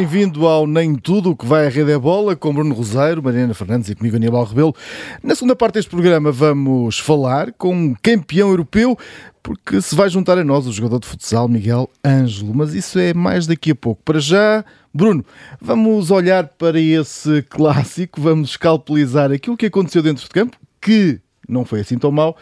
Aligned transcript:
Bem-vindo 0.00 0.46
ao 0.46 0.66
Nem 0.66 0.94
Tudo 0.94 1.32
o 1.32 1.36
que 1.36 1.44
vai 1.44 1.66
à 1.66 1.68
rede 1.68 1.92
é 1.92 1.98
bola, 1.98 2.34
com 2.34 2.54
Bruno 2.54 2.74
Roseiro, 2.74 3.22
Mariana 3.22 3.52
Fernandes 3.52 3.90
e 3.90 3.94
comigo 3.94 4.16
Aníbal 4.16 4.44
Rebelo. 4.44 4.74
Na 5.22 5.34
segunda 5.34 5.54
parte 5.54 5.74
deste 5.74 5.90
programa 5.90 6.32
vamos 6.32 6.98
falar 6.98 7.52
com 7.52 7.74
um 7.74 7.94
campeão 8.02 8.48
europeu, 8.48 8.96
porque 9.42 9.82
se 9.82 9.94
vai 9.94 10.08
juntar 10.08 10.38
a 10.38 10.42
nós 10.42 10.66
o 10.66 10.72
jogador 10.72 11.00
de 11.00 11.06
futsal 11.06 11.48
Miguel 11.48 11.90
Ângelo, 12.02 12.54
mas 12.54 12.72
isso 12.72 12.98
é 12.98 13.12
mais 13.12 13.46
daqui 13.46 13.72
a 13.72 13.74
pouco. 13.74 14.00
Para 14.02 14.18
já, 14.20 14.64
Bruno, 14.92 15.22
vamos 15.60 16.10
olhar 16.10 16.48
para 16.48 16.80
esse 16.80 17.42
clássico, 17.42 18.22
vamos 18.22 18.52
escalpelizar 18.52 19.30
aquilo 19.30 19.54
que 19.54 19.66
aconteceu 19.66 20.02
dentro 20.02 20.24
de 20.24 20.30
campo, 20.30 20.56
que 20.80 21.20
não 21.46 21.62
foi 21.62 21.80
assim 21.80 21.98
tão 21.98 22.10
mal, 22.10 22.38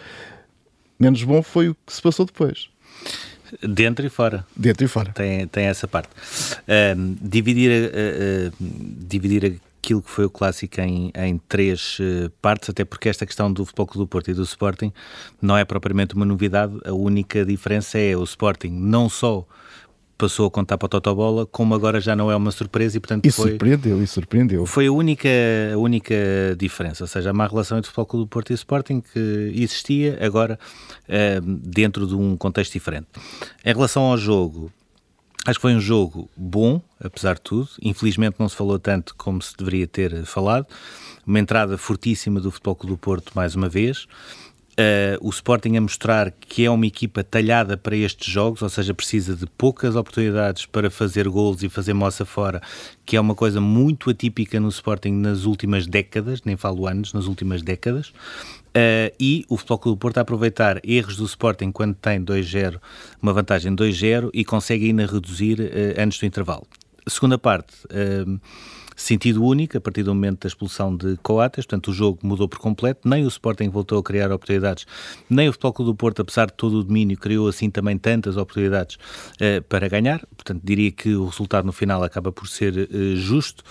menos 0.96 1.24
bom 1.24 1.42
foi 1.42 1.70
o 1.70 1.76
que 1.84 1.92
se 1.92 2.00
passou 2.00 2.24
depois. 2.24 2.68
Dentro 3.62 4.06
e 4.06 4.08
fora. 4.08 4.46
Dentro 4.56 4.84
e 4.84 4.88
fora. 4.88 5.12
Tem, 5.12 5.46
tem 5.46 5.64
essa 5.64 5.86
parte. 5.86 6.10
Uh, 6.10 7.16
dividir, 7.20 7.70
uh, 7.70 8.48
uh, 8.48 8.52
dividir 8.60 9.60
aquilo 9.80 10.02
que 10.02 10.10
foi 10.10 10.24
o 10.26 10.30
clássico 10.30 10.80
em, 10.80 11.10
em 11.14 11.38
três 11.48 11.98
partes, 12.42 12.68
até 12.68 12.84
porque 12.84 13.08
esta 13.08 13.24
questão 13.24 13.50
do 13.52 13.64
Futebol 13.64 13.86
Clube 13.86 14.04
do 14.04 14.08
Porto 14.08 14.30
e 14.30 14.34
do 14.34 14.42
Sporting 14.42 14.92
não 15.40 15.56
é 15.56 15.64
propriamente 15.64 16.14
uma 16.14 16.26
novidade. 16.26 16.78
A 16.84 16.92
única 16.92 17.44
diferença 17.44 17.98
é 17.98 18.16
o 18.16 18.22
Sporting 18.24 18.70
não 18.70 19.08
só 19.08 19.46
passou 20.18 20.46
a 20.46 20.50
contar 20.50 20.76
para 20.76 20.86
o 20.86 20.88
Totobola, 20.88 21.46
como 21.46 21.74
agora 21.74 22.00
já 22.00 22.16
não 22.16 22.30
é 22.30 22.34
uma 22.34 22.50
surpresa 22.50 22.96
e 22.96 23.00
portanto 23.00 23.24
e 23.24 23.30
foi... 23.30 23.50
surpreendeu, 23.50 24.02
e 24.02 24.06
surpreendeu. 24.06 24.66
Foi 24.66 24.88
a 24.88 24.92
única, 24.92 25.28
a 25.72 25.78
única 25.78 26.14
diferença, 26.58 27.04
ou 27.04 27.08
seja, 27.08 27.30
a 27.30 27.32
má 27.32 27.46
relação 27.46 27.78
entre 27.78 27.88
o 27.88 27.92
Futebol 27.92 28.06
Clube 28.06 28.24
do 28.26 28.28
Porto 28.28 28.50
e 28.50 28.52
o 28.52 28.56
Sporting 28.56 29.00
que 29.00 29.52
existia 29.54 30.18
agora 30.20 30.58
uh, 31.08 31.40
dentro 31.40 32.06
de 32.06 32.16
um 32.16 32.36
contexto 32.36 32.72
diferente. 32.72 33.06
Em 33.64 33.72
relação 33.72 34.02
ao 34.02 34.18
jogo, 34.18 34.72
acho 35.46 35.58
que 35.58 35.62
foi 35.62 35.74
um 35.74 35.80
jogo 35.80 36.28
bom, 36.36 36.82
apesar 37.00 37.34
de 37.34 37.42
tudo, 37.42 37.68
infelizmente 37.80 38.36
não 38.40 38.48
se 38.48 38.56
falou 38.56 38.78
tanto 38.78 39.14
como 39.14 39.40
se 39.40 39.56
deveria 39.56 39.86
ter 39.86 40.24
falado, 40.24 40.66
uma 41.24 41.38
entrada 41.38 41.78
fortíssima 41.78 42.40
do 42.40 42.50
Futebol 42.50 42.74
Clube 42.74 42.96
do 42.96 42.98
Porto 42.98 43.32
mais 43.36 43.54
uma 43.54 43.68
vez, 43.68 44.08
Uh, 44.78 45.18
o 45.26 45.30
Sporting 45.30 45.76
a 45.76 45.80
mostrar 45.80 46.30
que 46.30 46.64
é 46.64 46.70
uma 46.70 46.86
equipa 46.86 47.24
talhada 47.24 47.76
para 47.76 47.96
estes 47.96 48.32
jogos, 48.32 48.62
ou 48.62 48.68
seja, 48.68 48.94
precisa 48.94 49.34
de 49.34 49.44
poucas 49.44 49.96
oportunidades 49.96 50.66
para 50.66 50.88
fazer 50.88 51.28
gols 51.28 51.64
e 51.64 51.68
fazer 51.68 51.94
moça 51.94 52.24
fora, 52.24 52.62
que 53.04 53.16
é 53.16 53.20
uma 53.20 53.34
coisa 53.34 53.60
muito 53.60 54.08
atípica 54.08 54.60
no 54.60 54.68
Sporting 54.68 55.10
nas 55.10 55.46
últimas 55.46 55.84
décadas, 55.84 56.42
nem 56.44 56.56
falo 56.56 56.86
anos, 56.86 57.12
nas 57.12 57.26
últimas 57.26 57.60
décadas. 57.60 58.10
Uh, 58.68 59.10
e 59.18 59.44
o 59.48 59.56
Futebol 59.56 59.78
Clube 59.78 59.98
do 59.98 60.00
Porto 60.00 60.18
a 60.18 60.20
aproveitar 60.20 60.80
erros 60.84 61.16
do 61.16 61.24
Sporting 61.24 61.72
quando 61.72 61.96
tem 61.96 62.24
2-0, 62.24 62.80
uma 63.20 63.32
vantagem 63.32 63.74
2-0 63.74 64.30
e 64.32 64.44
consegue 64.44 64.86
ainda 64.86 65.06
reduzir 65.06 65.58
uh, 65.58 66.00
antes 66.00 66.20
do 66.20 66.26
intervalo. 66.26 66.68
Segunda 67.08 67.36
parte 67.36 67.74
sentido 68.98 69.44
único 69.44 69.78
a 69.78 69.80
partir 69.80 70.02
do 70.02 70.12
momento 70.12 70.40
da 70.40 70.48
expulsão 70.48 70.94
de 70.94 71.16
Coates, 71.22 71.64
portanto 71.64 71.88
o 71.88 71.92
jogo 71.94 72.18
mudou 72.22 72.48
por 72.48 72.58
completo, 72.58 73.08
nem 73.08 73.24
o 73.24 73.28
Sporting 73.28 73.70
voltou 73.70 73.98
a 73.98 74.02
criar 74.02 74.32
oportunidades, 74.32 74.86
nem 75.30 75.48
o 75.48 75.52
Futebol 75.52 75.72
Clube 75.72 75.90
do 75.92 75.94
Porto, 75.94 76.22
apesar 76.22 76.46
de 76.46 76.54
todo 76.54 76.78
o 76.78 76.84
domínio, 76.84 77.16
criou 77.16 77.46
assim 77.46 77.70
também 77.70 77.96
tantas 77.96 78.36
oportunidades 78.36 78.98
eh, 79.38 79.60
para 79.60 79.88
ganhar, 79.88 80.26
portanto 80.36 80.60
diria 80.64 80.90
que 80.90 81.14
o 81.14 81.26
resultado 81.26 81.64
no 81.64 81.72
final 81.72 82.02
acaba 82.02 82.32
por 82.32 82.48
ser 82.48 82.76
eh, 82.76 83.14
justo. 83.14 83.62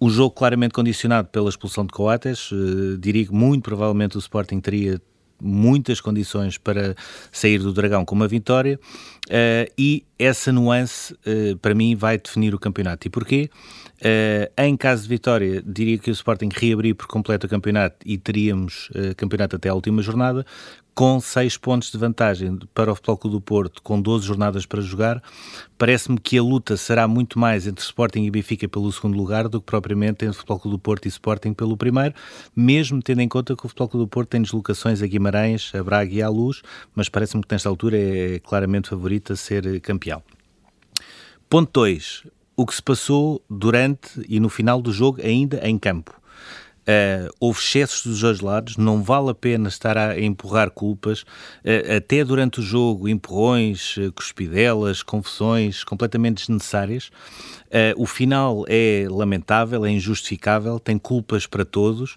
O 0.00 0.10
jogo 0.10 0.32
claramente 0.32 0.72
condicionado 0.72 1.28
pela 1.28 1.48
expulsão 1.48 1.86
de 1.86 1.92
Coates, 1.92 2.50
eh, 2.52 2.96
diria 2.98 3.24
que 3.24 3.32
muito 3.32 3.62
provavelmente 3.62 4.16
o 4.16 4.18
Sporting 4.18 4.58
teria 4.58 5.00
muitas 5.42 6.00
condições 6.00 6.56
para 6.56 6.94
sair 7.30 7.58
do 7.58 7.72
Dragão 7.72 8.04
com 8.04 8.14
uma 8.14 8.28
vitória 8.28 8.78
uh, 9.26 9.72
e 9.76 10.04
essa 10.18 10.52
nuance, 10.52 11.12
uh, 11.14 11.56
para 11.58 11.74
mim, 11.74 11.96
vai 11.96 12.16
definir 12.16 12.54
o 12.54 12.58
campeonato. 12.58 13.08
E 13.08 13.10
porquê? 13.10 13.50
Uh, 14.02 14.50
em 14.58 14.76
caso 14.76 15.04
de 15.04 15.08
vitória, 15.08 15.62
diria 15.64 15.96
que 15.96 16.10
o 16.10 16.12
Sporting 16.12 16.48
reabrir 16.52 16.92
por 16.92 17.06
completo 17.06 17.46
o 17.46 17.48
campeonato 17.48 17.96
e 18.04 18.18
teríamos 18.18 18.90
uh, 18.90 19.14
campeonato 19.16 19.54
até 19.54 19.68
a 19.68 19.74
última 19.74 20.02
jornada, 20.02 20.44
com 20.92 21.20
6 21.20 21.56
pontos 21.58 21.92
de 21.92 21.98
vantagem 21.98 22.58
para 22.74 22.90
o 22.90 22.96
Futebol 22.96 23.16
Clube 23.16 23.36
do 23.36 23.40
Porto, 23.40 23.80
com 23.80 24.02
12 24.02 24.26
jornadas 24.26 24.66
para 24.66 24.80
jogar. 24.80 25.22
Parece-me 25.78 26.18
que 26.18 26.36
a 26.36 26.42
luta 26.42 26.76
será 26.76 27.06
muito 27.06 27.38
mais 27.38 27.64
entre 27.64 27.84
Sporting 27.84 28.24
e 28.24 28.30
Benfica 28.30 28.68
pelo 28.68 28.90
segundo 28.90 29.16
lugar 29.16 29.48
do 29.48 29.60
que 29.60 29.66
propriamente 29.66 30.24
entre 30.24 30.36
Futebol 30.36 30.58
Clube 30.58 30.76
do 30.76 30.80
Porto 30.80 31.06
e 31.06 31.08
Sporting 31.08 31.54
pelo 31.54 31.76
primeiro, 31.76 32.12
mesmo 32.56 33.00
tendo 33.00 33.20
em 33.20 33.28
conta 33.28 33.54
que 33.54 33.64
o 33.64 33.68
Futebol 33.68 33.88
Clube 33.88 34.06
do 34.06 34.08
Porto 34.08 34.30
tem 34.30 34.42
deslocações 34.42 35.00
a 35.00 35.06
Guimarães, 35.06 35.70
a 35.76 35.82
Braga 35.82 36.12
e 36.12 36.20
à 36.20 36.28
Luz, 36.28 36.60
mas 36.92 37.08
parece-me 37.08 37.44
que 37.44 37.54
nesta 37.54 37.68
altura 37.68 37.96
é 37.96 38.40
claramente 38.40 38.88
favorito 38.88 39.32
a 39.32 39.36
ser 39.36 39.80
campeão. 39.80 40.20
Ponto 41.48 41.70
2 41.80 42.24
o 42.62 42.66
que 42.66 42.74
se 42.74 42.82
passou 42.82 43.42
durante 43.50 44.24
e 44.28 44.38
no 44.38 44.48
final 44.48 44.80
do 44.80 44.92
jogo, 44.92 45.20
ainda 45.20 45.60
em 45.68 45.78
campo. 45.78 46.14
Uh, 46.82 47.30
houve 47.38 47.60
excessos 47.60 48.04
dos 48.04 48.20
dois 48.20 48.40
lados, 48.40 48.76
não 48.76 49.02
vale 49.02 49.30
a 49.30 49.34
pena 49.34 49.68
estar 49.68 49.96
a 49.96 50.20
empurrar 50.20 50.70
culpas, 50.70 51.22
uh, 51.22 51.96
até 51.96 52.24
durante 52.24 52.58
o 52.58 52.62
jogo, 52.62 53.08
empurrões, 53.08 53.96
uh, 53.96 54.12
cuspidelas, 54.12 55.00
confusões 55.00 55.84
completamente 55.84 56.38
desnecessárias. 56.38 57.10
o 57.96 58.06
final 58.06 58.64
é 58.68 59.06
lamentável, 59.08 59.84
é 59.84 59.90
injustificável, 59.90 60.78
tem 60.80 60.98
culpas 60.98 61.46
para 61.46 61.64
todos. 61.64 62.16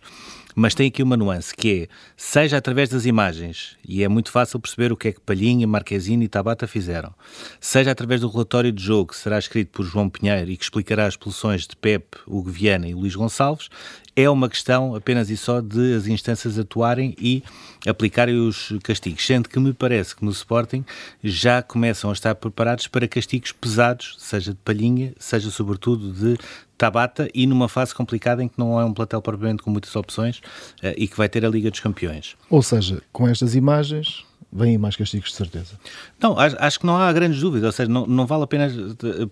Mas 0.56 0.74
tem 0.74 0.88
aqui 0.88 1.04
uma 1.04 1.18
nuance, 1.18 1.54
que 1.54 1.84
é, 1.84 1.88
seja 2.16 2.56
através 2.56 2.88
das 2.88 3.06
imagens, 3.06 3.76
e 3.86 4.04
é 4.04 4.08
muito 4.08 4.32
fácil 4.32 4.58
perceber 4.58 4.90
o 4.90 4.96
que 4.96 5.10
é 5.10 5.12
que 5.12 5.20
Palhinha, 5.20 5.68
Marquezine 5.68 6.24
e 6.24 6.30
Tabata 6.30 6.66
fizeram, 6.66 7.14
seja 7.60 7.92
através 7.92 8.22
do 8.22 8.30
relatório 8.30 8.72
de 8.72 8.82
jogo 8.82 9.12
que 9.12 9.18
será 9.18 9.38
escrito 9.38 9.72
por 9.72 9.84
João 9.84 10.10
Pinheiro 10.10 10.50
e 10.50 10.56
que 10.56 10.64
explicará 10.64 11.08
as 11.08 11.16
expulsões 11.16 11.68
de 11.68 11.76
Pepe, 11.76 12.20
Hugo 12.26 12.50
Viana 12.50 12.88
e 12.88 12.94
Luís 12.94 13.16
Gonçalves, 13.16 13.68
é 14.16 14.30
uma 14.30 14.48
questão 14.48 14.96
apenas 14.96 15.30
e 15.30 15.36
só 15.36 15.60
de 15.60 15.94
as 15.96 16.08
instâncias 16.08 16.58
atuarem 16.58 17.14
e 17.20 17.44
aplicarem 17.86 18.36
os 18.40 18.74
castigos, 18.84 19.26
sendo 19.26 19.50
que 19.50 19.60
me 19.60 19.74
parece 19.74 20.16
que 20.16 20.24
no 20.24 20.32
Sporting 20.32 20.86
já 21.24 21.62
começam 21.62 22.10
a 22.10 22.14
estar 22.14 22.34
preparados 22.36 22.88
para 22.88 23.08
castigos 23.08 23.52
pesados, 23.52 24.16
seja 24.18 24.52
de 24.52 24.60
palhinha, 24.64 25.14
seja 25.20 25.52
sobretudo 25.52 26.12
de 26.12 26.38
Tabata 26.78 27.30
e 27.34 27.46
numa 27.48 27.70
fase 27.70 27.94
complicada 27.94 28.44
em 28.44 28.48
que 28.48 28.58
não 28.58 28.80
é 28.80 28.86
um 28.86 28.94
platel 28.94 29.22
propriamente 29.22 29.64
com 29.64 29.70
muitas 29.70 29.96
opções 29.96 30.40
uh, 30.84 30.94
e 30.98 31.08
que 31.08 31.16
vai 31.16 31.30
ter 31.30 31.46
a 31.46 31.50
Liga 31.50 31.72
dos 31.72 31.80
Campeões. 31.80 32.36
Ou 32.50 32.62
seja, 32.62 33.02
com 33.12 33.28
estas 33.28 33.56
imagens 33.56 34.26
vêm 34.56 34.78
mais 34.78 34.96
castigos 34.96 35.30
de 35.32 35.36
certeza. 35.36 35.78
Não, 36.20 36.38
acho, 36.40 36.80
que 36.80 36.86
não 36.86 36.96
há 36.96 37.12
grandes 37.12 37.42
dúvidas, 37.42 37.68
ou 37.68 37.72
seja, 37.74 37.92
não, 37.92 38.08
não 38.08 38.26
vale 38.26 38.44
a 38.44 38.48
pena, 38.48 38.72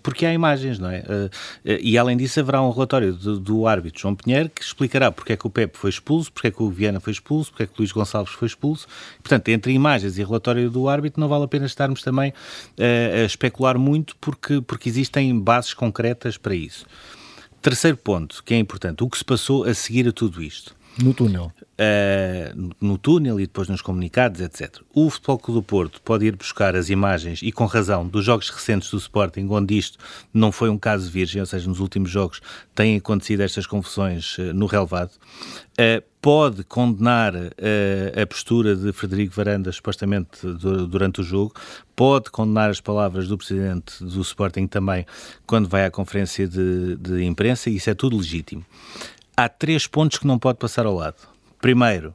porque 0.02 0.26
há 0.26 0.32
imagens, 0.34 0.78
não 0.78 0.90
é? 0.90 1.00
Uh, 1.00 1.30
e 1.80 1.96
além 1.96 2.14
disso 2.14 2.38
haverá 2.40 2.60
um 2.60 2.70
relatório 2.70 3.14
do, 3.14 3.40
do, 3.40 3.66
árbitro 3.66 4.02
João 4.02 4.14
Pinheiro 4.14 4.50
que 4.50 4.62
explicará 4.62 5.10
porque 5.10 5.32
é 5.32 5.36
que 5.36 5.46
o 5.46 5.50
Pepe 5.50 5.78
foi 5.78 5.88
expulso, 5.88 6.30
porque 6.30 6.48
é 6.48 6.50
que 6.50 6.62
o 6.62 6.68
Viana 6.68 7.00
foi 7.00 7.12
expulso, 7.12 7.50
porque 7.50 7.62
é 7.62 7.66
que 7.66 7.72
o 7.72 7.76
Luís 7.78 7.90
Gonçalves 7.90 8.34
foi 8.34 8.46
expulso. 8.46 8.86
Portanto, 9.22 9.48
entre 9.48 9.72
imagens 9.72 10.18
e 10.18 10.22
relatório 10.22 10.70
do 10.70 10.88
árbitro 10.88 11.20
não 11.20 11.28
vale 11.28 11.44
a 11.44 11.48
pena 11.48 11.64
estarmos 11.64 12.02
também 12.02 12.30
uh, 12.30 13.22
a 13.22 13.24
especular 13.24 13.78
muito 13.78 14.14
porque, 14.16 14.60
porque 14.60 14.90
existem 14.90 15.38
bases 15.40 15.72
concretas 15.72 16.36
para 16.36 16.54
isso. 16.54 16.84
Terceiro 17.62 17.96
ponto, 17.96 18.44
que 18.44 18.52
é 18.52 18.58
importante, 18.58 19.02
o 19.02 19.08
que 19.08 19.16
se 19.16 19.24
passou 19.24 19.64
a 19.64 19.72
seguir 19.72 20.06
a 20.06 20.12
tudo 20.12 20.42
isto? 20.42 20.76
No 21.02 21.12
túnel. 21.12 21.50
Uh, 21.74 22.72
no 22.80 22.96
túnel 22.96 23.40
e 23.40 23.46
depois 23.46 23.68
nos 23.68 23.82
comunicados, 23.82 24.40
etc. 24.40 24.80
O 24.92 25.10
Futebol 25.10 25.38
Clube 25.38 25.60
do 25.60 25.62
Porto 25.62 26.00
pode 26.00 26.24
ir 26.24 26.36
buscar 26.36 26.76
as 26.76 26.88
imagens, 26.88 27.40
e 27.42 27.50
com 27.50 27.66
razão, 27.66 28.06
dos 28.06 28.24
jogos 28.24 28.48
recentes 28.48 28.90
do 28.90 28.98
Sporting, 28.98 29.48
onde 29.50 29.76
isto 29.76 29.98
não 30.32 30.52
foi 30.52 30.70
um 30.70 30.78
caso 30.78 31.10
virgem, 31.10 31.40
ou 31.40 31.46
seja, 31.46 31.68
nos 31.68 31.80
últimos 31.80 32.10
jogos 32.10 32.40
têm 32.74 32.96
acontecido 32.96 33.40
estas 33.40 33.66
confusões 33.66 34.38
uh, 34.38 34.54
no 34.54 34.66
relevado. 34.66 35.10
Uh, 35.72 36.02
pode 36.20 36.64
condenar 36.64 37.34
a 37.36 38.26
postura 38.26 38.74
de 38.74 38.94
Frederico 38.94 39.34
Varanda, 39.34 39.70
supostamente 39.70 40.40
durante 40.88 41.20
o 41.20 41.22
jogo, 41.22 41.52
pode 41.94 42.30
condenar 42.30 42.70
as 42.70 42.80
palavras 42.80 43.28
do 43.28 43.36
presidente 43.36 44.02
do 44.02 44.22
Sporting 44.22 44.66
também, 44.66 45.04
quando 45.46 45.68
vai 45.68 45.84
à 45.84 45.90
conferência 45.90 46.48
de, 46.48 46.96
de 46.96 47.24
imprensa, 47.24 47.68
e 47.68 47.76
isso 47.76 47.90
é 47.90 47.94
tudo 47.94 48.16
legítimo. 48.16 48.64
Há 49.36 49.48
três 49.48 49.88
pontos 49.88 50.18
que 50.18 50.28
não 50.28 50.38
pode 50.38 50.58
passar 50.58 50.86
ao 50.86 50.94
lado. 50.94 51.16
Primeiro, 51.60 52.14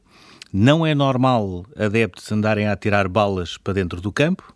não 0.54 0.86
é 0.86 0.95
normal 0.95 1.66
adeptos 1.77 2.31
andarem 2.31 2.66
a 2.66 2.77
tirar 2.77 3.10
balas 3.10 3.57
para 3.57 3.74
dentro 3.74 4.00
do 4.00 4.10
campo. 4.10 4.56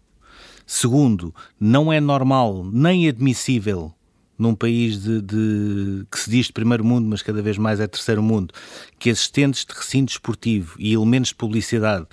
Segundo, 0.66 1.36
não 1.60 1.92
é 1.92 2.00
normal 2.00 2.64
nem 2.64 3.10
admissível 3.10 3.94
num 4.40 4.56
país 4.56 5.04
de, 5.04 5.22
de, 5.22 6.06
que 6.10 6.18
se 6.18 6.30
diz 6.30 6.46
de 6.46 6.54
primeiro 6.54 6.86
mundo, 6.86 7.06
mas 7.06 7.22
cada 7.22 7.42
vez 7.42 7.58
mais 7.58 7.82
é 7.82 7.88
terceiro 7.88 8.24
mundo, 8.24 8.54
que 8.98 9.10
assistentes 9.10 9.66
de 9.66 9.74
recinto 9.74 10.14
esportivo 10.14 10.76
e 10.80 10.94
elementos 10.94 11.30
de 11.30 11.36
publicidade 11.36 12.08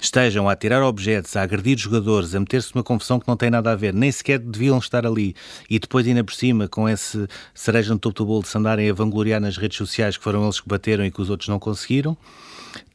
estejam 0.00 0.48
a 0.48 0.54
tirar 0.54 0.82
objetos, 0.82 1.36
a 1.36 1.42
agredir 1.42 1.78
jogadores, 1.78 2.34
a 2.34 2.40
meter-se 2.40 2.74
numa 2.74 2.84
confusão 2.84 3.18
que 3.18 3.26
não 3.26 3.36
tem 3.36 3.50
nada 3.50 3.72
a 3.72 3.76
ver, 3.76 3.94
nem 3.94 4.12
sequer 4.12 4.38
deviam 4.38 4.78
estar 4.78 5.06
ali, 5.06 5.34
e 5.68 5.78
depois 5.78 6.06
ainda 6.06 6.22
por 6.22 6.34
cima, 6.34 6.68
com 6.68 6.88
esse 6.88 7.26
cereja 7.54 7.92
no 7.92 7.98
topo 7.98 8.18
do 8.18 8.26
bolo 8.26 8.42
de 8.42 8.48
se 8.48 8.58
andarem 8.58 8.90
a 8.90 8.92
vangloriar 8.92 9.40
nas 9.40 9.56
redes 9.56 9.78
sociais 9.78 10.16
que 10.16 10.22
foram 10.22 10.44
eles 10.44 10.60
que 10.60 10.68
bateram 10.68 11.04
e 11.04 11.10
que 11.10 11.20
os 11.20 11.30
outros 11.30 11.48
não 11.48 11.58
conseguiram. 11.58 12.16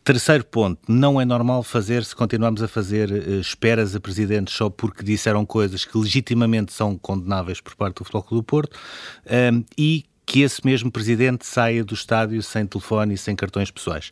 Terceiro 0.03 0.44
ponto, 0.44 0.80
não 0.88 1.21
é 1.21 1.25
normal 1.25 1.62
fazer 1.62 2.03
se 2.03 2.15
continuarmos 2.15 2.63
a 2.63 2.68
fazer 2.68 3.12
uh, 3.12 3.39
esperas 3.39 3.95
a 3.95 4.00
presidentes 4.00 4.56
só 4.56 4.68
porque 4.68 5.04
disseram 5.04 5.45
coisas 5.45 5.86
que 5.86 5.95
legitimamente 5.95 6.74
são 6.74 6.97
condenáveis 6.97 7.62
por 7.62 7.75
parte 7.75 7.97
do 7.97 8.04
Futebol 8.04 8.24
Clube 8.24 8.42
do 8.42 8.44
Porto 8.44 8.80
um, 9.27 9.33
ehm, 9.33 9.63
e 9.77 10.06
que 10.25 10.42
esse 10.42 10.65
mesmo 10.65 10.92
presidente 10.92 11.45
saia 11.45 11.83
do 11.83 11.94
estádio 11.94 12.42
sem 12.42 12.65
telefone 12.65 13.13
e 13.13 13.18
sem 13.18 13.36
cartões 13.36 13.69
pessoais. 13.69 14.12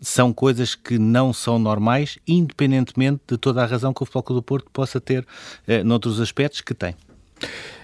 São 0.00 0.32
coisas 0.32 0.74
que 0.74 0.98
não 0.98 1.32
são 1.32 1.58
normais, 1.58 2.18
independentemente 2.26 3.20
de 3.28 3.36
toda 3.36 3.62
a 3.62 3.66
razão 3.66 3.92
que 3.92 4.02
o 4.02 4.06
Futebol 4.06 4.22
Clube 4.22 4.40
do 4.40 4.42
Porto 4.42 4.70
possa 4.72 5.00
ter 5.00 5.22
uh, 5.22 5.84
noutros 5.84 6.20
aspectos 6.20 6.60
que 6.60 6.74
tem. 6.74 6.94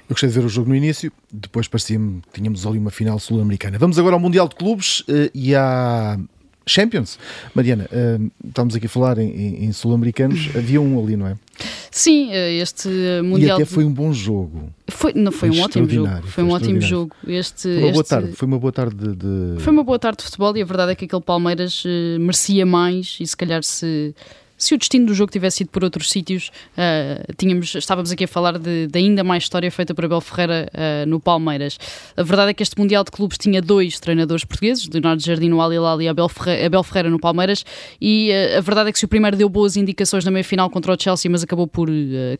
Eu 0.08 0.10
gostei 0.10 0.28
de 0.28 0.34
ver 0.38 0.44
o 0.44 0.48
jogo 0.48 0.68
no 0.68 0.76
início, 0.76 1.12
depois 1.32 1.66
parecia-me 1.66 2.22
que 2.22 2.40
tínhamos 2.40 2.64
ali 2.66 2.78
uma 2.78 2.90
final 2.90 3.18
sul-americana. 3.18 3.78
Vamos 3.78 3.98
agora 3.98 4.14
ao 4.14 4.20
Mundial 4.20 4.48
de 4.48 4.54
Clubes 4.54 5.00
uh, 5.00 5.30
e 5.34 5.54
há 5.54 6.18
Champions. 6.68 7.18
Mariana, 7.54 7.88
uh, 7.92 8.30
estamos 8.46 8.74
aqui 8.74 8.86
a 8.86 8.88
falar 8.88 9.18
em, 9.18 9.64
em 9.64 9.72
sul-americanos, 9.72 10.50
havia 10.56 10.80
um 10.80 11.02
ali, 11.02 11.16
não 11.16 11.28
é? 11.28 11.36
Sim, 11.90 12.30
eh, 12.32 12.58
este 12.58 12.88
Mundial. 13.24 13.58
E 13.58 13.62
até 13.62 13.64
foi 13.64 13.84
um 13.84 13.92
bom 13.92 14.12
jogo. 14.12 14.70
Foi, 14.88 15.14
não, 15.14 15.32
foi, 15.32 15.48
foi 15.48 15.58
um 15.58 15.62
ótimo 15.62 15.88
jogo. 15.88 16.08
Foi, 16.08 16.30
foi 16.30 16.44
um 16.44 16.50
ótimo 16.50 16.80
jogo. 16.80 17.16
Este, 17.26 17.62
foi 17.62 17.82
uma 17.82 17.92
boa 17.92 18.04
tarde. 18.04 18.32
Foi 18.32 18.48
uma 18.48 18.58
boa 18.58 18.72
tarde 18.72 19.16
de... 19.16 19.60
Foi 19.60 19.72
uma 19.72 19.84
boa 19.84 19.98
tarde 19.98 20.18
de 20.18 20.24
futebol 20.24 20.56
e 20.56 20.62
a 20.62 20.64
verdade 20.64 20.92
é 20.92 20.94
que 20.94 21.06
aquele 21.06 21.22
Palmeiras 21.22 21.84
uh, 21.84 22.20
merecia 22.20 22.66
mais 22.66 23.16
e 23.20 23.26
se 23.26 23.36
calhar 23.36 23.62
se 23.62 24.14
se 24.56 24.74
o 24.74 24.78
destino 24.78 25.06
do 25.06 25.14
jogo 25.14 25.30
tivesse 25.30 25.62
ido 25.62 25.70
por 25.70 25.84
outros 25.84 26.10
sítios, 26.10 26.50
uh, 26.72 27.34
tínhamos, 27.36 27.74
estávamos 27.74 28.10
aqui 28.10 28.24
a 28.24 28.28
falar 28.28 28.58
de, 28.58 28.86
de, 28.86 28.98
ainda 28.98 29.22
mais 29.22 29.42
história 29.42 29.70
feita 29.70 29.94
por 29.94 30.04
Abel 30.04 30.20
Ferreira 30.20 30.68
uh, 30.72 31.08
no 31.08 31.20
Palmeiras. 31.20 31.78
A 32.16 32.22
verdade 32.22 32.50
é 32.50 32.54
que 32.54 32.62
este 32.62 32.78
Mundial 32.78 33.04
de 33.04 33.10
Clubes 33.10 33.36
tinha 33.38 33.60
dois 33.60 34.00
treinadores 34.00 34.44
portugueses, 34.44 34.88
Leonardo 34.88 35.22
Jardim 35.22 35.48
no 35.48 35.60
Al 35.60 35.72
Hilal 35.72 36.00
e 36.00 36.08
Abel 36.08 36.28
Ferreira, 36.28 36.66
Abel 36.66 36.82
Ferreira 36.82 37.10
no 37.10 37.18
Palmeiras, 37.18 37.64
e 38.00 38.30
uh, 38.30 38.58
a 38.58 38.60
verdade 38.60 38.90
é 38.90 38.92
que 38.92 38.98
se 38.98 39.04
o 39.04 39.08
primeiro 39.08 39.36
deu 39.36 39.48
boas 39.48 39.76
indicações 39.76 40.24
na 40.24 40.30
meia-final 40.30 40.70
contra 40.70 40.92
o 40.92 40.96
Chelsea, 40.98 41.30
mas 41.30 41.42
acabou 41.42 41.66
por 41.66 41.88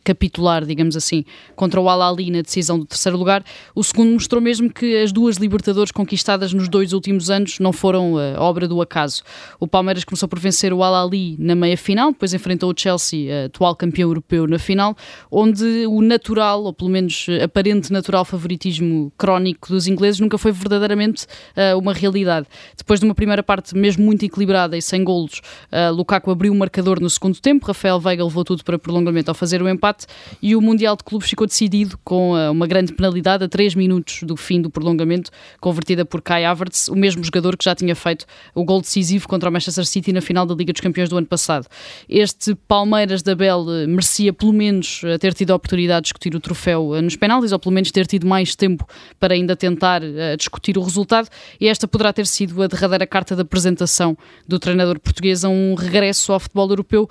capitular, 0.03 0.65
digamos 0.65 0.97
assim, 0.97 1.25
contra 1.55 1.81
o 1.81 1.89
Al 1.89 2.03
Ali 2.03 2.31
na 2.31 2.41
decisão 2.41 2.79
do 2.79 2.85
terceiro 2.85 3.17
lugar, 3.19 3.45
o 3.75 3.83
segundo 3.83 4.13
mostrou 4.13 4.41
mesmo 4.41 4.71
que 4.71 4.97
as 4.97 5.13
duas 5.13 5.37
Libertadores 5.37 5.93
conquistadas 5.93 6.53
nos 6.53 6.69
dois 6.69 6.93
últimos 6.93 7.31
anos 7.31 7.59
não 7.59 7.73
foram 7.73 8.15
obra 8.39 8.67
do 8.67 8.81
acaso. 8.81 9.23
O 9.61 9.67
Palmeiras 9.67 10.05
começou 10.05 10.29
por 10.29 10.39
vencer 10.39 10.73
o 10.73 10.83
Al 10.83 10.95
Ali 10.95 11.37
na 11.39 11.55
meia-final, 11.55 12.06
final, 12.07 12.13
depois 12.13 12.35
enfrentou 12.35 12.71
o 12.71 12.75
Chelsea, 12.77 13.47
atual 13.47 13.75
campeão 13.75 14.09
europeu, 14.09 14.47
na 14.47 14.59
final, 14.59 14.97
onde 15.31 15.87
o 15.87 16.01
natural, 16.01 16.65
ou 16.65 16.73
pelo 16.73 16.91
menos 16.91 17.27
aparente 17.43 17.93
natural 17.93 18.25
favoritismo 18.25 19.13
crónico 19.17 19.69
dos 19.69 19.87
ingleses 19.87 20.21
nunca 20.21 20.39
foi 20.39 20.53
verdadeiramente 20.53 21.27
uh, 21.57 21.79
uma 21.79 21.93
realidade. 21.93 22.47
Depois 22.77 23.01
de 23.01 23.07
uma 23.07 23.15
primeira 23.15 23.43
parte 23.43 23.77
mesmo 23.77 24.05
muito 24.05 24.25
equilibrada 24.25 24.77
e 24.77 24.83
sem 24.83 25.03
golos, 25.03 25.41
uh, 25.73 25.93
Lukaku 25.95 26.31
abriu 26.31 26.53
o 26.53 26.57
marcador 26.57 27.01
no 27.01 27.11
segundo 27.11 27.41
tempo, 27.41 27.67
Rafael 27.67 27.99
Veiga 28.01 28.25
levou 28.25 28.45
tudo 28.45 28.65
para 28.65 28.79
prolongamento 28.79 29.31
ao 29.31 29.35
fazer 29.35 29.63
o 29.63 29.69
empate 29.69 30.07
e 30.41 30.55
o 30.55 30.61
Mundial 30.61 30.97
de 30.97 31.05
Clubes 31.05 31.29
ficou 31.29 31.47
decidido 31.47 31.99
com 32.05 32.33
uh, 32.33 32.51
uma 32.51 32.67
grande 32.67 32.93
penalidade 32.93 33.45
a 33.45 33.49
3 33.49 33.75
minutos 33.75 34.23
do 34.23 34.37
fim 34.37 34.61
do 34.61 34.71
prolongamento, 34.71 35.31
convertida 35.61 36.05
por 36.05 36.23
Kai 36.23 36.45
Havertz, 36.45 36.89
o 36.89 36.97
mesmo 36.97 37.23
jogador 37.25 37.57
que 37.57 37.65
já 37.65 37.75
tinha 37.75 37.95
feito 37.95 38.27
o 38.55 38.65
gol 38.65 38.81
decisivo 38.81 39.29
contra 39.29 39.49
o 39.49 39.53
Manchester 39.53 39.85
City 39.85 40.13
na 40.13 40.21
final 40.21 40.47
da 40.47 40.55
Liga 40.55 40.73
dos 40.73 40.81
Campeões 40.81 41.09
do 41.09 41.17
ano 41.17 41.27
passado. 41.27 41.67
Este 42.09 42.55
Palmeiras 42.55 43.23
da 43.23 43.35
Bel 43.35 43.65
eh, 43.69 43.87
merecia 43.87 44.33
pelo 44.33 44.53
menos 44.53 45.03
eh, 45.05 45.19
ter 45.19 45.35
tido 45.35 45.53
a 45.53 45.57
oportunidade 45.57 46.03
de 46.03 46.03
discutir 46.05 46.35
o 46.35 46.41
troféu 46.41 46.95
eh, 46.95 47.03
nos 47.03 47.17
penaltis, 47.17 47.53
ou 47.53 47.59
pelo 47.59 47.75
menos 47.75 47.91
ter 47.91 48.07
tido 48.07 48.27
mais 48.27 48.55
tempo 48.55 48.87
para 49.19 49.35
ainda 49.35 49.57
tentar 49.57 50.01
discutir 50.37 50.79
o 50.79 50.83
resultado, 50.83 51.29
e 51.61 51.69
esta 51.69 51.89
poderá 51.89 52.13
ter 52.13 52.27
sido 52.27 52.63
a 52.63 52.67
derradeira 52.67 53.07
carta 53.07 53.35
de 53.35 53.43
apresentação 53.43 54.17
do 54.47 54.59
treinador 54.59 54.99
português 54.99 55.45
a 55.45 55.49
um 55.49 55.75
regresso 55.75 56.33
ao 56.33 56.41
futebol 56.41 56.69
europeu 56.69 57.09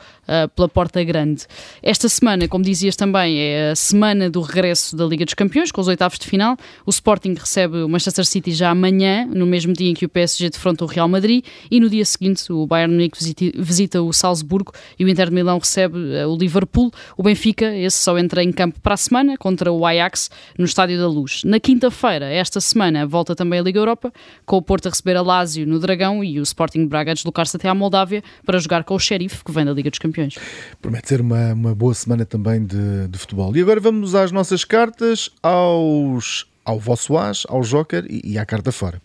pela 0.55 0.67
porta 0.67 1.03
grande. 1.03 1.45
Esta 1.81 2.07
semana, 2.07 2.47
como 2.47 2.63
dizias 2.63 2.95
também, 2.95 3.39
é 3.39 3.71
a 3.71 3.75
semana 3.75 4.29
do 4.29 4.41
regresso 4.41 4.95
da 4.95 5.05
Liga 5.05 5.25
dos 5.25 5.33
Campeões, 5.33 5.71
com 5.71 5.81
os 5.81 5.87
oitavos 5.87 6.17
de 6.19 6.27
final. 6.27 6.57
O 6.85 6.89
Sporting 6.89 7.33
recebe 7.33 7.77
o 7.83 7.89
Manchester 7.89 8.25
City 8.25 8.51
já 8.53 8.69
amanhã, 8.69 9.25
no 9.25 9.45
mesmo 9.45 9.73
dia 9.73 9.89
em 9.89 9.93
que 9.93 10.05
o 10.05 10.09
PSG 10.09 10.49
defronta 10.49 10.83
o 10.83 10.87
Real 10.87 11.07
Madrid, 11.07 11.43
e 11.69 11.79
no 11.79 11.89
dia 11.89 12.05
seguinte 12.05 12.51
o 12.51 12.65
Bayern 12.65 12.93
Munique 12.93 13.17
visita, 13.17 13.45
visita 13.55 14.01
o 14.01 14.13
Salzburgo 14.13 14.71
e 14.97 15.05
o 15.05 15.09
Inter 15.09 15.29
de 15.29 15.35
Milão 15.35 15.57
recebe 15.57 15.97
uh, 15.97 16.29
o 16.29 16.37
Liverpool. 16.37 16.91
O 17.17 17.23
Benfica, 17.23 17.75
esse 17.75 17.97
só 17.97 18.17
entra 18.17 18.43
em 18.43 18.51
campo 18.51 18.79
para 18.81 18.93
a 18.93 18.97
semana 18.97 19.37
contra 19.37 19.71
o 19.71 19.85
Ajax 19.85 20.29
no 20.57 20.65
Estádio 20.65 20.97
da 20.97 21.07
Luz. 21.07 21.41
Na 21.43 21.59
quinta-feira, 21.59 22.25
esta 22.25 22.59
semana, 22.61 23.05
volta 23.05 23.35
também 23.35 23.59
a 23.59 23.63
Liga 23.63 23.79
Europa, 23.79 24.11
com 24.45 24.57
o 24.57 24.61
Porto 24.61 24.87
a 24.87 24.89
receber 24.89 25.17
a 25.17 25.21
Lazio 25.21 25.65
no 25.65 25.79
Dragão 25.79 26.23
e 26.23 26.39
o 26.39 26.43
Sporting 26.43 26.85
Braga 26.87 27.11
a 27.11 27.13
deslocar-se 27.13 27.55
até 27.57 27.69
à 27.69 27.75
Moldávia 27.75 28.23
para 28.45 28.59
jogar 28.59 28.83
com 28.83 28.95
o 28.95 28.99
Sheriff, 28.99 29.43
que 29.43 29.51
vem 29.51 29.65
da 29.65 29.73
Liga 29.73 29.89
dos 29.89 29.99
Campeões. 29.99 30.35
Promete 30.81 31.09
ser 31.09 31.21
uma, 31.21 31.53
uma 31.53 31.75
boa 31.75 31.93
semana 31.93 32.25
também 32.25 32.65
de, 32.65 33.07
de 33.07 33.17
futebol. 33.17 33.55
E 33.55 33.61
agora 33.61 33.79
vamos 33.79 34.15
às 34.15 34.31
nossas 34.31 34.63
cartas, 34.63 35.29
aos, 35.41 36.47
ao 36.63 36.79
vosso 36.79 37.17
as, 37.17 37.45
ao 37.47 37.61
Joker 37.61 38.05
e, 38.09 38.33
e 38.33 38.37
à 38.37 38.45
carta 38.45 38.71
fora. 38.71 39.01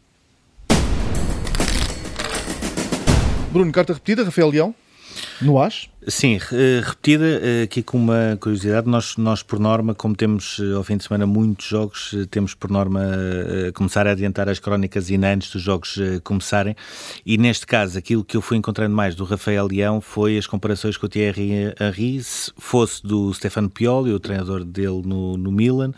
Bruno, 3.53 3.73
carta 3.73 3.93
repetida, 3.93 4.23
Rafael 4.23 4.49
Leão. 4.49 4.75
No 5.41 5.63
AS? 5.63 5.89
Sim, 6.09 6.39
eh, 6.53 6.81
repetida, 6.83 7.27
eh, 7.27 7.63
aqui 7.65 7.83
com 7.83 7.99
uma 7.99 8.39
curiosidade, 8.41 8.89
nós, 8.89 9.19
nós 9.19 9.43
por 9.43 9.59
norma, 9.59 9.95
como 9.95 10.17
temos 10.17 10.59
eh, 10.59 10.73
ao 10.73 10.83
fim 10.83 10.97
de 10.97 11.05
semana 11.05 11.27
muitos 11.27 11.67
jogos, 11.67 12.15
temos 12.31 12.55
por 12.55 12.71
norma 12.71 13.01
começar 13.75 14.07
a 14.07 14.13
adiantar 14.13 14.49
as 14.49 14.59
crónicas 14.59 15.11
ainda 15.11 15.31
antes 15.31 15.51
dos 15.51 15.61
jogos 15.61 15.99
começarem 16.25 16.75
e 17.25 17.37
neste 17.37 17.67
caso 17.67 17.99
aquilo 17.99 18.25
que 18.25 18.37
eu 18.37 18.41
fui 18.41 18.57
encontrando 18.57 18.95
mais 18.95 19.15
do 19.15 19.25
Rafael 19.25 19.67
Leão 19.67 20.01
foi 20.01 20.39
as 20.39 20.47
comparações 20.47 20.97
com 20.97 21.07
o 21.07 21.09
Thierry 21.09 21.75
Henry, 21.79 22.23
fosse 22.57 23.03
do 23.03 23.33
Stefano 23.35 23.69
Pioli, 23.69 24.13
o 24.13 24.21
treinador 24.21 24.65
dele 24.65 25.03
no, 25.05 25.37
no 25.37 25.53
Milan, 25.53 25.93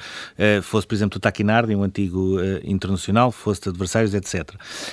fosse 0.63 0.87
por 0.87 0.95
exemplo 0.95 1.19
do 1.19 1.23
Taquinardi, 1.23 1.75
um 1.77 1.85
antigo 1.85 2.39
internacional, 2.65 3.31
fosse 3.31 3.63
de 3.63 3.69
adversários, 3.69 4.15
etc. 4.15 4.51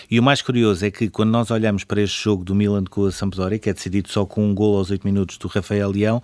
E 0.09 0.19
o 0.19 0.23
mais 0.23 0.41
curioso 0.41 0.85
é 0.85 0.91
que 0.91 1.09
quando 1.09 1.31
nós 1.31 1.49
olhamos 1.49 1.83
para 1.83 2.01
este 2.01 2.23
jogo 2.23 2.43
do 2.43 2.53
Milan 2.53 2.83
com 2.83 3.05
a 3.05 3.11
Sampdoria, 3.11 3.59
que 3.59 3.69
é 3.69 3.73
decidido 3.73 4.09
só 4.09 4.25
com 4.25 4.45
um 4.45 4.53
gol 4.53 4.77
aos 4.77 4.91
8 4.91 4.98
minutos 5.05 5.37
do 5.37 5.47
Rafael 5.47 5.89
Leão, 5.91 6.21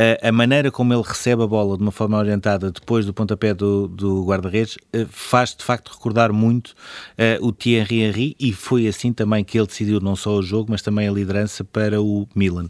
a, 0.00 0.28
a, 0.28 0.32
maneira 0.32 0.70
como 0.70 0.94
ele 0.94 1.02
recebe 1.02 1.42
a 1.42 1.46
bola 1.46 1.76
de 1.76 1.82
uma 1.82 1.92
forma 1.92 2.16
orientada 2.16 2.70
depois 2.70 3.04
do 3.04 3.12
pontapé 3.12 3.52
do, 3.52 3.86
do 3.86 4.24
guarda-redes 4.24 4.78
eh, 4.94 5.06
faz 5.10 5.54
de 5.54 5.62
facto 5.62 5.92
recordar 5.92 6.32
muito 6.32 6.68
uh, 6.70 7.46
o 7.46 7.52
Thierry 7.52 8.00
Henry 8.00 8.36
e 8.40 8.50
foi 8.52 8.86
assim 8.86 9.12
também 9.12 9.44
que 9.44 9.58
ele 9.58 9.66
decidiu 9.66 10.00
não 10.00 10.16
só 10.16 10.36
o 10.36 10.42
jogo, 10.42 10.70
mas 10.70 10.80
também 10.80 11.06
a 11.06 11.12
liderança 11.12 11.62
para 11.62 12.00
o 12.00 12.26
Milan. 12.34 12.66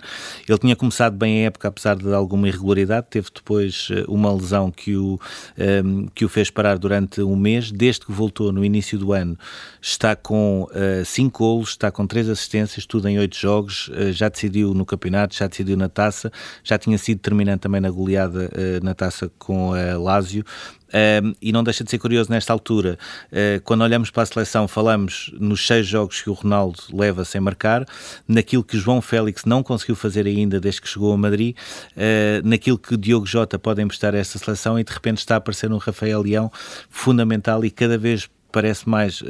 Ele 0.49 0.59
tinha 0.59 0.75
começado 0.75 1.17
bem 1.17 1.43
a 1.43 1.47
época, 1.47 1.69
apesar 1.69 1.97
de 1.97 2.13
alguma 2.13 2.49
irregularidade, 2.49 3.07
teve 3.09 3.29
depois 3.33 3.89
eh, 3.93 4.05
uma 4.09 4.33
lesão 4.33 4.71
que 4.71 4.97
o, 4.97 5.21
um, 5.85 6.07
que 6.09 6.25
o 6.25 6.29
fez 6.29 6.51
parar 6.51 6.79
durante 6.79 7.23
um 7.23 7.37
mês. 7.37 7.71
Desde 7.71 8.07
que 8.07 8.13
voltou 8.13 8.51
no 8.51 8.65
início 8.65 8.99
do 8.99 9.13
ano, 9.13 9.39
está 9.81 10.17
com 10.17 10.67
5 11.05 11.29
uh, 11.29 11.39
golos, 11.39 11.69
está 11.71 11.91
com 11.93 12.07
3 12.07 12.29
assistências, 12.29 12.85
tudo 12.87 13.09
em 13.09 13.19
8 13.19 13.37
jogos, 13.37 13.89
uh, 13.89 14.13
já 14.13 14.29
decidiu 14.29 14.75
no 14.75 14.85
campeonato, 14.85 15.37
já 15.37 15.47
decidiu 15.47 15.77
na 15.77 15.89
taça, 15.89 16.33
já 16.65 16.77
tinha 16.77 16.99
sido 16.99 17.20
determinante 17.21 17.61
também 17.61 17.81
na 17.81 17.91
goleada 17.91 18.51
uh, 18.53 18.85
na 18.85 18.95
taça 18.95 19.31
com 19.39 19.73
a 19.75 19.97
Lazio. 19.99 20.45
Um, 20.93 21.35
e 21.41 21.53
não 21.53 21.63
deixa 21.63 21.85
de 21.85 21.91
ser 21.91 21.99
curioso 21.99 22.31
nesta 22.31 22.53
altura, 22.53 22.99
uh, 23.31 23.61
quando 23.63 23.83
olhamos 23.83 24.11
para 24.11 24.25
a 24.25 24.27
seleção, 24.27 24.67
falamos 24.67 25.33
nos 25.39 25.65
seis 25.65 25.87
jogos 25.87 26.21
que 26.21 26.29
o 26.29 26.33
Ronaldo 26.33 26.81
leva 26.93 27.25
sem 27.25 27.41
marcar, 27.41 27.87
naquilo 28.27 28.65
que 28.65 28.77
João 28.77 29.01
Félix 29.01 29.45
não 29.45 29.63
conseguiu 29.63 29.95
fazer 29.95 30.27
ainda 30.27 30.59
desde 30.59 30.81
que 30.81 30.89
chegou 30.89 31.13
a 31.13 31.17
Madrid, 31.17 31.57
uh, 31.93 32.47
naquilo 32.47 32.77
que 32.77 32.97
Diogo 32.97 33.25
Jota 33.25 33.57
pode 33.57 33.81
emprestar 33.81 34.17
a 34.17 34.19
esta 34.19 34.37
seleção 34.37 34.81
e 34.81 34.83
de 34.83 34.93
repente 34.93 35.19
está 35.19 35.35
a 35.35 35.39
aparecer 35.39 35.71
um 35.71 35.79
Rafael 35.79 36.23
Leão 36.23 36.51
fundamental 36.89 37.65
e 37.65 37.71
cada 37.71 37.97
vez 37.97 38.29
parece 38.51 38.89
mais 38.89 39.21
uh, 39.21 39.27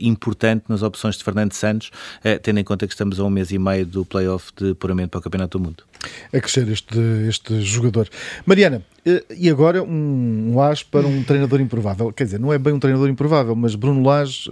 importante 0.00 0.64
nas 0.68 0.82
opções 0.82 1.16
de 1.16 1.24
Fernando 1.24 1.52
Santos, 1.52 1.90
uh, 2.24 2.38
tendo 2.42 2.60
em 2.60 2.64
conta 2.64 2.86
que 2.86 2.92
estamos 2.92 3.18
a 3.20 3.24
um 3.24 3.30
mês 3.30 3.50
e 3.50 3.58
meio 3.58 3.86
do 3.86 4.04
playoff 4.04 4.52
de 4.56 4.74
puramente 4.74 5.08
para 5.08 5.18
o 5.18 5.22
Campeonato 5.22 5.58
do 5.58 5.64
Mundo. 5.64 5.84
A 6.32 6.40
crescer 6.40 6.68
este, 6.68 6.98
este 7.28 7.60
jogador. 7.62 8.08
Mariana, 8.44 8.82
uh, 9.06 9.34
e 9.36 9.48
agora 9.48 9.82
um, 9.82 10.52
um 10.54 10.60
as 10.60 10.82
para 10.82 11.06
um 11.06 11.22
treinador 11.22 11.60
improvável. 11.60 12.12
Quer 12.12 12.24
dizer, 12.24 12.40
não 12.40 12.52
é 12.52 12.58
bem 12.58 12.72
um 12.72 12.78
treinador 12.78 13.08
improvável, 13.08 13.54
mas 13.54 13.74
Bruno 13.74 14.02
Lage 14.02 14.50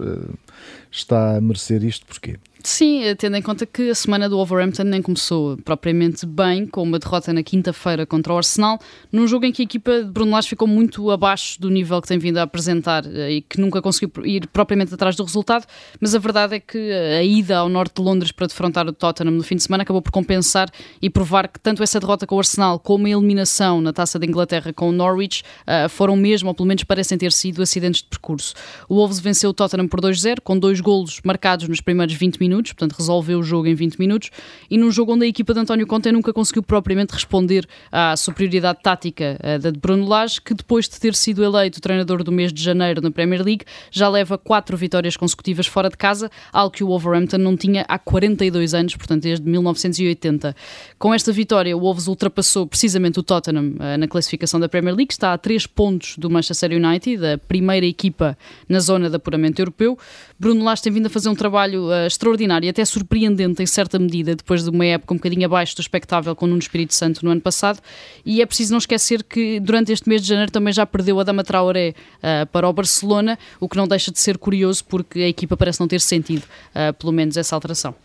está 0.91 1.37
a 1.37 1.41
merecer 1.41 1.83
isto 1.83 2.05
porquê? 2.05 2.37
Sim, 2.65 3.03
eh, 3.03 3.13
tendo 3.13 3.35
em 3.35 3.41
conta 3.41 3.65
que 3.65 3.89
a 3.89 3.95
semana 3.95 4.29
do 4.29 4.37
Wolverhampton 4.37 4.83
nem 4.83 5.01
começou 5.01 5.57
propriamente 5.57 6.25
bem, 6.25 6.65
com 6.65 6.81
uma 6.81 6.97
derrota 6.97 7.33
na 7.33 7.43
quinta-feira 7.43 8.05
contra 8.05 8.31
o 8.31 8.37
Arsenal, 8.37 8.79
num 9.11 9.27
jogo 9.27 9.45
em 9.45 9.51
que 9.51 9.61
a 9.61 9.65
equipa 9.65 10.01
de 10.01 10.09
Bruno 10.09 10.31
Lage 10.31 10.47
ficou 10.47 10.65
muito 10.65 11.11
abaixo 11.11 11.59
do 11.59 11.69
nível 11.69 12.01
que 12.01 12.07
tem 12.07 12.17
vindo 12.17 12.37
a 12.37 12.43
apresentar 12.43 13.05
eh, 13.05 13.31
e 13.33 13.41
que 13.41 13.59
nunca 13.59 13.81
conseguiu 13.81 14.09
ir 14.25 14.47
propriamente 14.47 14.93
atrás 14.93 15.13
do 15.13 15.25
resultado, 15.25 15.65
mas 15.99 16.15
a 16.15 16.19
verdade 16.19 16.55
é 16.55 16.59
que 16.61 16.77
a 16.79 17.21
ida 17.21 17.57
ao 17.57 17.67
norte 17.67 17.95
de 17.97 18.01
Londres 18.01 18.31
para 18.31 18.47
defrontar 18.47 18.87
o 18.87 18.93
Tottenham 18.93 19.33
no 19.33 19.43
fim 19.43 19.57
de 19.57 19.63
semana 19.63 19.83
acabou 19.83 20.01
por 20.01 20.13
compensar 20.13 20.69
e 21.01 21.09
provar 21.09 21.49
que 21.49 21.59
tanto 21.59 21.83
essa 21.83 21.99
derrota 21.99 22.25
com 22.25 22.35
o 22.35 22.39
Arsenal 22.39 22.79
como 22.79 23.07
a 23.07 23.09
eliminação 23.09 23.81
na 23.81 23.91
Taça 23.91 24.17
da 24.17 24.25
Inglaterra 24.25 24.71
com 24.71 24.87
o 24.87 24.93
Norwich 24.93 25.43
eh, 25.67 25.89
foram 25.89 26.15
mesmo, 26.15 26.47
ou 26.47 26.55
pelo 26.55 26.69
menos 26.69 26.85
parecem 26.85 27.17
ter 27.17 27.33
sido, 27.33 27.61
acidentes 27.61 28.01
de 28.01 28.07
percurso. 28.07 28.53
O 28.87 28.95
Wolves 28.95 29.19
venceu 29.19 29.49
o 29.49 29.53
Tottenham 29.53 29.89
por 29.89 29.99
2-0, 29.99 30.37
com 30.41 30.57
dois 30.57 30.79
golos 30.79 31.19
marcados 31.25 31.67
nos 31.67 31.81
primeiros 31.81 32.15
20 32.15 32.37
minutos 32.37 32.52
minutos, 32.53 32.71
portanto 32.73 32.97
resolveu 32.97 33.39
o 33.39 33.43
jogo 33.43 33.67
em 33.67 33.73
20 33.73 33.97
minutos, 33.97 34.29
e 34.69 34.77
num 34.77 34.91
jogo 34.91 35.13
onde 35.13 35.25
a 35.25 35.27
equipa 35.27 35.53
de 35.53 35.59
António 35.59 35.87
Conte 35.87 36.11
nunca 36.11 36.31
conseguiu 36.31 36.61
propriamente 36.61 37.13
responder 37.13 37.67
à 37.91 38.15
superioridade 38.15 38.79
tática 38.81 39.37
uh, 39.39 39.59
da 39.59 39.71
de 39.71 39.79
Bruno 39.79 40.07
Lage, 40.07 40.39
que 40.39 40.53
depois 40.53 40.87
de 40.87 40.99
ter 40.99 41.15
sido 41.15 41.43
eleito 41.43 41.81
treinador 41.81 42.23
do 42.23 42.31
mês 42.31 42.53
de 42.53 42.61
janeiro 42.61 43.01
na 43.01 43.09
Premier 43.09 43.43
League, 43.43 43.65
já 43.91 44.07
leva 44.07 44.37
quatro 44.37 44.77
vitórias 44.77 45.17
consecutivas 45.17 45.65
fora 45.65 45.89
de 45.89 45.97
casa, 45.97 46.29
algo 46.51 46.71
que 46.71 46.83
o 46.83 46.87
Wolverhampton 46.87 47.37
não 47.37 47.57
tinha 47.57 47.85
há 47.87 47.97
42 47.97 48.73
anos, 48.73 48.95
portanto 48.95 49.23
desde 49.23 49.49
1980. 49.49 50.55
Com 50.99 51.13
esta 51.13 51.31
vitória, 51.31 51.75
o 51.75 51.79
Wolves 51.79 52.07
ultrapassou 52.07 52.67
precisamente 52.67 53.19
o 53.19 53.23
Tottenham 53.23 53.73
uh, 53.75 53.97
na 53.97 54.07
classificação 54.07 54.59
da 54.59 54.69
Premier 54.69 54.95
League, 54.95 55.11
está 55.11 55.33
a 55.33 55.37
3 55.37 55.65
pontos 55.67 56.17
do 56.17 56.29
Manchester 56.29 56.71
United, 56.71 57.25
a 57.25 57.37
primeira 57.37 57.85
equipa 57.85 58.37
na 58.69 58.79
zona 58.79 59.09
de 59.09 59.15
apuramento 59.15 59.61
europeu. 59.61 59.97
Bruno 60.39 60.63
Lage 60.63 60.83
tem 60.83 60.93
vindo 60.93 61.07
a 61.07 61.09
fazer 61.09 61.29
um 61.29 61.35
trabalho 61.35 61.87
uh, 61.87 62.05
extraordinário 62.05 62.42
extraordinário 62.43 62.67
e 62.67 62.69
até 62.69 62.85
surpreendente 62.85 63.61
em 63.61 63.65
certa 63.65 63.97
medida, 63.97 64.35
depois 64.35 64.63
de 64.63 64.69
uma 64.69 64.85
época 64.85 65.13
um 65.13 65.17
bocadinho 65.17 65.45
abaixo 65.45 65.75
do 65.75 65.81
expectável 65.81 66.35
com 66.35 66.45
o 66.45 66.47
Nuno 66.47 66.59
Espírito 66.59 66.93
Santo 66.93 67.23
no 67.23 67.31
ano 67.31 67.41
passado. 67.41 67.79
E 68.25 68.41
é 68.41 68.45
preciso 68.45 68.71
não 68.71 68.77
esquecer 68.77 69.23
que 69.23 69.59
durante 69.59 69.91
este 69.91 70.07
mês 70.07 70.21
de 70.21 70.27
janeiro 70.27 70.51
também 70.51 70.73
já 70.73 70.85
perdeu 70.85 71.19
a 71.19 71.23
Dama 71.23 71.43
Traoré 71.43 71.93
uh, 72.17 72.45
para 72.47 72.67
o 72.67 72.73
Barcelona, 72.73 73.37
o 73.59 73.67
que 73.67 73.77
não 73.77 73.87
deixa 73.87 74.11
de 74.11 74.19
ser 74.19 74.37
curioso 74.37 74.83
porque 74.85 75.19
a 75.19 75.27
equipa 75.27 75.57
parece 75.57 75.79
não 75.79 75.87
ter 75.87 76.01
sentido, 76.01 76.43
uh, 76.43 76.93
pelo 76.93 77.11
menos, 77.11 77.37
essa 77.37 77.55
alteração. 77.55 77.95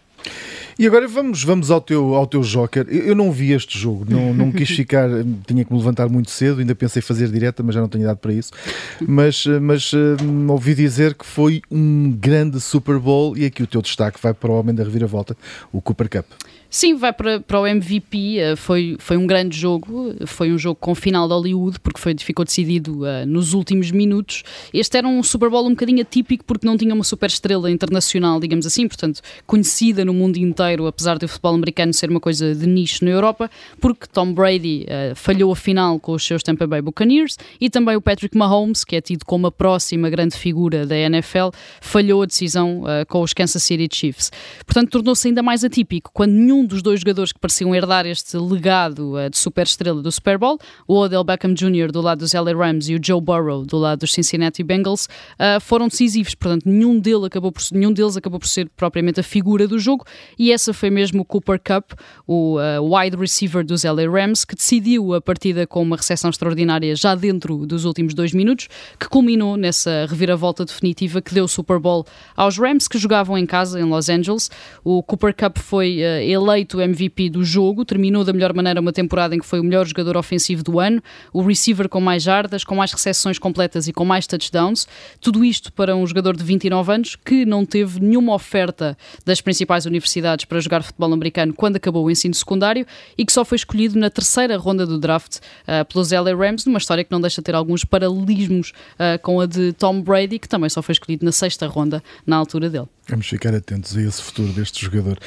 E 0.78 0.86
agora 0.86 1.08
vamos, 1.08 1.42
vamos 1.42 1.72
ao, 1.72 1.80
teu, 1.80 2.14
ao 2.14 2.24
teu 2.24 2.40
Joker. 2.42 2.86
Eu, 2.88 3.14
não 3.16 3.32
vi 3.32 3.52
este 3.52 3.76
jogo, 3.76 4.06
não, 4.08 4.32
não 4.32 4.52
quis 4.52 4.70
ficar, 4.76 5.08
tinha 5.44 5.64
que 5.64 5.72
me 5.72 5.78
levantar 5.78 6.08
muito 6.08 6.30
cedo, 6.30 6.60
ainda 6.60 6.74
pensei 6.74 7.02
fazer 7.02 7.28
direta, 7.28 7.64
mas 7.64 7.74
já 7.74 7.80
não 7.80 7.88
tenho 7.88 8.04
idade 8.04 8.20
para 8.20 8.32
isso. 8.32 8.52
Mas, 9.00 9.44
mas 9.60 9.92
um, 9.92 10.50
ouvi 10.50 10.74
dizer 10.74 11.14
que 11.14 11.26
foi 11.26 11.62
um 11.68 12.12
grande 12.12 12.60
Super 12.60 12.98
Bowl 12.98 13.36
e 13.36 13.44
aqui 13.44 13.62
o 13.62 13.66
teu 13.66 13.82
destaque 13.82 14.20
vai 14.22 14.32
para 14.32 14.50
o 14.50 14.58
homem 14.58 14.72
da 14.72 14.84
reviravolta, 14.84 15.36
o 15.72 15.80
Cooper 15.80 16.08
Cup. 16.08 16.26
Sim, 16.70 16.96
vai 16.96 17.14
para, 17.14 17.40
para 17.40 17.60
o 17.60 17.66
MVP. 17.66 18.38
Eh, 18.38 18.56
foi, 18.56 18.96
foi 18.98 19.16
um 19.16 19.26
grande 19.26 19.56
jogo. 19.56 20.14
Foi 20.26 20.52
um 20.52 20.58
jogo 20.58 20.78
com 20.78 20.94
final 20.94 21.26
de 21.26 21.32
Hollywood, 21.32 21.80
porque 21.80 21.98
foi, 21.98 22.14
ficou 22.18 22.44
decidido 22.44 23.04
uh, 23.04 23.26
nos 23.26 23.54
últimos 23.54 23.90
minutos. 23.90 24.42
Este 24.72 24.98
era 24.98 25.08
um 25.08 25.22
Super 25.22 25.48
Bowl 25.48 25.66
um 25.66 25.70
bocadinho 25.70 26.02
atípico, 26.02 26.44
porque 26.44 26.66
não 26.66 26.76
tinha 26.76 26.94
uma 26.94 27.04
super 27.04 27.26
estrela 27.26 27.70
internacional, 27.70 28.38
digamos 28.38 28.66
assim, 28.66 28.86
portanto, 28.86 29.22
conhecida 29.46 30.04
no 30.04 30.12
mundo 30.12 30.36
inteiro, 30.36 30.86
apesar 30.86 31.18
do 31.18 31.26
futebol 31.26 31.54
americano 31.54 31.94
ser 31.94 32.10
uma 32.10 32.20
coisa 32.20 32.54
de 32.54 32.66
nicho 32.66 33.02
na 33.04 33.12
Europa, 33.12 33.50
porque 33.80 34.06
Tom 34.06 34.34
Brady 34.34 34.84
uh, 34.84 35.14
falhou 35.16 35.50
a 35.52 35.56
final 35.56 35.98
com 35.98 36.12
os 36.12 36.24
seus 36.24 36.42
Tampa 36.42 36.66
Bay 36.66 36.82
Buccaneers 36.82 37.38
e 37.58 37.70
também 37.70 37.96
o 37.96 38.00
Patrick 38.02 38.36
Mahomes, 38.36 38.84
que 38.84 38.94
é 38.94 39.00
tido 39.00 39.24
como 39.24 39.46
a 39.46 39.52
próxima 39.52 40.10
grande 40.10 40.36
figura 40.36 40.86
da 40.86 40.96
NFL, 40.96 41.48
falhou 41.80 42.22
a 42.22 42.26
decisão 42.26 42.82
uh, 42.82 43.06
com 43.08 43.22
os 43.22 43.32
Kansas 43.32 43.62
City 43.62 43.88
Chiefs. 43.90 44.30
Portanto, 44.66 44.90
tornou-se 44.90 45.26
ainda 45.26 45.42
mais 45.42 45.64
atípico 45.64 46.10
quando 46.12 46.32
nenhum 46.32 46.57
nenhum 46.58 46.66
dos 46.66 46.82
dois 46.82 47.00
jogadores 47.00 47.32
que 47.32 47.38
pareciam 47.38 47.74
herdar 47.74 48.06
este 48.06 48.36
legado 48.36 49.16
uh, 49.16 49.30
de 49.30 49.38
superestrela 49.38 50.02
do 50.02 50.10
Super 50.10 50.38
Bowl, 50.38 50.58
o 50.86 50.96
Odell 50.96 51.22
Beckham 51.22 51.54
Jr. 51.54 51.92
do 51.92 52.00
lado 52.00 52.18
dos 52.18 52.32
LA 52.32 52.52
Rams 52.52 52.88
e 52.88 52.96
o 52.96 53.00
Joe 53.02 53.20
Burrow 53.20 53.64
do 53.64 53.78
lado 53.78 54.00
dos 54.00 54.12
Cincinnati 54.12 54.62
Bengals, 54.62 55.06
uh, 55.06 55.60
foram 55.60 55.88
decisivos. 55.88 56.34
Portanto, 56.34 56.68
nenhum, 56.68 56.98
dele 56.98 57.26
acabou 57.26 57.52
por, 57.52 57.62
nenhum 57.72 57.92
deles 57.92 58.16
acabou 58.16 58.40
por 58.40 58.48
ser 58.48 58.68
propriamente 58.76 59.20
a 59.20 59.22
figura 59.22 59.68
do 59.68 59.78
jogo 59.78 60.04
e 60.38 60.52
essa 60.52 60.72
foi 60.72 60.90
mesmo 60.90 61.22
o 61.22 61.24
Cooper 61.24 61.60
Cup, 61.60 61.92
o 62.26 62.58
uh, 62.58 62.96
wide 62.96 63.16
receiver 63.16 63.64
dos 63.64 63.84
LA 63.84 64.08
Rams, 64.10 64.44
que 64.44 64.54
decidiu 64.54 65.14
a 65.14 65.20
partida 65.20 65.66
com 65.66 65.82
uma 65.82 65.96
recepção 65.96 66.30
extraordinária 66.30 66.94
já 66.96 67.14
dentro 67.14 67.66
dos 67.66 67.84
últimos 67.84 68.14
dois 68.14 68.32
minutos, 68.32 68.68
que 68.98 69.08
culminou 69.08 69.56
nessa 69.56 70.06
reviravolta 70.08 70.64
definitiva 70.64 71.22
que 71.22 71.34
deu 71.34 71.44
o 71.44 71.48
Super 71.48 71.78
Bowl 71.78 72.04
aos 72.36 72.58
Rams, 72.58 72.88
que 72.88 72.98
jogavam 72.98 73.38
em 73.38 73.46
casa, 73.46 73.80
em 73.80 73.84
Los 73.84 74.08
Angeles. 74.08 74.50
O 74.82 75.02
Cooper 75.02 75.34
Cup 75.34 75.58
foi 75.58 75.98
uh, 75.98 76.22
eleito 76.48 76.80
MVP 76.80 77.30
do 77.30 77.44
jogo, 77.44 77.84
terminou 77.84 78.24
da 78.24 78.32
melhor 78.32 78.54
maneira 78.54 78.80
uma 78.80 78.92
temporada 78.92 79.34
em 79.34 79.38
que 79.38 79.46
foi 79.46 79.60
o 79.60 79.64
melhor 79.64 79.86
jogador 79.86 80.16
ofensivo 80.16 80.62
do 80.62 80.80
ano, 80.80 81.02
o 81.32 81.42
receiver 81.42 81.88
com 81.88 82.00
mais 82.00 82.22
jardas, 82.22 82.64
com 82.64 82.74
mais 82.74 82.92
recepções 82.92 83.38
completas 83.38 83.86
e 83.86 83.92
com 83.92 84.04
mais 84.04 84.26
touchdowns. 84.26 84.86
Tudo 85.20 85.44
isto 85.44 85.72
para 85.72 85.94
um 85.94 86.06
jogador 86.06 86.36
de 86.36 86.42
29 86.42 86.92
anos 86.92 87.16
que 87.16 87.44
não 87.44 87.64
teve 87.64 88.00
nenhuma 88.00 88.34
oferta 88.34 88.96
das 89.24 89.40
principais 89.40 89.86
universidades 89.86 90.44
para 90.44 90.60
jogar 90.60 90.82
futebol 90.82 91.12
americano 91.12 91.52
quando 91.52 91.76
acabou 91.76 92.06
o 92.06 92.10
ensino 92.10 92.34
secundário 92.34 92.86
e 93.16 93.24
que 93.24 93.32
só 93.32 93.44
foi 93.44 93.56
escolhido 93.56 93.98
na 93.98 94.10
terceira 94.10 94.56
ronda 94.56 94.86
do 94.86 94.98
draft 94.98 95.36
uh, 95.36 95.84
pelos 95.92 96.10
LA 96.10 96.34
Rams, 96.34 96.64
numa 96.64 96.78
história 96.78 97.04
que 97.04 97.12
não 97.12 97.20
deixa 97.20 97.40
de 97.40 97.44
ter 97.44 97.54
alguns 97.54 97.84
paralelismos 97.84 98.72
uh, 98.94 99.18
com 99.22 99.40
a 99.40 99.46
de 99.46 99.72
Tom 99.74 100.00
Brady, 100.00 100.38
que 100.38 100.48
também 100.48 100.70
só 100.70 100.82
foi 100.82 100.92
escolhido 100.92 101.24
na 101.24 101.32
sexta 101.32 101.66
ronda 101.66 102.02
na 102.26 102.36
altura 102.36 102.70
dele. 102.70 102.86
Vamos 103.08 103.26
ficar 103.26 103.54
atentos 103.54 103.96
a 103.96 104.02
esse 104.02 104.22
futuro 104.22 104.52
deste 104.52 104.84
jogador. 104.84 105.18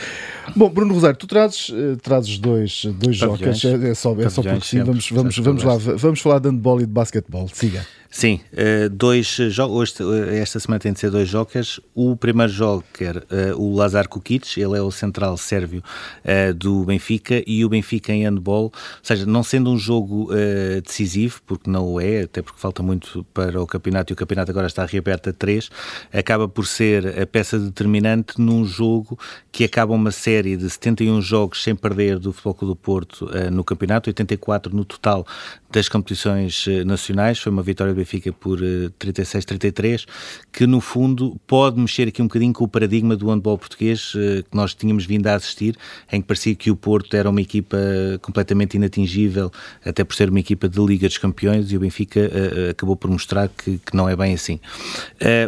Bom, 0.56 0.70
Bruno 0.70 0.94
Rosário, 0.94 1.11
tu 1.13 1.27
trazes, 1.27 1.70
uh, 1.70 1.98
trazes 2.01 2.38
dois, 2.38 2.86
dois 2.86 3.15
jogos, 3.15 3.65
é, 3.65 3.89
é, 3.89 3.94
só, 3.94 4.15
é 4.20 4.30
só 4.30 4.41
porque 4.41 4.65
sim. 4.65 4.84
Vamos, 4.84 5.10
vamos, 5.10 5.38
vamos 5.38 5.63
lá, 5.63 5.77
vamos 5.77 6.20
falar 6.20 6.39
de 6.39 6.50
handball 6.50 6.82
e 6.82 6.86
de 6.86 6.91
basquetebol. 6.91 7.48
Siga. 7.53 7.86
Sim, 8.13 8.41
eh, 8.51 8.89
dois 8.89 9.25
jogos. 9.25 9.96
Eh, 10.01 10.39
esta 10.39 10.60
semana 10.60 10.82
tem 10.82 10.91
de 10.91 11.00
ser 11.00 11.10
dois 11.10 11.30
jokers. 11.30 11.80
O 11.96 12.18
primeiro 12.18 12.51
joker, 12.51 13.24
eh, 13.32 13.53
o 13.56 13.74
Lazar 13.74 14.10
Kukic, 14.10 14.60
ele 14.60 14.77
é 14.77 14.82
o 14.82 14.91
central 14.91 15.38
sérvio 15.38 15.82
do 16.58 16.84
Benfica 16.84 17.41
e 17.48 17.63
o 17.63 17.70
Benfica 17.70 18.12
em 18.12 18.24
handball, 18.24 18.65
ou 18.65 18.74
seja, 19.01 19.25
não 19.25 19.44
sendo 19.44 19.72
um 19.72 19.77
jogo 19.77 20.30
decisivo, 20.84 21.41
porque 21.46 21.70
não 21.70 21.94
o 21.94 22.01
é, 22.01 22.24
até 22.24 22.41
porque 22.41 22.60
falta 22.60 22.84
muito 22.84 23.24
para 23.34 23.62
o 23.62 23.65
campeonato 23.65 24.12
e 24.12 24.13
o 24.13 24.18
campeonato 24.18 24.51
agora 24.51 24.68
está 24.68 24.86
reaberto 24.86 25.30
a 25.30 25.34
três, 25.34 25.70
acaba 26.12 26.48
por 26.48 26.65
ser 26.65 27.20
a 27.20 27.25
peça 27.25 27.58
determinante 27.58 28.39
num 28.41 28.65
jogo 28.65 29.18
que 29.51 29.63
acaba 29.63 29.94
uma 29.94 30.12
série 30.12 30.58
de 30.58 30.70
71 30.70 31.22
jogos 31.22 31.63
sem 31.63 31.75
perder 31.75 32.20
do 32.20 32.34
Futebol 32.34 32.53
Clube 32.56 32.72
do 32.74 32.75
Porto 32.75 33.30
no 33.51 33.63
campeonato, 33.63 34.10
84 34.10 34.75
no 34.75 34.84
total 34.84 35.25
das 35.72 35.88
competições 35.88 36.66
nacionais. 36.86 37.40
Foi 37.40 37.51
uma 37.51 37.63
vitória 37.63 37.94
do 37.94 37.98
Benfica 37.98 38.32
por 38.34 38.60
36-33, 39.00 40.04
eh, 40.04 40.46
que 40.51 40.68
no 40.68 40.82
fundo 40.82 41.40
pode 41.48 41.80
mexer 41.80 42.08
aqui 42.08 42.22
um 42.22 42.25
bocadinho 42.28 42.54
com 42.54 42.63
o 42.63 42.68
paradigma 42.68 43.16
do 43.16 43.30
handball 43.30 43.58
português 43.58 44.13
eh, 44.16 44.44
que 44.50 44.56
nós 44.56 44.74
tínhamos 44.74 45.06
vindo 45.06 45.28
a 45.28 45.36
assistir, 45.36 45.75
em 46.12 46.22
que 46.22 46.28
parecia 46.28 46.56
que 46.56 46.70
o 46.70 46.75
Porto 46.75 47.16
era 47.16 47.30
uma 47.30 47.42
equipa 47.42 47.78
completamente 48.22 48.75
inatingível, 48.75 49.51
até 49.86 50.04
por 50.04 50.16
ser 50.16 50.30
uma 50.30 50.40
equipa 50.40 50.68
de 50.68 50.80
Liga 50.80 51.08
dos 51.08 51.18
Campeões, 51.18 51.72
e 51.72 51.78
o 51.78 51.80
Benfica 51.80 52.30
acabou 52.70 52.96
por 52.96 53.10
mostrar 53.10 53.50
que, 53.50 53.78
que, 53.78 53.96
não 53.96 54.10
é 54.10 54.16
bem 54.16 54.34
assim. 54.34 54.60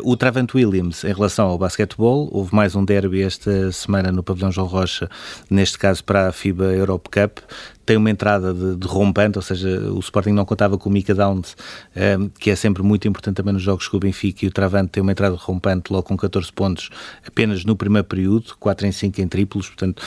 O 0.03 0.15
Travant 0.15 0.53
Williams, 0.53 1.03
em 1.03 1.13
relação 1.13 1.48
ao 1.48 1.58
basquetebol, 1.58 2.30
houve 2.32 2.53
mais 2.56 2.75
um 2.75 2.86
derby 2.86 3.22
esta 3.22 3.72
semana 3.72 4.12
no 4.12 4.24
Pavilhão 4.24 4.51
João 4.51 4.68
Rocha, 4.68 5.10
neste 5.50 5.77
caso 5.77 6.03
para 6.03 6.27
a 6.27 6.32
FIBA 6.32 6.65
Europe 6.65 7.10
Cup, 7.10 7.39
tem 7.86 7.98
uma 7.98 8.10
entrada 8.10 8.54
de, 8.54 8.75
de 8.75 8.88
rompante, 8.88 9.38
ou 9.38 9.42
seja, 9.42 9.92
o 9.92 10.00
Sporting 10.00 10.32
não 10.32 10.46
contava 10.46 10.78
com 10.78 10.90
o 10.90 10.92
Mika 10.92 11.13
Downs, 11.13 11.56
um, 11.96 12.00
ehm, 12.00 12.30
que 12.40 12.50
é 12.50 12.56
sempre 12.56 12.84
muito 12.84 13.08
importante 13.08 13.36
também 13.36 13.54
nos 13.54 13.62
jogos 13.62 13.88
com 13.88 13.98
o 13.98 14.00
Benfica, 14.00 14.46
e 14.46 14.48
o 14.48 14.52
Travante 14.52 14.92
tem 14.92 15.02
uma 15.02 15.12
entrada 15.12 15.36
rompante 15.36 15.92
logo 15.92 16.04
com 16.04 16.18
14 16.18 16.52
pontos 16.52 16.90
apenas 17.28 17.66
no 17.66 17.75
primeiro 17.75 18.08
período, 18.08 18.56
4 18.60 18.88
em 18.88 18.92
5 18.92 19.22
em 19.22 19.28
triplos, 19.28 19.68
portanto 19.68 20.02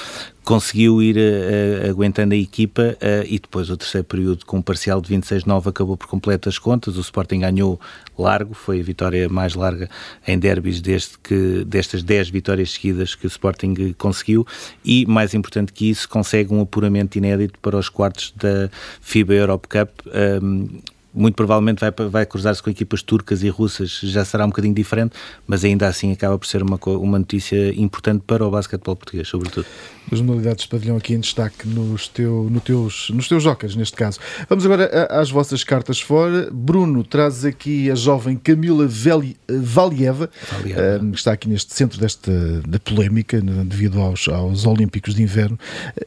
conseguiu 0.47 1.03
ir 1.03 1.17
uh, 1.17 1.91
aguentando 1.91 2.33
a 2.33 2.37
equipa 2.37 2.97
uh, 3.03 3.27
e 3.27 3.37
depois 3.37 3.69
o 3.69 3.77
terceiro 3.77 4.07
período 4.07 4.47
com 4.47 4.59
um 4.59 4.63
parcial 4.63 5.01
de 5.01 5.13
26-9 5.13 5.67
acabou 5.67 5.97
por 5.97 6.07
completar 6.07 6.49
as 6.49 6.57
contas, 6.57 6.97
o 6.97 7.01
Sporting 7.01 7.41
ganhou 7.41 7.81
largo, 8.17 8.55
foi 8.55 8.79
a 8.79 8.83
vitória 8.83 9.29
mais 9.29 9.57
larga 9.57 9.91
em 10.25 10.39
derbys 10.39 10.81
desde 10.81 11.19
que, 11.19 11.65
destas 11.65 12.05
10 12.05 12.31
vitórias 12.31 12.71
seguidas 12.71 13.17
que 13.17 13.27
o 13.27 13.29
Sporting 13.29 13.93
conseguiu. 13.99 14.47
E 14.85 15.05
mais 15.07 15.35
importante 15.35 15.73
que 15.73 15.91
isso 15.91 16.09
consegue 16.09 16.55
um 16.55 16.61
apuramento 16.61 17.19
inédito 17.19 17.59
para 17.59 17.77
os 17.77 17.89
quartos 17.89 18.33
da 18.37 18.71
FIBA 19.01 19.35
Europe 19.35 19.67
Cup 19.67 19.91
um, 20.07 20.11
ehm, 20.15 20.81
muito 21.17 21.35
provavelmente 21.35 21.81
vai, 21.81 21.91
vai 22.09 22.27
cruzar-se 22.27 22.63
com 22.63 22.71
equipas 22.71 23.03
turcas 23.03 23.43
e 23.43 23.49
russas, 23.49 24.01
já 24.03 24.25
será 24.25 24.45
um 24.45 24.49
bocadinho 24.49 24.75
diferente, 24.75 25.17
mas 25.47 25.65
ainda 25.65 25.89
assim 25.89 26.13
acaba 26.13 26.39
por 26.39 26.47
ser 26.47 26.63
uma, 26.63 26.79
uma 26.87 27.19
notícia 27.19 27.75
importante 27.75 28.23
para 28.27 28.47
o 28.47 28.51
basquetebol 28.51 28.97
português, 28.97 29.27
sobretudo. 29.27 29.67
As 30.13 30.21
modalidades 30.21 30.65
de 30.65 30.71
pavilhão 30.71 30.97
aqui 30.97 31.15
em 31.15 31.21
destaque 31.21 31.67
nos, 31.67 32.07
teu, 32.07 32.49
no 32.49 32.61
teus, 32.61 33.11
nos 33.11 33.27
teus 33.27 33.43
jocas, 33.43 33.75
neste 33.75 33.97
caso. 33.97 34.21
Vamos 34.49 34.65
agora 34.65 35.09
às 35.11 35.31
vossas 35.31 35.65
cartas 35.65 36.01
fora. 36.01 36.49
Bruno, 36.53 37.03
traz 37.03 37.45
aqui 37.45 37.91
a 37.91 37.95
jovem 37.97 38.37
Camila 38.37 38.87
Valieva, 38.87 39.37
Valieva. 39.49 40.31
Uh, 40.67 41.11
que 41.11 41.19
está 41.19 41.33
aqui 41.33 41.49
neste 41.49 41.75
centro 41.75 41.99
desta 41.99 42.31
da 42.69 42.79
polémica 42.79 43.41
devido 43.41 44.01
aos, 44.01 44.29
aos 44.29 44.67
Olímpicos 44.67 45.15
de 45.15 45.23
Inverno 45.23 45.59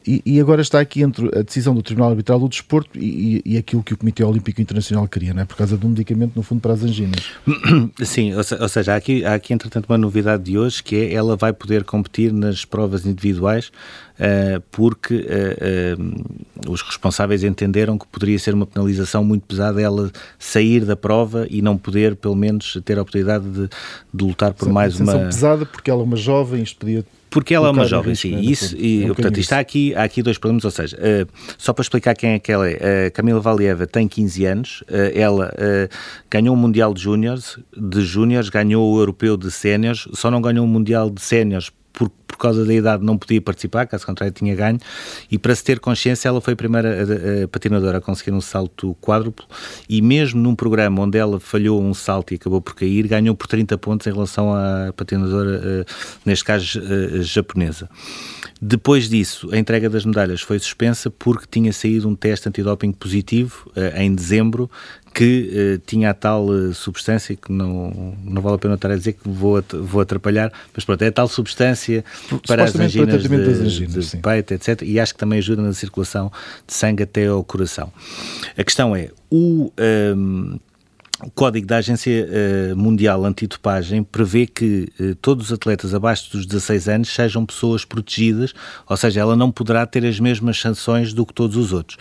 e, 0.06 0.22
e, 0.26 0.40
agora 0.40 0.62
está 0.62 0.80
aqui 0.80 1.02
entre 1.02 1.28
a 1.38 1.42
decisão 1.42 1.74
do 1.74 1.82
Tribunal 1.82 2.12
Arbitral 2.12 2.40
do 2.40 2.48
Desporto 2.48 2.98
e, 2.98 3.42
e, 3.46 3.58
aquilo 3.58 3.84
que 3.84 3.94
o 3.94 3.98
Comitê 3.98 4.24
Olímpico 4.24 4.62
Internacional 4.62 4.99
queria, 5.08 5.34
não 5.34 5.42
é? 5.42 5.46
por 5.46 5.56
causa 5.56 5.78
de 5.78 5.86
um 5.86 5.90
medicamento, 5.90 6.34
no 6.36 6.44
fundo, 6.44 6.62
para 6.62 6.74
as 6.74 6.84
anginas. 6.84 7.32
Sim, 8.04 8.34
ou 8.36 8.70
seja, 8.70 8.94
há 8.94 8.96
aqui, 8.96 9.26
há 9.26 9.34
aqui 9.34 9.54
entretanto 9.54 9.86
uma 9.88 9.98
novidade 9.98 10.44
de 10.44 10.58
hoje 10.58 10.84
que 10.84 10.96
é 10.96 11.14
ela 11.14 11.36
vai 11.36 11.54
poder 11.54 11.84
competir 11.84 12.32
nas 12.32 12.66
provas 12.66 13.06
individuais 13.06 13.72
uh, 14.20 14.62
porque 14.72 15.16
uh, 15.16 16.02
uh, 16.02 16.72
os 16.72 16.82
responsáveis 16.82 17.44
entenderam 17.44 17.98
que 17.98 18.08
poderia 18.08 18.38
ser 18.38 18.54
uma 18.54 18.66
penalização 18.66 19.24
muito 19.24 19.44
pesada 19.44 19.82
ela 19.82 20.12
sair 20.38 20.86
da 20.86 20.96
prova 20.96 21.48
e 21.50 21.62
não 21.62 21.78
poder, 21.78 22.16
pelo 22.16 22.36
menos, 22.36 22.80
ter 22.84 22.98
a 22.98 23.02
oportunidade 23.02 23.46
de, 23.50 23.70
de 24.14 24.24
lutar 24.24 24.54
por 24.54 24.66
Sim, 24.66 24.72
mais 24.72 25.00
uma. 25.00 25.14
pesada 25.20 25.66
porque 25.66 25.90
ela 25.90 26.02
é 26.02 26.04
uma 26.04 26.18
jovem, 26.18 26.62
isto 26.62 26.78
podia 26.78 27.04
porque 27.30 27.54
ela 27.54 27.68
é 27.68 27.72
uma 27.72 27.86
jovem, 27.86 28.16
sim. 28.16 28.36
Né, 28.36 28.42
isso, 28.42 28.76
e, 28.78 29.04
um 29.04 29.14
portanto, 29.14 29.40
isto 29.40 29.54
há 29.54 29.60
aqui, 29.60 29.94
há 29.96 30.04
aqui 30.04 30.24
dois 30.24 30.38
problemas, 30.38 30.66
ou 30.66 30.72
seja, 30.72 30.98
uh, 30.98 31.28
só 31.58 31.74
para 31.74 31.82
explicar 31.84 32.16
quem 32.16 32.32
é 32.32 32.40
que 32.40 32.52
ela 32.52 32.70
é, 32.70 33.08
uh, 33.08 33.12
Camila 33.14 33.40
Valieva 33.40 33.86
tem 33.86 34.08
15 34.08 34.46
anos, 34.46 34.82
uh, 34.82 35.12
ela 35.14 35.54
ganhou 36.30 36.56
o 36.56 36.58
Mundial 36.58 36.94
de 36.94 37.02
Júniores, 37.02 37.58
de 37.76 38.02
Júniores, 38.02 38.50
ganhou 38.50 38.92
o 38.92 39.00
Europeu 39.00 39.38
de 39.38 39.52
Séniores, 39.52 40.08
só 40.14 40.32
não 40.32 40.42
ganhou 40.42 40.66
o 40.66 40.68
Mundial 40.68 41.10
de 41.10 41.22
Séniores 41.22 41.72
por, 41.94 42.10
por 42.10 42.38
causa 42.38 42.66
da 42.66 42.74
idade 42.74 43.04
não 43.04 43.18
podia 43.18 43.42
participar, 43.42 43.86
caso 43.88 44.06
contrário 44.06 44.34
tinha 44.34 44.56
ganho, 44.56 44.80
e 45.30 45.38
para 45.38 45.54
se 45.54 45.64
ter 45.64 45.80
consciência 45.80 46.28
ela 46.28 46.40
foi 46.40 46.54
a 46.54 46.56
primeira 46.56 46.90
a, 46.90 47.44
a 47.44 47.48
patinadora 47.48 47.98
a 47.98 48.02
conseguir 48.02 48.32
um 48.32 48.42
salto 48.42 48.96
quádruplo 49.02 49.46
e 49.88 50.02
mesmo 50.02 50.42
num 50.42 50.56
programa 50.56 51.02
onde 51.02 51.18
ela 51.18 51.40
falhou 51.40 51.82
um 51.82 51.94
salto 51.94 52.34
e 52.34 52.36
acabou 52.36 52.62
por 52.62 52.76
cair, 52.76 53.08
ganhou 53.08 53.36
por 53.36 53.48
30 53.48 53.78
pontos 53.78 54.08
em 54.08 54.12
relação 54.12 54.54
à 54.54 54.94
patinadora, 54.96 55.60
uh, 55.60 55.86
neste 56.26 56.46
caso 56.46 56.80
uh, 56.80 57.22
japonesa. 57.22 57.90
Depois 58.62 59.08
disso, 59.08 59.50
a 59.54 59.58
entrega 59.58 59.90
das 59.90 60.04
medalhas 60.04 60.42
foi 60.42 60.60
suspensa 60.60 61.10
porque 61.10 61.46
tinha 61.50 61.72
saído 61.72 62.10
um 62.10 62.16
teste 62.16 62.50
antidoping 62.50 62.92
positivo 62.92 63.72
uh, 63.76 63.98
em 63.98 64.14
dezembro 64.14 64.70
que 65.14 65.50
uh, 65.76 65.82
tinha 65.86 66.12
a 66.12 66.14
tal 66.14 66.46
uh, 66.46 66.74
substância 66.74 67.36
que 67.36 67.52
não, 67.52 68.16
não 68.24 68.42
vale 68.42 68.56
a 68.56 68.60
pena 68.60 68.76
estar 68.76 68.92
a 68.92 68.96
dizer 68.96 69.14
que 69.14 69.28
vou, 69.28 69.64
vou 69.82 70.02
atrapalhar, 70.02 70.52
mas 70.74 70.86
pronto, 70.86 71.02
é 71.02 71.08
a 71.08 71.12
tal 71.12 71.28
substância 71.28 72.04
para 72.48 72.64
as 72.64 72.76
anginas, 72.76 73.24
de, 73.24 73.36
anginas 73.36 74.12
de 74.12 74.18
peito, 74.18 74.54
etc. 74.54 74.82
E 74.84 75.00
acho 75.00 75.14
que 75.14 75.20
também 75.20 75.40
ajuda 75.40 75.62
na 75.62 75.74
circulação 75.74 76.32
de 76.66 76.74
sangue 76.74 77.04
até 77.04 77.28
ao 77.28 77.44
coração. 77.44 77.92
A 78.58 78.64
questão 78.64 78.96
é, 78.96 79.10
o... 79.30 79.72
Um, 79.78 80.54
ehm, 80.56 80.60
o 81.22 81.30
Código 81.30 81.68
da 81.68 81.78
Agência 81.78 82.26
uh, 82.26 82.76
Mundial 82.78 83.26
Antidopagem 83.26 84.04
prevê 84.04 84.48
que 84.48 84.88
uh, 85.00 85.16
todos 85.16 85.48
os 85.48 85.54
atletas 85.54 85.94
abaixo 85.94 86.32
dos 86.32 86.46
16 86.46 86.88
anos 86.88 87.10
sejam 87.14 87.46
pessoas 87.46 87.84
protegidas, 87.84 88.54
ou 88.88 88.96
seja, 88.96 89.20
ela 89.20 89.36
não 89.36 89.52
poderá 89.52 89.86
ter 89.86 90.06
as 90.06 90.18
mesmas 90.18 90.60
sanções 90.60 91.12
do 91.12 91.26
que 91.26 91.34
todos 91.34 91.58
os 91.58 91.74
outros. 91.74 91.98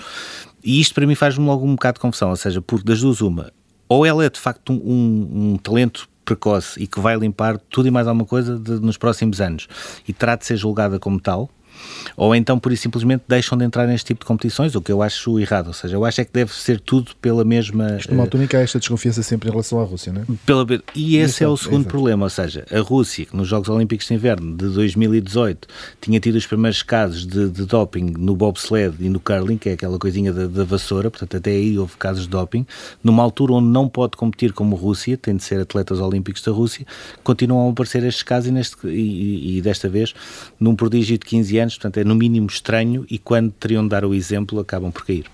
E 0.62 0.80
isto 0.80 0.94
para 0.94 1.06
mim 1.06 1.14
faz-me 1.14 1.44
logo 1.44 1.64
um 1.66 1.74
bocado 1.74 1.94
de 1.96 2.00
confusão, 2.00 2.30
ou 2.30 2.36
seja, 2.36 2.60
porque 2.60 2.84
das 2.84 3.00
duas 3.00 3.20
uma, 3.20 3.52
ou 3.88 4.04
ela 4.04 4.24
é 4.24 4.30
de 4.30 4.38
facto 4.38 4.72
um, 4.72 4.76
um, 4.76 5.52
um 5.52 5.56
talento 5.56 6.08
precoce 6.24 6.82
e 6.82 6.86
que 6.86 7.00
vai 7.00 7.16
limpar 7.16 7.58
tudo 7.58 7.88
e 7.88 7.90
mais 7.90 8.06
alguma 8.06 8.26
coisa 8.26 8.58
de, 8.58 8.72
nos 8.72 8.98
próximos 8.98 9.40
anos 9.40 9.66
e 10.06 10.12
terá 10.12 10.36
de 10.36 10.44
ser 10.44 10.56
julgada 10.56 10.98
como 10.98 11.18
tal, 11.18 11.48
ou 12.16 12.34
então, 12.34 12.58
por 12.58 12.72
isso 12.72 12.82
simplesmente, 12.82 13.22
deixam 13.28 13.56
de 13.56 13.64
entrar 13.64 13.86
neste 13.86 14.06
tipo 14.06 14.20
de 14.20 14.26
competições, 14.26 14.74
o 14.74 14.80
que 14.80 14.90
eu 14.90 15.02
acho 15.02 15.38
errado. 15.38 15.68
Ou 15.68 15.72
seja, 15.72 15.96
eu 15.96 16.04
acho 16.04 16.20
é 16.20 16.24
que 16.24 16.32
deve 16.32 16.52
ser 16.52 16.80
tudo 16.80 17.12
pela 17.20 17.44
mesma. 17.44 17.96
Isto 17.96 18.10
numa 18.10 18.24
altura 18.24 18.44
em 18.44 18.46
que 18.46 18.56
há 18.56 18.60
esta 18.60 18.78
desconfiança 18.78 19.22
sempre 19.22 19.48
em 19.48 19.52
relação 19.52 19.80
à 19.80 19.84
Rússia, 19.84 20.12
não 20.12 20.22
é? 20.22 20.24
Pela... 20.44 20.66
E 20.94 21.16
esse 21.16 21.44
é 21.44 21.48
o 21.48 21.56
segundo 21.56 21.86
problema. 21.86 22.24
Ou 22.24 22.30
seja, 22.30 22.64
a 22.70 22.80
Rússia, 22.80 23.26
que 23.26 23.36
nos 23.36 23.48
Jogos 23.48 23.68
Olímpicos 23.68 24.06
de 24.06 24.14
Inverno 24.14 24.56
de 24.56 24.68
2018 24.68 25.68
tinha 26.00 26.20
tido 26.20 26.36
os 26.36 26.46
primeiros 26.46 26.82
casos 26.82 27.26
de, 27.26 27.48
de 27.48 27.64
doping 27.64 28.14
no 28.18 28.34
bobsled 28.34 28.96
e 29.00 29.08
no 29.08 29.20
curling, 29.20 29.58
que 29.58 29.68
é 29.68 29.72
aquela 29.72 29.98
coisinha 29.98 30.32
da, 30.32 30.46
da, 30.46 30.64
vassoura, 30.64 31.10
portanto, 31.10 31.36
até 31.36 31.50
aí 31.50 31.78
houve 31.78 31.96
casos 31.96 32.24
de 32.24 32.30
doping, 32.30 32.66
numa 33.02 33.22
altura 33.22 33.54
onde 33.54 33.68
não 33.68 33.88
pode 33.88 34.16
competir 34.16 34.52
como 34.52 34.76
Rússia, 34.76 35.16
tem 35.16 35.36
de 35.36 35.42
ser 35.42 35.60
atletas 35.60 36.00
olímpicos 36.00 36.42
da 36.42 36.52
Rússia, 36.52 36.86
continuam 37.22 37.68
a 37.68 37.70
aparecer 37.70 38.04
estes 38.04 38.22
casos 38.22 38.48
e, 38.48 38.52
neste, 38.52 38.76
e, 38.86 39.58
e 39.58 39.62
desta 39.62 39.88
vez 39.88 40.14
num 40.58 40.74
prodígio 40.74 41.18
de 41.18 41.26
15 41.26 41.58
anos, 41.58 41.67
portanto, 41.76 41.98
é 41.98 42.04
no 42.04 42.14
mínimo 42.14 42.46
estranho 42.46 43.04
e 43.10 43.18
quando 43.18 43.50
teriam 43.52 43.82
de 43.82 43.88
dar 43.88 44.04
o 44.04 44.14
exemplo 44.14 44.58
acabam 44.60 44.90
por 44.90 45.04
cair. 45.04 45.26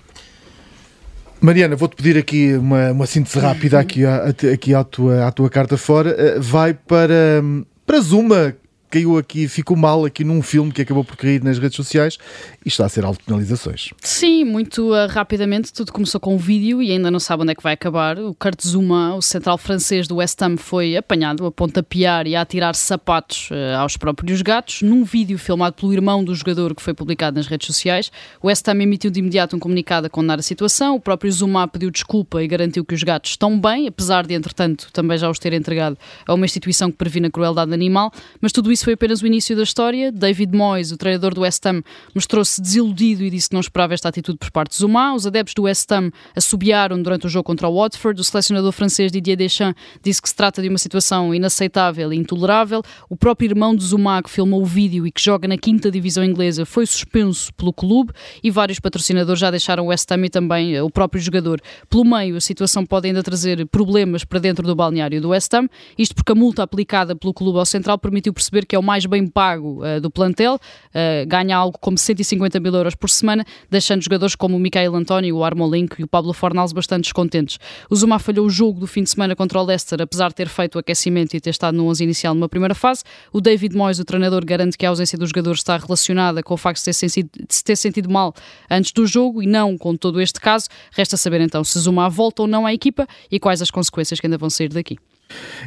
Mariana, 1.40 1.76
vou-te 1.76 1.96
pedir 1.96 2.16
aqui 2.16 2.54
uma, 2.54 2.92
uma 2.92 3.06
síntese 3.06 3.38
rápida 3.38 3.78
aqui, 3.78 4.04
à, 4.04 4.28
aqui 4.52 4.74
à, 4.74 4.82
tua, 4.82 5.26
à 5.26 5.30
tua 5.30 5.50
carta 5.50 5.76
fora. 5.76 6.10
Eh, 6.10 6.38
vai 6.40 6.72
para, 6.72 7.42
para 7.84 8.00
Zuma, 8.00 8.56
caiu 8.94 9.18
aqui, 9.18 9.48
ficou 9.48 9.76
mal 9.76 10.04
aqui 10.04 10.22
num 10.22 10.40
filme 10.40 10.70
que 10.70 10.80
acabou 10.80 11.02
por 11.02 11.16
cair 11.16 11.42
nas 11.42 11.58
redes 11.58 11.74
sociais 11.74 12.16
e 12.64 12.68
está 12.68 12.86
a 12.86 12.88
ser 12.88 13.04
alvo 13.04 13.18
de 13.18 13.24
penalizações. 13.24 13.90
Sim, 14.00 14.44
muito 14.44 14.92
uh, 14.92 15.08
rapidamente. 15.08 15.72
Tudo 15.72 15.92
começou 15.92 16.20
com 16.20 16.36
um 16.36 16.38
vídeo 16.38 16.80
e 16.80 16.92
ainda 16.92 17.10
não 17.10 17.18
sabe 17.18 17.42
onde 17.42 17.50
é 17.50 17.54
que 17.56 17.62
vai 17.62 17.72
acabar. 17.72 18.16
O 18.20 18.32
Kurt 18.34 18.62
Zuma, 18.62 19.16
o 19.16 19.20
central 19.20 19.58
francês 19.58 20.06
do 20.06 20.16
West 20.16 20.40
Ham, 20.40 20.56
foi 20.56 20.96
apanhado 20.96 21.44
a 21.44 21.50
pontapear 21.50 22.28
e 22.28 22.36
a 22.36 22.42
atirar 22.42 22.76
sapatos 22.76 23.50
uh, 23.50 23.80
aos 23.80 23.96
próprios 23.96 24.40
gatos 24.42 24.80
num 24.82 25.02
vídeo 25.02 25.40
filmado 25.40 25.74
pelo 25.74 25.92
irmão 25.92 26.22
do 26.22 26.32
jogador 26.32 26.72
que 26.72 26.80
foi 26.80 26.94
publicado 26.94 27.36
nas 27.36 27.48
redes 27.48 27.66
sociais. 27.66 28.12
O 28.40 28.46
West 28.46 28.68
Ham 28.68 28.80
emitiu 28.80 29.10
de 29.10 29.18
imediato 29.18 29.56
um 29.56 29.58
comunicado 29.58 30.06
a 30.06 30.10
condenar 30.10 30.38
a 30.38 30.42
situação. 30.42 30.94
O 30.94 31.00
próprio 31.00 31.32
Zuma 31.32 31.66
pediu 31.66 31.90
desculpa 31.90 32.40
e 32.44 32.46
garantiu 32.46 32.84
que 32.84 32.94
os 32.94 33.02
gatos 33.02 33.32
estão 33.32 33.58
bem, 33.58 33.88
apesar 33.88 34.24
de, 34.24 34.34
entretanto, 34.34 34.86
também 34.92 35.18
já 35.18 35.28
os 35.28 35.40
ter 35.40 35.52
entregado 35.52 35.98
a 36.24 36.32
uma 36.32 36.44
instituição 36.44 36.92
que 36.92 36.96
previne 36.96 37.26
a 37.26 37.30
crueldade 37.30 37.74
animal. 37.74 38.12
Mas 38.40 38.52
tudo 38.52 38.70
isso 38.70 38.83
foi 38.84 38.92
apenas 38.92 39.22
o 39.22 39.26
início 39.26 39.56
da 39.56 39.62
história. 39.62 40.12
David 40.12 40.54
Moyes, 40.54 40.92
o 40.92 40.98
treinador 40.98 41.32
do 41.32 41.40
West 41.40 41.64
Ham, 41.64 41.82
mostrou-se 42.14 42.60
desiludido 42.60 43.24
e 43.24 43.30
disse 43.30 43.48
que 43.48 43.54
não 43.54 43.60
esperava 43.60 43.94
esta 43.94 44.10
atitude 44.10 44.36
por 44.36 44.50
parte 44.50 44.72
de 44.72 44.76
Zuma. 44.76 45.14
Os 45.14 45.26
adeptos 45.26 45.54
do 45.54 45.62
West 45.62 45.90
Ham 45.90 46.10
assobiaram 46.36 47.02
durante 47.02 47.26
o 47.26 47.30
jogo 47.30 47.44
contra 47.44 47.66
o 47.66 47.74
Watford. 47.74 48.20
O 48.20 48.24
selecionador 48.24 48.72
francês 48.72 49.10
Didier 49.10 49.38
Deschamps 49.38 49.74
disse 50.02 50.20
que 50.20 50.28
se 50.28 50.34
trata 50.34 50.60
de 50.60 50.68
uma 50.68 50.76
situação 50.76 51.34
inaceitável 51.34 52.12
e 52.12 52.16
intolerável. 52.16 52.82
O 53.08 53.16
próprio 53.16 53.46
irmão 53.46 53.74
de 53.74 53.84
Zuma, 53.84 54.22
que 54.22 54.28
filmou 54.28 54.60
o 54.60 54.66
vídeo 54.66 55.06
e 55.06 55.10
que 55.10 55.22
joga 55.22 55.48
na 55.48 55.56
quinta 55.56 55.90
divisão 55.90 56.22
inglesa, 56.22 56.66
foi 56.66 56.84
suspenso 56.84 57.54
pelo 57.54 57.72
clube 57.72 58.12
e 58.42 58.50
vários 58.50 58.78
patrocinadores 58.78 59.40
já 59.40 59.50
deixaram 59.50 59.84
o 59.84 59.86
West 59.86 60.12
Ham 60.12 60.26
e 60.26 60.28
também 60.28 60.74
eh, 60.74 60.82
o 60.82 60.90
próprio 60.90 61.22
jogador. 61.22 61.58
Pelo 61.88 62.04
meio, 62.04 62.36
a 62.36 62.40
situação 62.40 62.84
pode 62.84 63.08
ainda 63.08 63.22
trazer 63.22 63.66
problemas 63.66 64.24
para 64.24 64.38
dentro 64.38 64.66
do 64.66 64.76
balneário 64.76 65.22
do 65.22 65.30
West 65.30 65.54
Ham, 65.54 65.68
isto 65.96 66.14
porque 66.14 66.32
a 66.32 66.34
multa 66.34 66.62
aplicada 66.62 67.16
pelo 67.16 67.32
clube 67.32 67.58
ao 67.58 67.64
Central 67.64 67.98
permitiu 67.98 68.34
perceber 68.34 68.66
que 68.66 68.73
é 68.74 68.78
o 68.78 68.82
mais 68.82 69.06
bem 69.06 69.26
pago 69.26 69.82
uh, 69.84 70.00
do 70.00 70.10
plantel, 70.10 70.54
uh, 70.54 71.26
ganha 71.26 71.56
algo 71.56 71.78
como 71.78 71.96
150 71.98 72.60
mil 72.60 72.74
euros 72.74 72.94
por 72.94 73.10
semana, 73.10 73.44
deixando 73.70 74.02
jogadores 74.02 74.34
como 74.34 74.56
o 74.56 74.60
Michael 74.60 74.94
António, 74.94 75.36
o 75.36 75.44
Armolink 75.44 76.00
e 76.00 76.04
o 76.04 76.08
Pablo 76.08 76.32
Fornals 76.32 76.72
bastante 76.72 77.04
descontentes. 77.04 77.58
O 77.90 77.96
Zuma 77.96 78.18
falhou 78.18 78.46
o 78.46 78.50
jogo 78.50 78.80
do 78.80 78.86
fim 78.86 79.02
de 79.02 79.10
semana 79.10 79.36
contra 79.36 79.58
o 79.58 79.62
Leicester, 79.62 80.00
apesar 80.00 80.28
de 80.28 80.34
ter 80.34 80.48
feito 80.48 80.76
o 80.76 80.78
aquecimento 80.78 81.36
e 81.36 81.40
ter 81.40 81.50
estado 81.50 81.76
no 81.76 81.86
11 81.86 82.04
inicial 82.04 82.34
numa 82.34 82.48
primeira 82.48 82.74
fase. 82.74 83.02
O 83.32 83.40
David 83.40 83.76
Moyes, 83.76 83.98
o 83.98 84.04
treinador, 84.04 84.44
garante 84.44 84.76
que 84.76 84.86
a 84.86 84.88
ausência 84.88 85.18
do 85.18 85.26
jogador 85.26 85.52
está 85.52 85.76
relacionada 85.76 86.42
com 86.42 86.54
o 86.54 86.56
facto 86.56 86.78
de, 86.78 86.84
ter 86.84 86.92
sentido, 86.92 87.30
de 87.34 87.54
se 87.54 87.64
ter 87.64 87.76
sentido 87.76 88.10
mal 88.10 88.34
antes 88.70 88.92
do 88.92 89.06
jogo 89.06 89.42
e 89.42 89.46
não 89.46 89.76
com 89.76 89.96
todo 89.96 90.20
este 90.20 90.40
caso. 90.40 90.68
Resta 90.92 91.16
saber 91.16 91.40
então 91.40 91.64
se 91.64 91.78
Zuma 91.78 92.08
volta 92.08 92.42
ou 92.42 92.48
não 92.48 92.66
à 92.66 92.72
equipa 92.72 93.06
e 93.30 93.38
quais 93.38 93.62
as 93.62 93.70
consequências 93.70 94.20
que 94.20 94.26
ainda 94.26 94.38
vão 94.38 94.50
sair 94.50 94.68
daqui. 94.68 94.98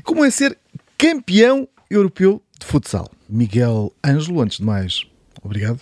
Como 0.03 0.23
é 0.23 0.29
ser 0.29 0.57
campeão 0.97 1.67
europeu 1.89 2.41
de 2.59 2.65
futsal. 2.65 3.09
Miguel 3.29 3.93
Ângelo, 4.05 4.41
antes 4.41 4.57
de 4.57 4.63
mais, 4.63 5.05
obrigado 5.43 5.81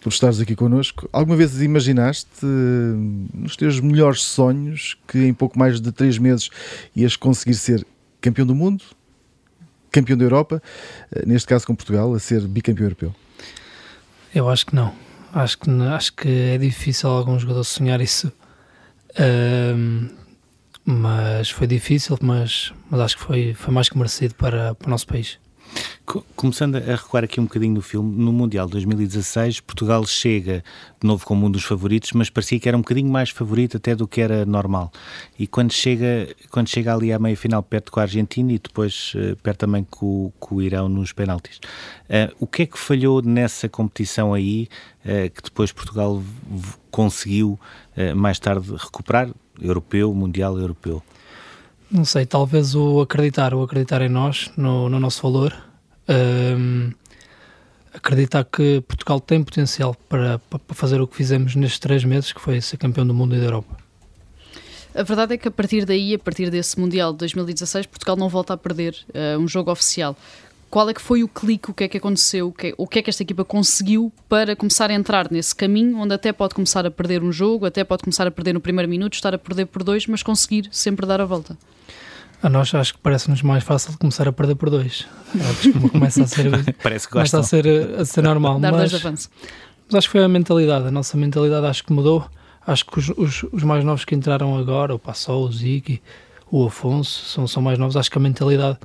por 0.00 0.10
estares 0.10 0.40
aqui 0.40 0.54
connosco. 0.54 1.08
Alguma 1.12 1.36
vez 1.36 1.60
imaginaste 1.60 2.28
eh, 2.44 3.34
nos 3.34 3.56
teus 3.56 3.80
melhores 3.80 4.22
sonhos 4.22 4.96
que 5.08 5.18
em 5.18 5.34
pouco 5.34 5.58
mais 5.58 5.80
de 5.80 5.90
três 5.90 6.16
meses 6.16 6.48
ias 6.94 7.16
conseguir 7.16 7.54
ser 7.54 7.84
campeão 8.20 8.46
do 8.46 8.54
mundo, 8.54 8.84
campeão 9.90 10.16
da 10.16 10.24
Europa, 10.24 10.62
eh, 11.10 11.24
neste 11.26 11.48
caso 11.48 11.66
com 11.66 11.74
Portugal, 11.74 12.14
a 12.14 12.20
ser 12.20 12.42
bicampeão 12.42 12.86
europeu? 12.86 13.14
Eu 14.32 14.48
acho 14.48 14.66
que 14.66 14.76
não. 14.76 14.94
Acho 15.32 15.58
que, 15.58 15.70
acho 15.70 16.12
que 16.14 16.28
é 16.28 16.58
difícil 16.58 17.10
algum 17.10 17.36
jogador 17.38 17.64
sonhar 17.64 18.00
isso. 18.00 18.32
Uh, 19.18 20.08
mas 20.84 21.50
foi 21.50 21.66
difícil, 21.66 22.16
mas, 22.22 22.72
mas 22.88 23.00
acho 23.00 23.16
que 23.16 23.24
foi, 23.24 23.54
foi 23.54 23.74
mais 23.74 23.88
que 23.88 23.98
merecido 23.98 24.34
para, 24.36 24.74
para 24.74 24.86
o 24.86 24.90
nosso 24.90 25.06
país. 25.06 25.38
Começando 26.36 26.76
a 26.76 26.78
recuar 26.78 27.24
aqui 27.24 27.40
um 27.40 27.44
bocadinho 27.44 27.74
no 27.74 27.82
filme, 27.82 28.16
no 28.16 28.32
Mundial 28.32 28.68
2016, 28.68 29.60
Portugal 29.60 30.06
chega 30.06 30.62
de 31.00 31.06
novo 31.06 31.26
como 31.26 31.46
um 31.46 31.50
dos 31.50 31.64
favoritos, 31.64 32.12
mas 32.12 32.30
parecia 32.30 32.60
que 32.60 32.68
era 32.68 32.76
um 32.76 32.80
bocadinho 32.80 33.10
mais 33.10 33.30
favorito 33.30 33.76
até 33.76 33.94
do 33.94 34.06
que 34.06 34.20
era 34.20 34.46
normal. 34.46 34.92
E 35.36 35.46
quando 35.46 35.72
chega, 35.72 36.28
quando 36.50 36.68
chega 36.68 36.94
ali 36.94 37.12
à 37.12 37.18
meia-final, 37.18 37.62
perto 37.62 37.90
com 37.90 37.98
a 37.98 38.04
Argentina 38.04 38.52
e 38.52 38.58
depois 38.58 39.14
uh, 39.16 39.34
perto 39.42 39.58
também 39.58 39.84
com, 39.90 40.32
com, 40.38 40.56
o 40.56 40.62
Irão 40.62 40.88
nos 40.88 41.12
penaltis. 41.12 41.56
Uh, 41.56 42.32
o 42.38 42.46
que 42.46 42.62
é 42.62 42.66
que 42.66 42.78
falhou 42.78 43.20
nessa 43.20 43.68
competição 43.68 44.32
aí, 44.32 44.68
uh, 45.04 45.28
que 45.30 45.42
depois 45.42 45.72
Portugal 45.72 46.22
conseguiu 46.90 47.58
mais 48.14 48.38
tarde 48.38 48.70
recuperar? 48.74 49.28
Europeu, 49.60 50.12
Mundial 50.14 50.58
Europeu. 50.58 51.02
Não 51.90 52.04
sei, 52.04 52.26
talvez 52.26 52.74
o 52.74 53.00
acreditar, 53.00 53.54
o 53.54 53.62
acreditar 53.62 54.02
em 54.02 54.08
nós, 54.08 54.50
no, 54.56 54.88
no 54.88 54.98
nosso 54.98 55.22
valor, 55.22 55.54
um, 56.08 56.92
acreditar 57.92 58.44
que 58.44 58.80
Portugal 58.82 59.20
tem 59.20 59.42
potencial 59.42 59.94
para, 60.08 60.38
para 60.38 60.60
fazer 60.74 61.00
o 61.00 61.06
que 61.06 61.16
fizemos 61.16 61.54
nestes 61.56 61.78
três 61.78 62.04
meses, 62.04 62.32
que 62.32 62.40
foi 62.40 62.60
ser 62.60 62.76
campeão 62.76 63.06
do 63.06 63.14
mundo 63.14 63.34
e 63.34 63.38
da 63.38 63.44
Europa. 63.46 63.76
A 64.94 65.02
verdade 65.02 65.34
é 65.34 65.36
que 65.36 65.46
a 65.46 65.50
partir 65.50 65.84
daí, 65.84 66.14
a 66.14 66.18
partir 66.18 66.50
desse 66.50 66.80
Mundial 66.80 67.12
de 67.12 67.18
2016, 67.18 67.86
Portugal 67.86 68.16
não 68.16 68.28
volta 68.28 68.54
a 68.54 68.56
perder 68.56 68.96
uh, 69.10 69.38
um 69.38 69.46
jogo 69.46 69.70
oficial. 69.70 70.16
Qual 70.70 70.88
é 70.88 70.94
que 70.94 71.02
foi 71.02 71.22
o 71.22 71.28
clique, 71.28 71.70
o 71.70 71.74
que 71.74 71.84
é 71.84 71.88
que 71.88 71.98
aconteceu, 71.98 72.48
o 72.48 72.52
que, 72.52 72.68
é, 72.68 72.74
o 72.76 72.86
que 72.86 72.98
é 72.98 73.02
que 73.02 73.10
esta 73.10 73.22
equipa 73.22 73.44
conseguiu 73.44 74.12
para 74.28 74.56
começar 74.56 74.90
a 74.90 74.94
entrar 74.94 75.30
nesse 75.30 75.54
caminho 75.54 75.98
onde 75.98 76.14
até 76.14 76.32
pode 76.32 76.54
começar 76.54 76.84
a 76.86 76.90
perder 76.90 77.22
um 77.22 77.30
jogo, 77.30 77.66
até 77.66 77.84
pode 77.84 78.02
começar 78.02 78.26
a 78.26 78.30
perder 78.30 78.54
no 78.54 78.60
primeiro 78.60 78.88
minuto, 78.88 79.14
estar 79.14 79.34
a 79.34 79.38
perder 79.38 79.66
por 79.66 79.82
dois, 79.82 80.06
mas 80.06 80.22
conseguir 80.22 80.68
sempre 80.72 81.06
dar 81.06 81.20
a 81.20 81.24
volta? 81.24 81.56
A 82.42 82.48
nós 82.48 82.74
acho 82.74 82.94
que 82.94 83.00
parece-nos 83.00 83.42
mais 83.42 83.64
fácil 83.64 83.96
começar 83.98 84.28
a 84.28 84.32
perder 84.32 84.54
por 84.56 84.70
dois. 84.70 85.06
Que 85.60 85.72
começa 85.88 86.22
a 86.22 86.26
ser, 86.26 86.50
Parece 86.82 87.06
que 87.06 87.12
começa 87.12 87.38
a 87.38 87.42
ser, 87.42 87.66
a 87.98 88.04
ser 88.04 88.22
normal. 88.22 88.60
Dar 88.60 88.72
mas, 88.72 88.90
dois 88.90 89.04
avanços. 89.04 89.30
mas 89.86 89.94
acho 89.96 90.08
que 90.08 90.12
foi 90.12 90.24
a 90.24 90.28
mentalidade. 90.28 90.86
A 90.86 90.90
nossa 90.90 91.16
mentalidade 91.16 91.66
acho 91.66 91.84
que 91.84 91.92
mudou. 91.92 92.28
Acho 92.66 92.84
que 92.84 92.98
os, 92.98 93.08
os, 93.10 93.44
os 93.52 93.62
mais 93.62 93.84
novos 93.84 94.04
que 94.04 94.14
entraram 94.14 94.56
agora, 94.56 94.94
o 94.94 94.98
Passol, 94.98 95.44
o 95.44 95.52
Ziggy, 95.52 96.02
o 96.50 96.66
Afonso, 96.66 97.24
são, 97.24 97.46
são 97.46 97.62
mais 97.62 97.78
novos. 97.78 97.96
Acho 97.96 98.10
que 98.10 98.18
a 98.18 98.20
mentalidade 98.20 98.78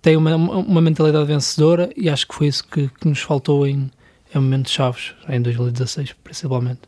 tem 0.00 0.16
uma, 0.16 0.36
uma 0.36 0.80
mentalidade 0.80 1.24
vencedora 1.24 1.90
e 1.96 2.10
acho 2.10 2.28
que 2.28 2.34
foi 2.34 2.46
isso 2.46 2.62
que, 2.68 2.88
que 2.88 3.08
nos 3.08 3.20
faltou 3.20 3.66
em, 3.66 3.90
em 4.34 4.38
momentos 4.38 4.70
chaves, 4.70 5.14
em 5.28 5.40
2016 5.40 6.14
principalmente. 6.22 6.82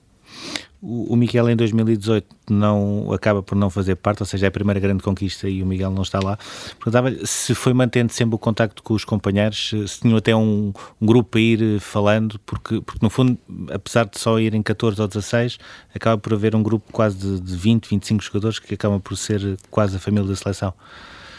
O, 0.81 1.17
Miguel 1.17 1.49
em 1.49 1.57
2018 1.57 2.37
não 2.51 3.12
acaba 3.12 3.43
por 3.43 3.57
não 3.57 3.71
fazer 3.71 3.97
parte, 3.97 4.23
ou 4.23 4.27
seja, 4.27 4.47
é 4.47 4.49
a 4.49 4.51
primeira 4.51 4.79
grande 4.79 5.03
conquista 5.03 5.49
e 5.49 5.62
o 5.62 5.67
Miguel 5.67 5.91
não 5.91 6.03
está 6.03 6.21
lá. 6.23 6.39
Perguntava 6.79 7.12
se 7.25 7.55
foi 7.55 7.73
mantendo 7.73 8.12
sempre 8.12 8.35
o 8.37 8.39
contacto 8.39 8.83
com 8.83 8.95
os 8.95 9.05
companheiros, 9.05 9.71
se 9.89 10.01
tinham 10.01 10.17
até 10.17 10.37
um, 10.37 10.73
um 11.01 11.07
grupo 11.07 11.31
para 11.31 11.41
ir 11.41 11.62
eh, 11.62 11.79
falando, 11.81 12.39
porque, 12.41 12.81
porque 12.81 13.01
no 13.03 13.11
fundo, 13.11 13.39
apesar 13.73 14.05
de 14.05 14.19
só 14.19 14.39
irem 14.39 14.62
14 14.62 15.01
ou 15.01 15.09
16, 15.09 15.59
acaba 15.95 16.19
por 16.19 16.35
haver 16.35 16.55
um 16.55 16.62
grupo 16.62 16.93
quase 16.93 17.17
de, 17.17 17.41
de 17.41 17.57
20, 17.57 17.89
25 17.89 18.23
jogadores 18.23 18.59
que 18.59 18.75
acabam 18.75 19.01
por 19.01 19.17
ser 19.17 19.57
quase 19.71 19.97
a 19.97 19.99
família 19.99 20.29
da 20.29 20.37
seleção. 20.37 20.73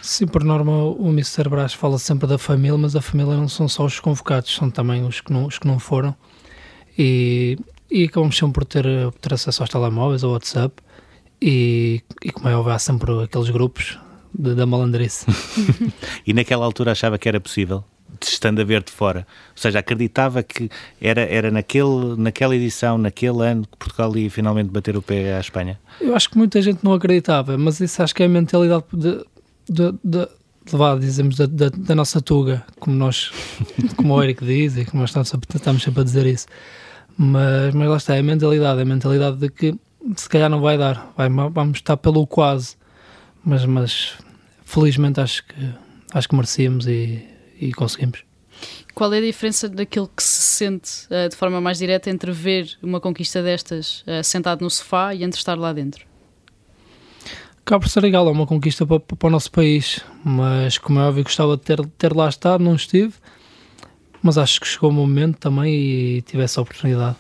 Sim, 0.02 0.28
por 0.28 0.43
norma 0.43 0.71
o 0.71 1.10
Mr. 1.10 1.50
Brás 1.50 1.73
fala 1.73 2.00
sempre 2.00 2.28
da 2.28 2.38
família, 2.38 2.78
mas 2.78 2.95
a 2.95 3.02
família 3.02 3.36
não 3.36 3.47
são 3.47 3.67
só 3.67 3.86
os 3.86 4.00
convocados, 4.00 4.56
são 4.56 4.69
também 4.69 5.06
os 5.06 5.21
que 5.21 5.32
não, 5.32 5.45
os 5.45 5.60
que 5.60 5.67
não 5.67 5.80
foram. 5.80 6.15
E 6.97 7.58
e 7.89 8.06
acabamos 8.06 8.38
sempre 8.38 8.54
por 8.54 8.65
ter, 8.65 8.84
por 8.84 9.19
ter 9.19 9.34
acesso 9.34 9.63
aos 9.63 9.69
telemóveis, 9.69 10.23
ao 10.23 10.32
WhatsApp, 10.32 10.76
e, 11.41 12.02
e 12.23 12.32
como 12.32 12.50
é 12.50 12.56
óbvio, 12.56 12.73
há 12.73 12.80
sempre 12.80 13.23
aqueles 13.23 13.50
grupos 13.50 13.97
de, 14.34 14.56
da 14.56 14.65
malandrice. 14.65 15.26
e 16.26 16.34
naquela 16.34 16.65
altura 16.65 16.91
achava 16.91 17.17
que 17.17 17.28
era 17.28 17.39
possível? 17.39 17.84
estando 18.26 18.62
a 18.62 18.63
ver 18.63 18.84
de 18.84 18.91
fora. 18.91 19.28
Ou 19.52 19.62
seja, 19.62 19.80
acreditava 19.80 20.41
que 20.43 20.69
era, 21.00 21.21
era 21.21 21.52
naquele, 21.52 22.15
naquela 22.17 22.56
edição, 22.56 22.97
naquele 22.97 23.43
ano, 23.43 23.63
que 23.63 23.78
Portugal 23.78 24.15
ia 24.17 24.30
finalmente 24.30 24.69
bater 24.69 24.95
o 24.97 25.02
pé 25.02 25.36
à 25.36 25.39
Espanha? 25.39 25.80
Eu 26.00 26.15
acho 26.15 26.30
que 26.30 26.38
muita 26.38 26.62
gente 26.62 26.80
não 26.84 26.93
acreditava, 26.93 27.58
mas 27.58 27.80
isso 27.80 28.02
acho 28.02 28.15
que 28.15 28.23
é 28.23 28.26
a 28.26 28.30
mentalidade 28.30 28.86
de, 28.91 29.23
de, 29.69 29.91
de, 30.04 30.28
de 30.65 31.00
dizemos, 31.00 31.36
da, 31.38 31.45
da, 31.45 31.69
da, 31.69 31.95
nossa 31.95 32.21
tuga, 32.21 32.63
como 32.80 32.95
nós, 32.95 33.32
como 33.95 34.13
o 34.13 34.23
Eric 34.23 34.43
diz 34.43 34.78
e 34.78 34.86
como 34.86 35.02
nós 35.02 35.10
estamos, 35.10 35.32
estamos 35.54 35.84
sempre 35.84 36.02
a 36.02 36.04
dizer 36.04 36.26
isso. 36.26 36.47
Mas, 37.17 37.73
mas 37.73 37.89
lá 37.89 37.97
está, 37.97 38.15
é 38.15 38.19
a 38.19 38.23
mentalidade, 38.23 38.80
é 38.80 38.84
a 38.84 38.86
mentalidade 38.86 39.38
de 39.38 39.49
que 39.49 39.75
se 40.15 40.30
calhar 40.30 40.49
não 40.49 40.62
vai 40.62 40.77
dar, 40.77 41.12
vai, 41.17 41.27
vamos 41.30 41.77
estar 41.77 41.97
pelo 41.97 42.25
quase, 42.27 42.77
mas, 43.43 43.65
mas 43.65 44.13
felizmente 44.63 45.19
acho 45.19 45.43
que, 45.45 45.73
acho 46.13 46.30
que 46.30 46.36
merecíamos 46.36 46.88
e, 46.88 47.25
e 47.60 47.73
conseguimos. 47.73 48.23
Qual 48.93 49.13
é 49.13 49.17
a 49.17 49.21
diferença 49.21 49.67
daquilo 49.67 50.08
que 50.08 50.23
se 50.23 50.41
sente 50.41 50.91
uh, 51.12 51.30
de 51.30 51.36
forma 51.36 51.62
mais 51.62 51.77
direta 51.77 52.10
entre 52.10 52.32
ver 52.32 52.77
uma 52.82 52.99
conquista 52.99 53.43
destas 53.43 54.01
uh, 54.01 54.23
sentado 54.23 54.62
no 54.62 54.69
sofá 54.69 55.13
e 55.13 55.23
entre 55.23 55.39
estar 55.39 55.58
lá 55.58 55.73
dentro? 55.73 56.06
Acaba 57.60 57.82
por 57.82 57.89
ser 57.89 57.99
legal, 57.99 58.27
é 58.27 58.32
uma 58.32 58.47
conquista 58.47 58.86
para, 58.86 58.99
para 58.99 59.27
o 59.27 59.30
nosso 59.30 59.51
país, 59.51 59.99
mas 60.23 60.77
como 60.77 60.99
é 60.99 61.03
óbvio, 61.03 61.23
gostava 61.23 61.58
de 61.58 61.63
ter, 61.63 61.86
ter 61.97 62.15
lá 62.15 62.30
estado, 62.30 62.63
não 62.63 62.75
estive 62.75 63.13
mas 64.21 64.38
acho 64.38 64.60
que 64.60 64.67
chegou 64.67 64.89
o 64.89 64.93
momento 64.93 65.38
também 65.38 65.73
e 65.73 66.21
tive 66.21 66.43
essa 66.43 66.62
oportunidade. 66.62 67.15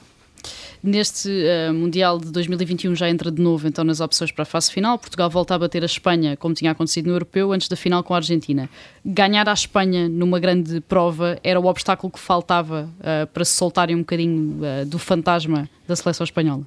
Neste 0.81 1.27
uh, 1.27 1.73
Mundial 1.73 2.19
de 2.19 2.31
2021 2.31 2.95
já 2.95 3.09
entra 3.09 3.31
de 3.31 3.41
novo 3.41 3.67
então 3.67 3.83
nas 3.83 3.99
opções 3.99 4.31
para 4.31 4.43
a 4.43 4.45
fase 4.45 4.71
final. 4.71 4.97
Portugal 4.97 5.29
volta 5.29 5.55
a 5.55 5.59
bater 5.59 5.81
a 5.81 5.85
Espanha, 5.85 6.37
como 6.37 6.53
tinha 6.53 6.71
acontecido 6.71 7.07
no 7.07 7.13
Europeu, 7.13 7.51
antes 7.51 7.67
da 7.67 7.75
final 7.75 8.03
com 8.03 8.13
a 8.13 8.17
Argentina. 8.17 8.69
Ganhar 9.03 9.49
a 9.49 9.53
Espanha 9.53 10.07
numa 10.07 10.39
grande 10.39 10.79
prova 10.81 11.39
era 11.43 11.59
o 11.59 11.65
obstáculo 11.65 12.11
que 12.11 12.19
faltava 12.19 12.89
uh, 12.99 13.27
para 13.27 13.43
se 13.43 13.53
soltarem 13.53 13.95
um 13.95 13.99
bocadinho 13.99 14.59
uh, 14.61 14.85
do 14.85 14.99
fantasma 14.99 15.67
da 15.87 15.95
seleção 15.95 16.23
espanhola? 16.23 16.63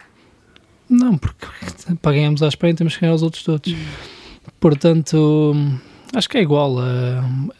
Não, 0.89 1.17
porque 1.17 1.47
para 2.03 2.13
ganharmos 2.13 2.43
a 2.43 2.49
Espanha 2.49 2.75
temos 2.75 2.95
que 2.95 3.01
ganhar 3.01 3.15
os 3.15 3.23
outros 3.23 3.45
todos. 3.45 3.75
Portanto, 4.59 5.55
acho 6.15 6.29
que 6.29 6.37
é 6.37 6.43
igual. 6.43 6.77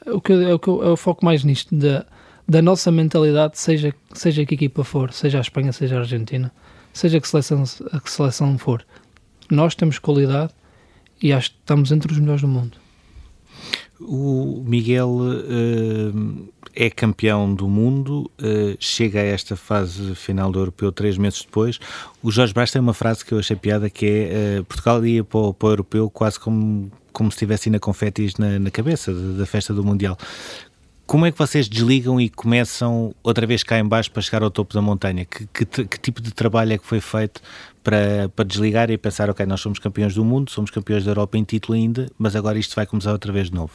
o, 0.07 0.21
que, 0.21 0.33
é 0.33 0.53
o 0.53 0.59
que 0.59 0.69
eu, 0.69 0.83
eu 0.83 0.97
foco 0.97 1.25
mais 1.25 1.45
nisto. 1.45 1.75
Da, 1.75 2.05
da 2.51 2.61
nossa 2.61 2.91
mentalidade, 2.91 3.57
seja, 3.61 3.95
seja 4.13 4.45
que 4.45 4.57
equipa 4.57 4.83
for, 4.83 5.13
seja 5.13 5.39
a 5.39 5.41
Espanha, 5.41 5.73
seja 5.73 5.95
a 5.95 5.99
Argentina, 6.01 6.53
seja 6.93 7.21
que 7.21 7.29
seleção, 7.29 7.63
a 7.93 8.01
que 8.01 8.11
seleção 8.11 8.59
for. 8.59 8.85
Nós 9.49 9.77
temos 9.77 10.01
qualidade 10.01 10.53
e 11.23 11.33
acho 11.33 11.53
que 11.53 11.59
estamos 11.59 11.93
entre 11.93 12.11
os 12.11 12.19
melhores 12.19 12.41
do 12.41 12.49
mundo. 12.49 12.77
O 14.01 14.65
Miguel 14.67 15.11
uh, 15.11 16.49
é 16.75 16.91
campeão 16.91 17.55
do 17.55 17.69
mundo, 17.69 18.29
uh, 18.41 18.77
chega 18.81 19.21
a 19.21 19.25
esta 19.25 19.55
fase 19.55 20.17
final 20.17 20.51
do 20.51 20.59
Europeu 20.59 20.91
três 20.91 21.17
meses 21.17 21.43
depois. 21.43 21.79
O 22.21 22.33
Jorge 22.33 22.53
Brás 22.53 22.73
tem 22.73 22.83
uma 22.83 22.95
frase 22.95 23.25
que 23.25 23.31
eu 23.31 23.39
achei 23.39 23.55
piada 23.55 23.89
que 23.89 24.07
é 24.07 24.59
uh, 24.59 24.65
Portugal 24.65 25.07
ia 25.07 25.23
para 25.23 25.39
o, 25.39 25.55
para 25.55 25.69
o 25.69 25.71
Europeu 25.71 26.11
quase 26.11 26.41
como, 26.41 26.91
como 27.13 27.31
se 27.31 27.39
tivesse 27.39 27.69
indo 27.69 27.77
a 27.77 27.81
confetis 27.81 28.35
na, 28.39 28.59
na 28.59 28.73
cabeça 28.73 29.15
da, 29.15 29.39
da 29.39 29.47
festa 29.47 29.73
do 29.73 29.85
Mundial. 29.85 30.19
Como 31.11 31.27
é 31.27 31.33
que 31.33 31.39
vocês 31.39 31.69
desligam 31.69 32.21
e 32.21 32.29
começam 32.29 33.13
outra 33.21 33.45
vez 33.45 33.65
cá 33.65 33.77
em 33.81 33.85
baixo 33.85 34.13
para 34.13 34.23
chegar 34.23 34.45
ao 34.45 34.51
topo 34.51 34.73
da 34.73 34.81
montanha? 34.81 35.25
Que, 35.25 35.45
que, 35.45 35.85
que, 35.85 35.99
tipo 35.99 36.23
de 36.23 36.31
trabalho 36.31 36.73
é 36.73 36.79
que 36.79 36.87
foi 36.87 37.01
feito 37.01 37.41
para, 37.83 38.29
para 38.29 38.45
desligar 38.45 38.93
e 38.93 38.97
pensar, 38.97 39.29
ok, 39.29 39.45
nós 39.45 39.61
somos 39.61 39.81
campeões 39.81 40.15
do 40.15 40.25
mundo, 40.25 40.53
somos 40.53 40.71
campeões 40.71 41.05
da 41.05 41.11
Europa 41.11 41.37
em 41.37 41.43
título 41.43 41.77
ainda, 41.77 42.09
mas 42.17 42.37
agora 42.37 42.61
isto 42.61 42.77
vai 42.77 42.87
começar 42.87 43.11
outra 43.11 43.33
vez 43.33 43.49
de 43.49 43.57
novo? 43.57 43.73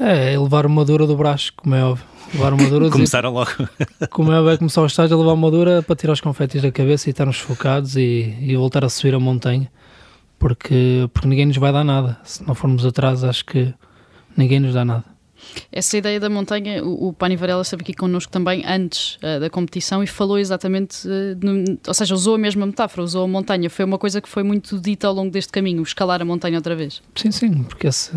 É, 0.00 0.34
é 0.34 0.36
levar 0.36 0.66
uma 0.66 0.84
dura 0.84 1.06
do 1.06 1.16
braço, 1.16 1.52
como 1.54 1.76
é 1.76 1.84
óbvio. 1.84 2.04
Levar 2.34 2.54
uma 2.54 2.68
dura 2.68 2.90
Começaram 2.90 3.30
logo. 3.30 3.52
como 4.10 4.32
é 4.32 4.40
óbvio, 4.40 4.54
é 4.54 4.56
começar 4.56 4.82
o 4.82 4.86
estágio 4.86 5.16
a 5.16 5.20
levar 5.20 5.34
uma 5.34 5.48
dura 5.52 5.80
para 5.80 5.94
tirar 5.94 6.12
os 6.12 6.20
confetes 6.20 6.60
da 6.60 6.72
cabeça 6.72 7.08
e 7.08 7.12
estarmos 7.12 7.38
focados 7.38 7.94
e, 7.94 8.36
e 8.40 8.56
voltar 8.56 8.84
a 8.84 8.88
subir 8.88 9.14
a 9.14 9.20
montanha, 9.20 9.70
porque, 10.40 11.08
porque 11.14 11.28
ninguém 11.28 11.46
nos 11.46 11.56
vai 11.56 11.72
dar 11.72 11.84
nada. 11.84 12.18
Se 12.24 12.44
não 12.44 12.52
formos 12.52 12.84
atrás, 12.84 13.22
acho 13.22 13.44
que 13.44 13.72
ninguém 14.36 14.58
nos 14.58 14.74
dá 14.74 14.84
nada. 14.84 15.15
Essa 15.70 15.98
ideia 15.98 16.20
da 16.20 16.28
montanha, 16.28 16.82
o, 16.84 17.08
o 17.08 17.12
Pani 17.12 17.36
Varela 17.36 17.62
esteve 17.62 17.82
aqui 17.82 17.94
connosco 17.94 18.30
também 18.30 18.64
antes 18.66 19.16
uh, 19.16 19.40
da 19.40 19.50
competição 19.50 20.02
e 20.02 20.06
falou 20.06 20.38
exatamente, 20.38 21.06
uh, 21.06 21.38
no, 21.42 21.78
ou 21.86 21.94
seja, 21.94 22.14
usou 22.14 22.34
a 22.34 22.38
mesma 22.38 22.66
metáfora, 22.66 23.02
usou 23.02 23.24
a 23.24 23.28
montanha. 23.28 23.68
Foi 23.70 23.84
uma 23.84 23.98
coisa 23.98 24.20
que 24.20 24.28
foi 24.28 24.42
muito 24.42 24.80
dita 24.80 25.06
ao 25.06 25.14
longo 25.14 25.30
deste 25.30 25.52
caminho, 25.52 25.82
escalar 25.82 26.22
a 26.22 26.24
montanha 26.24 26.56
outra 26.56 26.74
vez. 26.74 27.02
Sim, 27.14 27.30
sim, 27.30 27.62
porque 27.64 27.86
esse, 27.86 28.10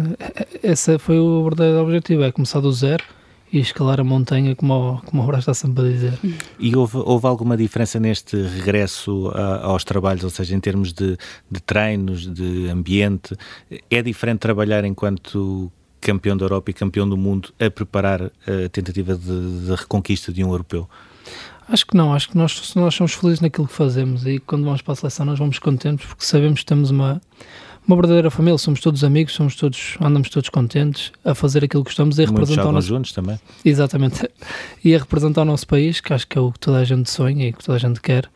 esse 0.63 0.97
foi 0.97 1.19
o 1.19 1.43
verdadeiro 1.43 1.81
objetivo, 1.81 2.23
é 2.23 2.31
começar 2.31 2.59
do 2.59 2.71
zero 2.71 3.03
e 3.51 3.59
escalar 3.59 3.99
a 3.99 4.03
montanha, 4.03 4.55
como, 4.55 5.01
como 5.05 5.21
a 5.23 5.25
Horácio 5.25 5.51
está 5.51 5.53
sempre 5.53 5.87
a 5.87 5.91
dizer. 5.91 6.13
E 6.59 6.75
houve, 6.75 6.97
houve 6.97 7.25
alguma 7.25 7.57
diferença 7.57 7.99
neste 7.99 8.37
regresso 8.37 9.31
a, 9.33 9.65
aos 9.65 9.83
trabalhos, 9.83 10.23
ou 10.23 10.29
seja, 10.29 10.55
em 10.55 10.59
termos 10.59 10.93
de, 10.93 11.17
de 11.49 11.59
treinos, 11.59 12.31
de 12.31 12.69
ambiente? 12.69 13.35
É 13.89 14.01
diferente 14.01 14.39
trabalhar 14.39 14.85
enquanto 14.85 15.71
campeão 15.99 16.35
da 16.35 16.45
Europa 16.45 16.71
e 16.71 16.73
campeão 16.73 17.07
do 17.07 17.17
mundo 17.17 17.49
a 17.59 17.69
preparar 17.69 18.23
a 18.23 18.69
tentativa 18.71 19.15
de, 19.15 19.65
de 19.65 19.75
reconquista 19.75 20.31
de 20.31 20.43
um 20.43 20.51
europeu? 20.51 20.89
Acho 21.67 21.85
que 21.85 21.95
não, 21.95 22.13
acho 22.13 22.29
que 22.29 22.37
nós, 22.37 22.73
nós 22.75 22.95
somos 22.95 23.13
felizes 23.13 23.41
naquilo 23.41 23.67
que 23.67 23.73
fazemos 23.73 24.25
e 24.25 24.39
quando 24.39 24.63
vamos 24.63 24.81
para 24.81 24.93
a 24.93 24.95
seleção 24.95 25.25
nós 25.25 25.37
vamos 25.37 25.59
contentes 25.59 26.05
porque 26.07 26.25
sabemos 26.25 26.61
que 26.61 26.65
temos 26.65 26.89
uma, 26.89 27.21
uma 27.87 27.95
verdadeira 27.95 28.31
família, 28.31 28.57
somos 28.57 28.79
todos 28.79 29.03
amigos, 29.03 29.33
somos 29.33 29.55
todos, 29.55 29.95
andamos 30.01 30.29
todos 30.29 30.49
contentes 30.49 31.11
a 31.23 31.35
fazer 31.35 31.63
aquilo 31.63 31.83
que 31.83 31.89
gostamos 31.89 32.17
e 32.17 32.23
a 32.23 32.25
representar 32.25 32.67
o 32.67 32.71
nosso, 32.71 32.87
juntos 32.87 33.11
também. 33.11 33.39
exatamente, 33.63 34.27
e 34.83 34.95
a 34.95 34.97
representar 34.97 35.43
o 35.43 35.45
nosso 35.45 35.67
país, 35.67 36.01
que 36.01 36.11
acho 36.11 36.27
que 36.27 36.39
é 36.39 36.41
o 36.41 36.51
que 36.51 36.59
toda 36.59 36.79
a 36.79 36.83
gente 36.83 37.09
sonha 37.09 37.49
e 37.49 37.53
que 37.53 37.63
toda 37.63 37.75
a 37.75 37.79
gente 37.79 38.01
quer, 38.01 38.29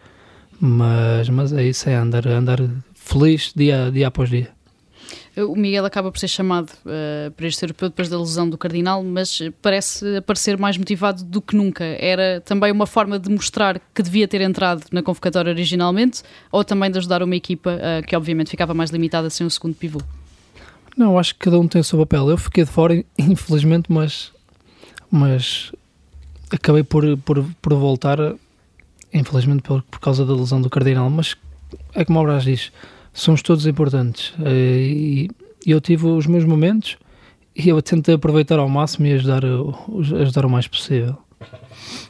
mas, 0.59 1.27
mas 1.29 1.51
é 1.53 1.63
isso, 1.63 1.89
é 1.89 1.95
andar, 1.95 2.27
andar 2.27 2.59
feliz 2.93 3.51
dia, 3.55 3.89
dia 3.91 4.07
após 4.07 4.29
dia. 4.29 4.49
O 5.37 5.55
Miguel 5.55 5.85
acaba 5.85 6.11
por 6.11 6.19
ser 6.19 6.27
chamado 6.27 6.69
uh, 6.85 7.31
para 7.31 7.47
este 7.47 7.63
europeu 7.63 7.89
depois 7.89 8.09
da 8.09 8.19
lesão 8.19 8.49
do 8.49 8.57
Cardinal, 8.57 9.03
mas 9.03 9.39
parece 9.61 10.17
aparecer 10.17 10.57
mais 10.57 10.77
motivado 10.77 11.23
do 11.23 11.41
que 11.41 11.55
nunca. 11.55 11.83
Era 11.83 12.41
também 12.41 12.71
uma 12.71 12.85
forma 12.85 13.17
de 13.17 13.29
mostrar 13.29 13.81
que 13.93 14.03
devia 14.03 14.27
ter 14.27 14.41
entrado 14.41 14.83
na 14.91 15.01
convocatória 15.01 15.51
originalmente 15.51 16.21
ou 16.51 16.63
também 16.63 16.91
de 16.91 16.97
ajudar 16.99 17.23
uma 17.23 17.35
equipa 17.35 17.71
uh, 17.71 18.05
que 18.05 18.15
obviamente 18.15 18.49
ficava 18.49 18.73
mais 18.73 18.91
limitada 18.91 19.29
sem 19.29 19.45
um 19.45 19.49
segundo 19.49 19.75
pivô? 19.75 20.01
Não, 20.95 21.17
acho 21.17 21.33
que 21.33 21.39
cada 21.39 21.59
um 21.59 21.67
tem 21.67 21.81
o 21.81 21.83
seu 21.83 21.97
papel. 21.99 22.29
Eu 22.29 22.37
fiquei 22.37 22.63
de 22.63 22.69
fora, 22.69 23.03
infelizmente, 23.17 23.91
mas, 23.91 24.31
mas 25.09 25.71
acabei 26.51 26.83
por, 26.83 27.17
por, 27.17 27.43
por 27.61 27.73
voltar, 27.73 28.17
infelizmente 29.11 29.63
por, 29.63 29.81
por 29.83 29.99
causa 29.99 30.25
da 30.25 30.33
lesão 30.33 30.61
do 30.61 30.69
Cardinal. 30.69 31.09
Mas 31.09 31.35
é 31.93 32.05
como 32.05 32.19
o 32.19 32.23
Brás 32.23 32.43
diz, 32.43 32.71
somos 33.13 33.41
todos 33.41 33.67
importantes. 33.67 34.33
E 34.45 35.29
eu 35.65 35.79
tive 35.79 36.07
os 36.07 36.27
meus 36.27 36.43
momentos 36.43 36.97
e 37.55 37.69
eu 37.69 37.81
tentei 37.81 38.15
aproveitar 38.15 38.59
ao 38.59 38.67
máximo 38.67 39.05
e 39.07 39.13
ajudar, 39.13 39.43
ajudar 40.19 40.45
o 40.45 40.49
mais 40.49 40.67
possível. 40.67 41.17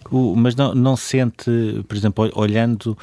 O, 0.10 0.36
mas 0.36 0.56
não, 0.56 0.74
não 0.76 0.96
sente, 0.96 1.84
por 1.88 1.98
exemplo, 1.98 2.32
olhando 2.36 2.98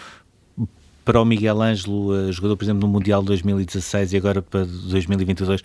para 1.04 1.20
o 1.20 1.24
Miguel 1.24 1.60
Ângelo, 1.60 2.12
uh, 2.12 2.32
jogador, 2.32 2.56
por 2.56 2.64
exemplo, 2.64 2.80
no 2.80 2.88
Mundial 2.88 3.20
de 3.20 3.28
2016 3.28 4.12
e 4.12 4.16
agora 4.16 4.42
para 4.42 4.64
2022, 4.64 5.62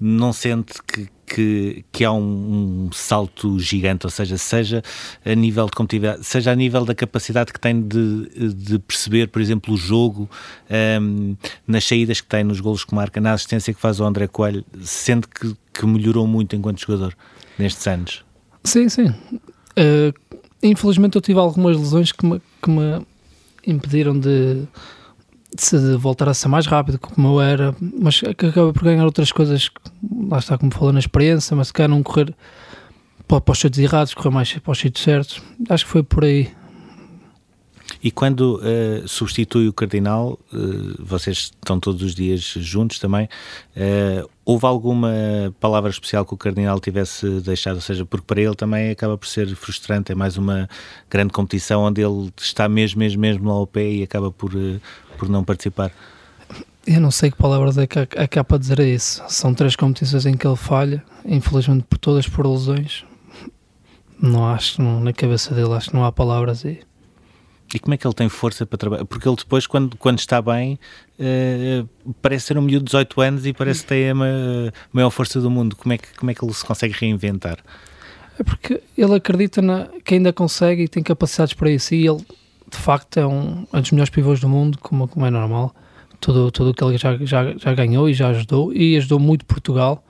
não 0.00 0.32
sente 0.32 0.74
que, 0.86 1.08
que, 1.26 1.84
que 1.92 2.04
há 2.04 2.12
um, 2.12 2.86
um, 2.86 2.92
salto 2.92 3.58
gigante, 3.58 4.06
ou 4.06 4.10
seja, 4.10 4.38
seja 4.38 4.82
a 5.24 5.34
nível 5.34 5.66
de 5.66 5.72
competitividade, 5.72 6.24
seja 6.24 6.52
a 6.52 6.54
nível 6.54 6.84
da 6.84 6.94
capacidade 6.94 7.52
que 7.52 7.60
tem 7.60 7.80
de, 7.80 8.52
de 8.54 8.78
perceber, 8.78 9.28
por 9.28 9.40
exemplo, 9.40 9.74
o 9.74 9.76
jogo, 9.76 10.28
um, 10.70 10.74
ehm, 10.74 11.36
nas 11.66 11.84
saídas 11.84 12.20
que 12.20 12.28
tem, 12.28 12.44
nos 12.44 12.60
golos 12.60 12.84
que 12.84 12.94
marca, 12.94 13.20
na 13.20 13.32
assistência 13.32 13.72
que 13.74 13.80
faz 13.80 14.00
o 14.00 14.04
André 14.04 14.26
Coelho, 14.26 14.64
sente 14.80 15.28
que, 15.28 15.54
que 15.72 15.86
melhorou 15.86 16.26
muito 16.26 16.56
enquanto 16.56 16.80
jogador 16.80 17.14
nestes 17.58 17.86
anos? 17.86 18.24
Sim, 18.64 18.88
sim. 18.88 19.08
Uh, 19.78 20.12
infelizmente 20.62 21.16
eu 21.16 21.22
tive 21.22 21.38
algumas 21.38 21.76
lesões 21.76 22.12
que 22.12 22.26
me, 22.26 22.40
que 22.62 22.70
me 22.70 23.06
impediram 23.66 24.18
de, 24.18 24.64
de 25.54 25.96
voltar 25.96 26.28
a 26.28 26.34
ser 26.34 26.48
mais 26.48 26.66
rápido 26.66 26.98
como 26.98 27.28
eu 27.28 27.40
era, 27.40 27.74
mas 27.80 28.20
que 28.20 28.46
acaba 28.46 28.72
por 28.72 28.84
ganhar 28.84 29.04
outras 29.04 29.32
coisas, 29.32 29.70
lá 30.28 30.38
está 30.38 30.56
como 30.58 30.72
falou 30.72 30.92
na 30.92 30.98
experiência, 30.98 31.56
mas 31.56 31.68
se 31.68 31.72
calhar 31.72 31.90
não 31.90 32.02
correr 32.02 32.34
para, 33.26 33.40
para 33.40 33.52
os 33.52 33.58
sítios 33.58 33.84
errados, 33.84 34.14
correr 34.14 34.30
mais 34.30 34.52
para 34.52 34.72
os 34.72 34.78
sítios 34.78 35.04
certos. 35.04 35.42
Acho 35.68 35.84
que 35.84 35.90
foi 35.90 36.02
por 36.02 36.24
aí. 36.24 36.50
E 38.02 38.10
quando 38.10 38.60
uh, 38.60 39.08
substitui 39.08 39.68
o 39.68 39.72
Cardinal, 39.72 40.38
uh, 40.52 41.04
vocês 41.04 41.50
estão 41.54 41.80
todos 41.80 42.02
os 42.02 42.14
dias 42.14 42.42
juntos 42.42 42.98
também, 42.98 43.28
uh, 43.76 44.28
houve 44.48 44.64
alguma 44.64 45.12
palavra 45.60 45.90
especial 45.90 46.24
que 46.24 46.32
o 46.32 46.36
Cardinal 46.36 46.80
tivesse 46.80 47.28
deixado? 47.42 47.74
Ou 47.74 47.82
seja, 47.82 48.06
porque 48.06 48.24
para 48.26 48.40
ele 48.40 48.54
também 48.54 48.90
acaba 48.90 49.18
por 49.18 49.26
ser 49.26 49.54
frustrante, 49.54 50.10
é 50.10 50.14
mais 50.14 50.38
uma 50.38 50.66
grande 51.10 51.34
competição 51.34 51.82
onde 51.82 52.00
ele 52.00 52.32
está 52.34 52.66
mesmo, 52.66 52.98
mesmo, 52.98 53.20
mesmo 53.20 53.46
lá 53.46 53.56
ao 53.56 53.66
pé 53.66 53.86
e 53.86 54.02
acaba 54.02 54.32
por, 54.32 54.50
por 55.18 55.28
não 55.28 55.44
participar. 55.44 55.92
Eu 56.86 56.98
não 56.98 57.10
sei 57.10 57.30
que 57.30 57.36
palavras 57.36 57.76
é 57.76 57.86
que 57.86 58.38
há 58.38 58.42
para 58.42 58.56
dizer 58.56 58.80
isso. 58.80 59.22
São 59.28 59.52
três 59.52 59.76
competições 59.76 60.24
em 60.24 60.34
que 60.34 60.46
ele 60.46 60.56
falha, 60.56 61.04
infelizmente 61.26 61.84
por 61.84 61.98
todas 61.98 62.26
por 62.26 62.46
lesões. 62.46 63.04
Não 64.18 64.46
acho, 64.46 64.80
não, 64.80 64.98
na 64.98 65.12
cabeça 65.12 65.54
dele, 65.54 65.74
acho 65.74 65.90
que 65.90 65.94
não 65.94 66.06
há 66.06 66.10
palavras 66.10 66.64
aí. 66.64 66.80
E 67.74 67.78
como 67.78 67.94
é 67.94 67.96
que 67.96 68.06
ele 68.06 68.14
tem 68.14 68.28
força 68.28 68.64
para 68.64 68.78
trabalhar? 68.78 69.04
Porque 69.04 69.28
ele 69.28 69.36
depois, 69.36 69.66
quando, 69.66 69.96
quando 69.96 70.18
está 70.18 70.40
bem, 70.40 70.78
uh, 71.18 71.88
parece 72.22 72.46
ser 72.46 72.58
um 72.58 72.62
miúdo 72.62 72.84
de 72.84 72.90
18 72.90 73.20
anos 73.20 73.46
e 73.46 73.52
parece 73.52 73.84
tem 73.84 74.10
a 74.10 74.14
maior 74.92 75.10
força 75.10 75.40
do 75.40 75.50
mundo. 75.50 75.76
Como 75.76 75.92
é, 75.92 75.98
que, 75.98 76.08
como 76.16 76.30
é 76.30 76.34
que 76.34 76.44
ele 76.44 76.54
se 76.54 76.64
consegue 76.64 76.94
reinventar? 76.94 77.58
É 78.38 78.42
porque 78.42 78.80
ele 78.96 79.14
acredita 79.14 79.60
na, 79.60 79.88
que 80.04 80.14
ainda 80.14 80.32
consegue 80.32 80.84
e 80.84 80.88
tem 80.88 81.02
capacidades 81.02 81.52
para 81.52 81.70
isso. 81.70 81.94
E 81.94 82.06
ele, 82.06 82.24
de 82.70 82.76
facto, 82.76 83.18
é 83.18 83.26
um, 83.26 83.66
um 83.72 83.80
dos 83.80 83.90
melhores 83.90 84.10
pivôs 84.10 84.40
do 84.40 84.48
mundo, 84.48 84.78
como, 84.78 85.06
como 85.06 85.26
é 85.26 85.30
normal. 85.30 85.74
Tudo, 86.20 86.50
tudo 86.50 86.70
o 86.70 86.74
que 86.74 86.82
ele 86.82 86.96
já, 86.96 87.16
já, 87.18 87.54
já 87.56 87.74
ganhou 87.74 88.08
e 88.08 88.14
já 88.14 88.28
ajudou. 88.28 88.72
E 88.72 88.96
ajudou 88.96 89.18
muito 89.18 89.44
Portugal, 89.44 90.02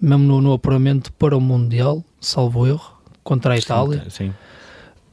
mesmo 0.00 0.24
no, 0.24 0.42
no 0.42 0.52
apuramento 0.52 1.12
para 1.14 1.36
o 1.36 1.40
Mundial, 1.40 2.04
salvo 2.20 2.66
erro, 2.66 2.92
contra 3.24 3.54
a 3.54 3.56
Itália. 3.56 4.04
Sim. 4.10 4.10
sim. 4.10 4.34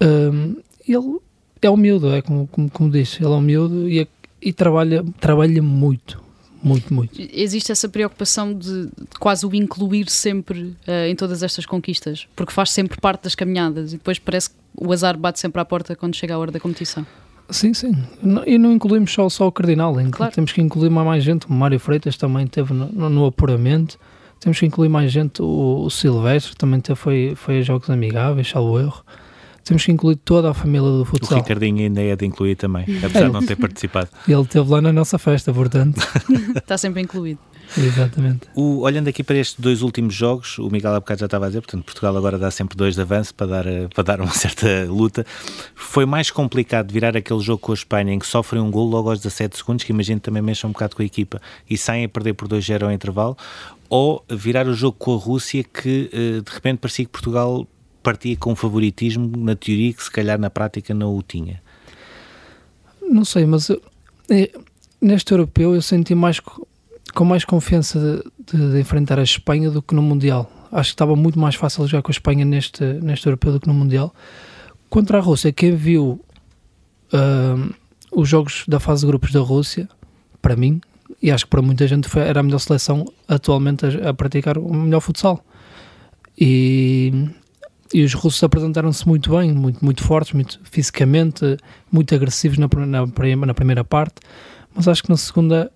Um, 0.02 0.58
ele 0.86 1.20
é 1.67 1.69
humilde, 1.69 2.08
é 2.08 2.21
como, 2.21 2.47
como, 2.47 2.69
como 2.69 2.89
disse, 2.89 3.23
ele 3.23 3.34
é 3.34 3.36
humilde 3.36 3.76
e, 3.88 3.99
é, 3.99 4.08
e 4.41 4.54
trabalha, 4.54 5.04
trabalha 5.19 5.62
muito. 5.62 6.21
Muito, 6.63 6.93
muito. 6.93 7.21
Existe 7.34 7.73
essa 7.73 7.89
preocupação 7.89 8.54
de, 8.54 8.86
de 8.86 9.19
quase 9.19 9.45
o 9.45 9.54
incluir 9.54 10.10
sempre 10.10 10.73
uh, 10.88 11.10
em 11.10 11.15
todas 11.15 11.43
estas 11.43 11.65
conquistas, 11.65 12.26
porque 12.38 12.54
faz 12.54 12.71
sempre 12.71 13.02
parte 13.02 13.23
das 13.23 13.36
caminhadas 13.36 13.91
e 13.91 13.97
depois 13.97 14.17
parece 14.17 14.52
que 14.52 14.56
o 14.73 14.93
azar 14.93 15.17
bate 15.17 15.41
sempre 15.41 15.60
à 15.60 15.65
porta 15.65 15.93
quando 15.93 16.15
chega 16.15 16.36
a 16.36 16.38
hora 16.38 16.52
da 16.52 16.62
competição. 16.62 17.06
Sim, 17.49 17.73
sim. 17.73 17.93
E 18.45 18.58
não 18.58 18.71
incluímos 18.71 19.12
só, 19.12 19.28
só 19.28 19.47
o 19.47 19.52
Cardinal, 19.52 19.93
claro. 20.10 20.34
temos 20.34 20.54
que 20.54 20.62
incluir 20.62 20.89
mais 20.89 21.21
gente. 21.21 21.45
O 21.47 21.52
Mário 21.52 21.78
Freitas 21.78 22.15
também 22.15 22.47
teve 22.47 22.73
no, 22.73 22.88
no, 22.88 23.10
no 23.10 23.26
apuramento. 23.26 23.99
Temos 24.39 24.58
que 24.58 24.65
incluir 24.65 24.88
mais 24.88 25.12
gente. 25.12 25.41
O, 25.41 25.84
o 25.84 25.89
Silvestre 25.89 26.56
também 26.56 26.80
teve, 26.80 26.97
foi, 26.97 27.34
foi 27.36 27.60
a 27.60 27.62
Jogos 27.62 27.89
Amigáveis, 27.89 28.47
salvo 28.47 28.80
erro 28.80 29.04
temos 29.63 29.86
que 29.86 29.91
incluir 29.91 30.17
toda 30.17 30.52
a 30.52 30.54
família 30.54 30.89
do 30.89 31.06
futsal. 31.06 31.38
O 31.38 31.41
Ricardinho 31.41 31.80
ainda 31.80 32.02
é 32.02 32.15
de 32.15 32.26
incluir 32.26 32.56
também, 32.56 32.84
apesar 33.04 33.28
de 33.28 33.34
não 33.34 33.41
ter 33.45 33.56
participado. 33.56 34.10
Ele 34.28 34.41
esteve 34.41 34.69
lá 34.69 34.82
na 34.82 34.91
nossa 34.91 35.17
festa, 35.17 35.54
portanto. 35.54 36.02
Está 36.56 36.78
sempre 36.78 37.02
incluído. 37.02 37.39
Exatamente. 37.78 38.41
O, 38.56 38.82
olhando 38.82 39.08
aqui 39.08 39.23
para 39.23 39.38
estes 39.38 39.60
dois 39.60 39.82
últimos 39.82 40.13
jogos, 40.13 40.60
o 40.60 40.69
Miguel 40.69 40.93
há 40.93 40.99
bocado 40.99 41.21
já 41.21 41.26
estava 41.26 41.45
a 41.45 41.47
dizer, 41.47 41.62
portanto, 41.62 41.84
Portugal 41.84 42.15
agora 42.15 42.38
dá 42.38 42.52
sempre 42.52 42.78
dois 42.78 42.95
de 42.95 43.02
avanço 43.02 43.34
para 43.34 43.47
dar, 43.47 43.65
para 43.93 44.04
dar 44.04 44.21
uma 44.21 44.32
certa 44.34 44.86
luta. 44.88 45.26
Foi 45.73 46.06
mais 46.06 46.30
complicado 46.30 46.91
virar 46.91 47.15
aquele 47.15 47.39
jogo 47.39 47.60
com 47.60 47.71
a 47.71 47.76
Espanha 47.76 48.13
em 48.13 48.19
que 48.19 48.28
sofrem 48.28 48.62
um 48.62 48.69
gol 48.69 48.88
logo 48.88 49.10
aos 49.10 49.19
17 49.19 49.58
segundos, 49.58 49.86
que 49.86 49.91
imagino 49.91 50.19
também 50.19 50.41
mexa 50.41 50.67
um 50.67 50.71
bocado 50.71 50.95
com 50.95 51.02
a 51.02 51.06
equipa 51.06 51.41
e 51.69 51.78
saem 51.78 52.06
a 52.06 52.10
perder 52.10 52.34
por 52.34 52.47
2-0 52.47 52.84
ao 52.84 52.91
intervalo, 52.91 53.38
ou 53.89 54.23
virar 54.30 54.67
o 54.67 54.73
jogo 54.73 54.97
com 54.97 55.15
a 55.15 55.17
Rússia 55.17 55.63
que 55.63 56.10
eh, 56.12 56.41
de 56.41 56.52
repente 56.52 56.80
parecia 56.80 57.06
que 57.06 57.12
Portugal 57.12 57.67
partia 58.04 58.36
com 58.38 58.56
favoritismo 58.56 59.32
na 59.38 59.56
teoria 59.56 59.94
que 59.94 60.04
se 60.04 60.12
calhar 60.12 60.38
na 60.38 60.50
prática 60.50 60.94
não 60.94 61.16
o 61.16 61.24
tinha? 61.24 61.62
Não 63.02 63.26
sei, 63.26 63.46
mas 63.46 63.70
eu, 63.70 63.82
é, 64.30 64.52
neste 65.02 65.32
europeu 65.32 65.74
eu 65.74 65.82
senti 65.82 66.13
mais 66.13 66.39
com 66.39 67.26
mais 67.26 67.46
confiança 67.46 68.00
de, 68.00 68.58
de, 68.58 68.72
de, 68.72 68.80
enfrentar 68.80 69.20
a 69.20 69.24
Espanha 69.24 69.70
do 69.70 69.82
que 69.82 69.94
no 69.94 70.02
Mundial. 70.02 70.52
Acho 70.72 70.89
que 70.89 70.96
estava 70.96 71.16
muito 71.16 71.38
mais 71.38 71.56
fácil 71.56 71.86
jogar 71.88 72.02
com 72.02 72.10
a 72.10 72.16
Espanha 72.16 72.44
neste, 72.44 72.84
neste 72.84 73.28
europeu 73.28 73.52
do 73.52 73.60
que 73.60 73.68
no 73.68 73.74
Mundial. 73.74 74.13
Contra 74.89 75.20
a 75.20 75.22
Rússia, 75.22 75.52
quem 75.52 75.76
viu 75.76 76.20
uh, 77.13 77.74
os 78.12 78.28
jogos 78.28 78.63
da 78.68 78.80
fase 78.80 79.02
de 79.02 79.08
grupos 79.08 79.32
da 79.32 79.39
Rússia, 79.42 79.88
para 80.42 80.56
mim, 80.56 80.82
e 81.22 81.32
acho 81.32 81.46
que 81.46 81.52
para 81.52 81.62
muita 81.62 81.88
gente 81.88 82.10
foi, 82.10 82.24
era 82.24 82.39
a 82.39 82.44
melhor 82.44 82.60
seleção 82.60 83.06
atualmente 83.28 83.86
a, 83.86 84.10
a 84.10 84.13
praticar 84.13 84.58
o 84.58 84.74
melhor 84.74 85.00
futsal. 85.00 85.44
E 86.38 87.30
e 87.93 88.03
os 88.03 88.13
russos 88.13 88.43
apresentaram-se 88.43 89.08
muito 89.08 89.29
bem, 89.29 89.53
muito, 89.53 89.84
muito 89.84 90.03
fortes, 90.03 90.34
muito 90.34 90.60
fisicamente, 90.63 91.58
muito 91.91 92.13
agressivos 92.15 92.58
na, 92.58 92.67
na, 92.86 93.06
na 93.45 93.53
primeira 93.53 93.84
parte, 93.84 94.15
mas 94.75 94.88
acho 94.88 95.03
que 95.03 95.10
na 95.10 95.17
segunda 95.17 95.71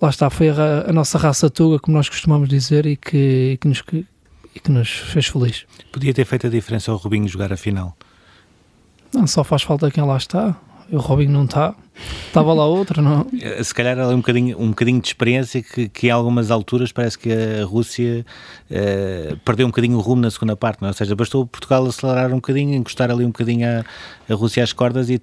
lá 0.00 0.10
está, 0.10 0.28
foi 0.30 0.50
a, 0.50 0.84
a, 0.88 0.92
nossa 0.92 1.18
raça 1.18 1.48
tuga, 1.48 1.78
como 1.78 1.96
nós 1.96 2.08
costumamos 2.08 2.48
dizer, 2.48 2.86
e 2.86 2.96
que, 2.96 3.52
e 3.52 3.56
que, 3.56 3.66
nos, 3.66 3.80
que, 3.80 4.06
e 4.54 4.60
que 4.60 4.70
nos 4.70 4.90
fez 4.90 5.26
feliz. 5.26 5.66
Podia 5.90 6.12
ter 6.12 6.24
feito 6.24 6.46
a 6.46 6.50
diferença 6.50 6.90
ao 6.90 6.98
Rubinho 6.98 7.26
jogar 7.26 7.52
a 7.52 7.56
final? 7.56 7.96
Não, 9.12 9.26
só 9.26 9.42
faz 9.42 9.62
falta 9.62 9.90
quem 9.90 10.04
lá 10.04 10.16
está 10.16 10.56
o 10.90 10.98
Robin 10.98 11.26
não 11.26 11.44
está, 11.44 11.74
estava 12.26 12.52
lá 12.52 12.64
outro, 12.64 13.02
não? 13.02 13.26
Eh, 13.40 13.62
se 13.62 13.74
calhar 13.74 13.98
um 14.08 14.16
bocadinho, 14.18 14.58
um 14.58 14.68
bocadinho 14.70 15.00
de 15.00 15.08
experiência 15.08 15.62
que, 15.62 15.88
que 15.88 16.06
em 16.06 16.10
algumas 16.10 16.50
alturas 16.50 16.92
parece 16.92 17.18
que 17.18 17.30
a 17.30 17.64
Rússia 17.64 18.24
uh, 18.70 19.36
perdeu 19.44 19.66
um 19.66 19.70
bocadinho 19.70 19.98
o 19.98 20.00
rumo 20.00 20.22
na 20.22 20.30
segunda 20.30 20.56
parte, 20.56 20.80
não? 20.80 20.88
É? 20.88 20.90
ou 20.90 20.94
seja, 20.94 21.14
bastou 21.14 21.46
Portugal 21.46 21.84
acelerar 21.86 22.30
um 22.32 22.36
bocadinho, 22.36 22.74
encostar 22.74 23.10
ali 23.10 23.24
um 23.24 23.28
bocadinho 23.28 23.66
a, 23.68 24.32
a 24.32 24.34
Rússia 24.34 24.62
às 24.62 24.72
cordas 24.72 25.10
e 25.10 25.20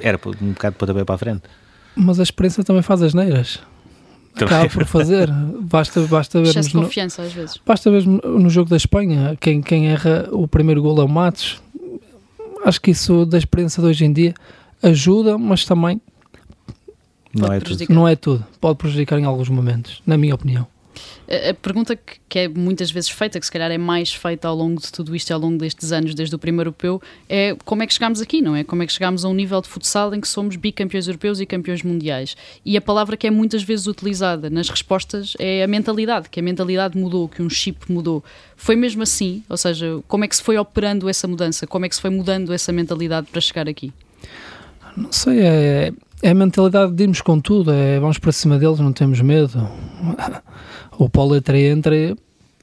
era 0.00 0.18
um 0.40 0.52
bocado 0.52 0.76
para 0.76 0.86
também 0.86 1.04
para 1.04 1.14
a 1.14 1.18
frente. 1.18 1.42
Mas 1.96 2.18
a 2.18 2.22
experiência 2.22 2.64
também 2.64 2.82
faz 2.82 3.02
as 3.02 3.14
neiras. 3.14 3.60
Acaba 4.34 4.68
por 4.68 4.84
fazer. 4.84 5.30
Basta, 5.60 6.00
basta 6.02 6.40
ver. 6.40 6.48
Excesso 6.48 6.70
de 6.70 6.74
confiança 6.74 7.22
no, 7.22 7.28
às 7.28 7.34
vezes. 7.34 7.60
Basta 7.64 7.90
ver 7.90 8.04
no 8.06 8.50
jogo 8.50 8.68
da 8.68 8.76
Espanha, 8.76 9.36
quem, 9.40 9.62
quem 9.62 9.88
erra 9.88 10.28
o 10.32 10.48
primeiro 10.48 10.82
gol 10.82 11.00
é 11.00 11.04
o 11.04 11.08
Matos. 11.08 11.62
Acho 12.64 12.80
que 12.80 12.90
isso 12.90 13.26
da 13.26 13.38
experiência 13.38 13.82
de 13.82 13.88
hoje 13.88 14.04
em 14.04 14.12
dia 14.12 14.34
ajuda, 14.84 15.38
mas 15.38 15.64
também 15.64 16.00
Não 17.34 17.52
é 17.52 17.60
tudo. 17.60 17.86
Não 17.88 18.08
é 18.08 18.16
tudo. 18.16 18.44
Pode 18.60 18.78
prejudicar 18.78 19.18
em 19.18 19.24
alguns 19.24 19.48
momentos, 19.48 20.02
na 20.06 20.16
minha 20.16 20.34
opinião. 20.34 20.66
A 21.50 21.54
pergunta 21.54 21.98
que, 22.28 22.38
é 22.38 22.48
muitas 22.48 22.90
vezes 22.90 23.08
feita, 23.08 23.40
que 23.40 23.46
se 23.46 23.50
calhar 23.50 23.70
é 23.70 23.78
mais 23.78 24.12
feita 24.12 24.46
ao 24.46 24.54
longo 24.54 24.80
de 24.80 24.92
tudo 24.92 25.16
isto 25.16 25.30
e 25.30 25.32
ao 25.32 25.40
longo 25.40 25.56
destes 25.56 25.90
anos, 25.90 26.14
desde 26.14 26.34
o 26.34 26.38
primeiro 26.38 26.68
europeu, 26.68 27.00
é 27.28 27.56
como 27.64 27.82
é 27.82 27.86
que 27.86 27.94
chegámos 27.94 28.20
aqui, 28.20 28.42
não 28.42 28.54
é? 28.54 28.62
Como 28.62 28.82
é 28.82 28.86
que 28.86 28.92
chegámos 28.92 29.24
a 29.24 29.28
um 29.28 29.34
nível 29.34 29.60
de 29.60 29.68
futsal 29.68 30.14
em 30.14 30.20
que 30.20 30.28
somos 30.28 30.54
bicampeões 30.56 31.08
europeus 31.08 31.40
e 31.40 31.46
campeões 31.46 31.82
mundiais? 31.82 32.36
E 32.64 32.76
a 32.76 32.80
palavra 32.80 33.16
que 33.16 33.26
é 33.26 33.30
muitas 33.30 33.62
vezes 33.62 33.86
utilizada 33.86 34.50
nas 34.50 34.68
respostas 34.68 35.34
é 35.38 35.64
a 35.64 35.66
mentalidade, 35.66 36.28
que 36.28 36.38
a 36.38 36.42
mentalidade 36.42 36.96
mudou, 36.98 37.26
que 37.26 37.42
um 37.42 37.48
chip 37.48 37.90
mudou. 37.90 38.22
Foi 38.54 38.76
mesmo 38.76 39.02
assim? 39.02 39.42
Ou 39.48 39.56
seja, 39.56 40.00
como 40.06 40.24
é 40.24 40.28
que 40.28 40.36
se 40.36 40.42
foi 40.42 40.58
operando 40.58 41.08
essa 41.08 41.26
mudança? 41.26 41.66
Como 41.66 41.86
é 41.86 41.88
que 41.88 41.94
se 41.96 42.02
foi 42.02 42.10
mudando 42.10 42.52
essa 42.52 42.70
mentalidade 42.70 43.28
para 43.32 43.40
chegar 43.40 43.66
aqui? 43.66 43.92
Não 44.96 45.10
sei, 45.12 45.40
é, 45.40 45.92
é 46.22 46.30
a 46.30 46.34
mentalidade 46.34 46.92
de 46.92 47.02
irmos 47.02 47.20
com 47.20 47.40
tudo, 47.40 47.72
é 47.72 47.98
vamos 47.98 48.18
para 48.18 48.32
cima 48.32 48.58
deles, 48.58 48.78
não 48.80 48.92
temos 48.92 49.20
medo. 49.20 49.66
O 50.96 51.08
Pauleta 51.10 51.56
entra 51.58 51.96
e 51.96 52.16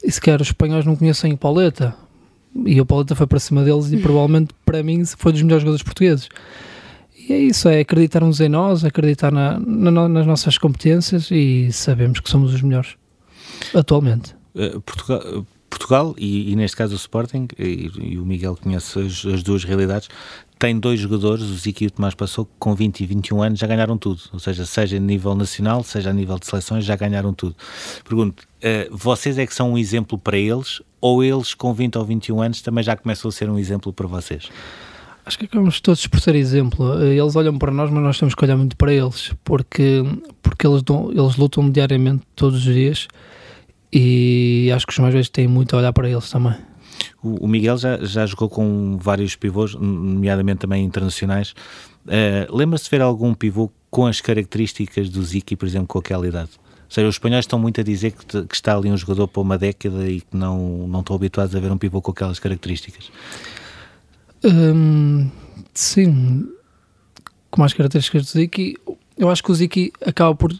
e 0.03 0.11
sequer 0.11 0.39
os 0.41 0.47
espanhóis 0.47 0.85
não 0.85 0.95
conhecem 0.95 1.33
o 1.33 1.37
Pauleta. 1.37 1.93
E 2.65 2.79
o 2.81 2.85
Pauleta 2.85 3.13
foi 3.13 3.27
para 3.27 3.39
cima 3.39 3.63
deles 3.63 3.91
e 3.91 3.97
provavelmente 4.01 4.53
para 4.65 4.81
mim 4.81 5.03
foi 5.05 5.31
dos 5.33 5.41
melhores 5.41 5.61
jogadores 5.63 5.83
portugueses. 5.83 6.29
E 7.29 7.33
é 7.33 7.37
isso, 7.37 7.67
é 7.69 7.81
acreditarmos 7.81 8.39
em 8.39 8.49
nós, 8.49 8.83
acreditar 8.85 9.31
na, 9.31 9.59
na- 9.59 10.07
nas 10.09 10.25
nossas 10.25 10.57
competências 10.57 11.29
e 11.29 11.71
sabemos 11.73 12.19
que 12.21 12.29
somos 12.29 12.53
os 12.53 12.61
melhores 12.61 12.95
atualmente. 13.75 14.33
Eh, 14.55 14.79
Portugal, 14.85 15.45
Portugal 15.69 16.15
e, 16.17 16.51
e 16.51 16.55
neste 16.55 16.77
caso 16.77 16.93
o 16.93 16.97
Sporting, 16.97 17.47
e, 17.59 17.91
e 17.99 18.17
o 18.17 18.25
Miguel 18.25 18.57
conhece 18.59 18.97
as, 18.99 19.25
as 19.25 19.43
duas 19.43 19.63
realidades, 19.63 20.07
tem 20.61 20.79
dois 20.79 20.99
jogadores, 20.99 21.43
o 21.45 21.55
Zico 21.55 21.83
e 21.83 21.87
o 21.87 21.91
Tomás 21.91 22.13
Passou, 22.13 22.45
que 22.45 22.51
com 22.59 22.75
20 22.75 22.99
e 22.99 23.05
21 23.07 23.41
anos 23.41 23.59
já 23.59 23.65
ganharam 23.65 23.97
tudo. 23.97 24.21
Ou 24.31 24.37
seja, 24.37 24.63
seja 24.63 24.97
a 24.97 24.99
nível 24.99 25.33
nacional, 25.33 25.83
seja 25.83 26.11
a 26.11 26.13
nível 26.13 26.37
de 26.37 26.45
seleções, 26.45 26.85
já 26.85 26.95
ganharam 26.95 27.33
tudo. 27.33 27.55
Pergunto, 28.07 28.43
eh, 28.61 28.87
vocês 28.91 29.39
é 29.39 29.47
que 29.47 29.55
são 29.55 29.71
um 29.71 29.77
exemplo 29.77 30.19
para 30.19 30.37
eles 30.37 30.79
ou 31.01 31.23
eles 31.23 31.55
com 31.55 31.73
20 31.73 31.97
ou 31.97 32.05
21 32.05 32.41
anos 32.43 32.61
também 32.61 32.83
já 32.83 32.95
começam 32.95 33.27
a 33.27 33.31
ser 33.31 33.49
um 33.49 33.57
exemplo 33.57 33.91
para 33.91 34.05
vocês? 34.05 34.51
Acho 35.25 35.39
que 35.39 35.45
acabamos 35.45 35.81
todos 35.81 36.05
por 36.05 36.19
ser 36.19 36.35
exemplo. 36.35 37.01
Eles 37.01 37.35
olham 37.35 37.57
para 37.57 37.71
nós, 37.71 37.89
mas 37.89 38.03
nós 38.03 38.19
temos 38.19 38.35
que 38.35 38.45
olhar 38.45 38.55
muito 38.55 38.77
para 38.77 38.93
eles, 38.93 39.33
porque, 39.43 40.03
porque 40.43 40.67
eles, 40.67 40.83
eles 41.09 41.37
lutam 41.37 41.71
diariamente, 41.71 42.21
todos 42.35 42.67
os 42.67 42.73
dias, 42.73 43.07
e 43.91 44.71
acho 44.75 44.85
que 44.85 44.93
os 44.93 44.99
mais 44.99 45.11
velhos 45.11 45.29
têm 45.29 45.47
muito 45.47 45.75
a 45.75 45.79
olhar 45.79 45.91
para 45.91 46.07
eles 46.07 46.29
também. 46.29 46.53
O, 47.21 47.47
Miguel 47.47 47.77
já, 47.77 47.97
já 48.03 48.25
jogou 48.25 48.49
com 48.49 48.97
vários 48.97 49.35
pivôs, 49.35 49.75
nomeadamente 49.75 50.59
também 50.59 50.83
internacionais. 50.83 51.53
Eh, 52.07 52.47
Lembra-se 52.49 52.85
de 52.85 52.89
ver 52.89 53.01
algum 53.01 53.33
pivô 53.33 53.71
com 53.89 54.05
as 54.05 54.21
características 54.21 55.09
do 55.09 55.23
Ziki, 55.23 55.55
por 55.55 55.67
exemplo, 55.67 55.87
com 55.87 55.99
aquela 55.99 56.27
idade? 56.27 56.49
Ou 56.57 56.93
seja, 56.93 57.07
os 57.07 57.15
espanhóis 57.15 57.43
estão 57.43 57.59
muito 57.59 57.79
a 57.79 57.83
dizer 57.83 58.11
que, 58.11 58.43
que 58.43 58.55
está 58.55 58.75
ali 58.75 58.91
um 58.91 58.97
jogador 58.97 59.27
para 59.27 59.41
uma 59.41 59.57
década 59.57 60.09
e 60.09 60.21
que 60.21 60.35
não, 60.35 60.87
não 60.87 60.99
estão 61.01 61.15
habituados 61.15 61.55
a 61.55 61.59
ver 61.59 61.71
um 61.71 61.77
pivô 61.77 62.01
com 62.01 62.11
aquelas 62.11 62.39
características. 62.39 63.11
Hum, 64.43 65.29
sim, 65.73 66.49
com 67.49 67.61
mais 67.61 67.73
características 67.73 68.25
do 68.25 68.29
Ziki, 68.31 68.77
eu 69.17 69.29
acho 69.29 69.43
que 69.43 69.51
o 69.51 69.55
Ziki 69.55 69.93
acaba 70.05 70.33
por, 70.35 70.53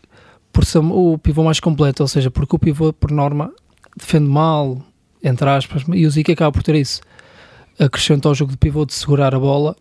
por 0.53 0.63
ser 0.63 0.79
o 0.79 1.17
pivô 1.17 1.43
mais 1.43 1.59
completo, 1.59 2.03
ou 2.03 2.07
seja, 2.07 2.29
porque 2.29 2.55
o 2.55 2.59
pivô, 2.59 2.93
por 2.93 3.11
norma, 3.11 3.51
defende 3.97 4.29
mal, 4.29 4.81
entre 5.23 5.49
aspas, 5.49 5.83
e 5.93 6.05
o 6.05 6.11
Ziki 6.11 6.31
acaba 6.31 6.51
por 6.51 6.63
ter 6.63 6.75
isso. 6.75 7.01
Acrescenta 7.79 8.27
ao 8.27 8.35
jogo 8.35 8.51
de 8.51 8.57
pivô 8.57 8.85
de 8.85 8.93
segurar 8.93 9.33
a 9.33 9.39
bola 9.39 9.75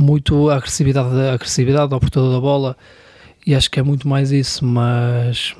muito 0.00 0.48
a 0.48 0.56
agressividade, 0.56 1.14
a 1.14 1.34
agressividade 1.34 1.92
ao 1.92 2.00
portador 2.00 2.32
da 2.32 2.40
bola, 2.40 2.76
e 3.46 3.54
acho 3.54 3.70
que 3.70 3.78
é 3.78 3.82
muito 3.82 4.08
mais 4.08 4.32
isso, 4.32 4.64
mas, 4.64 5.54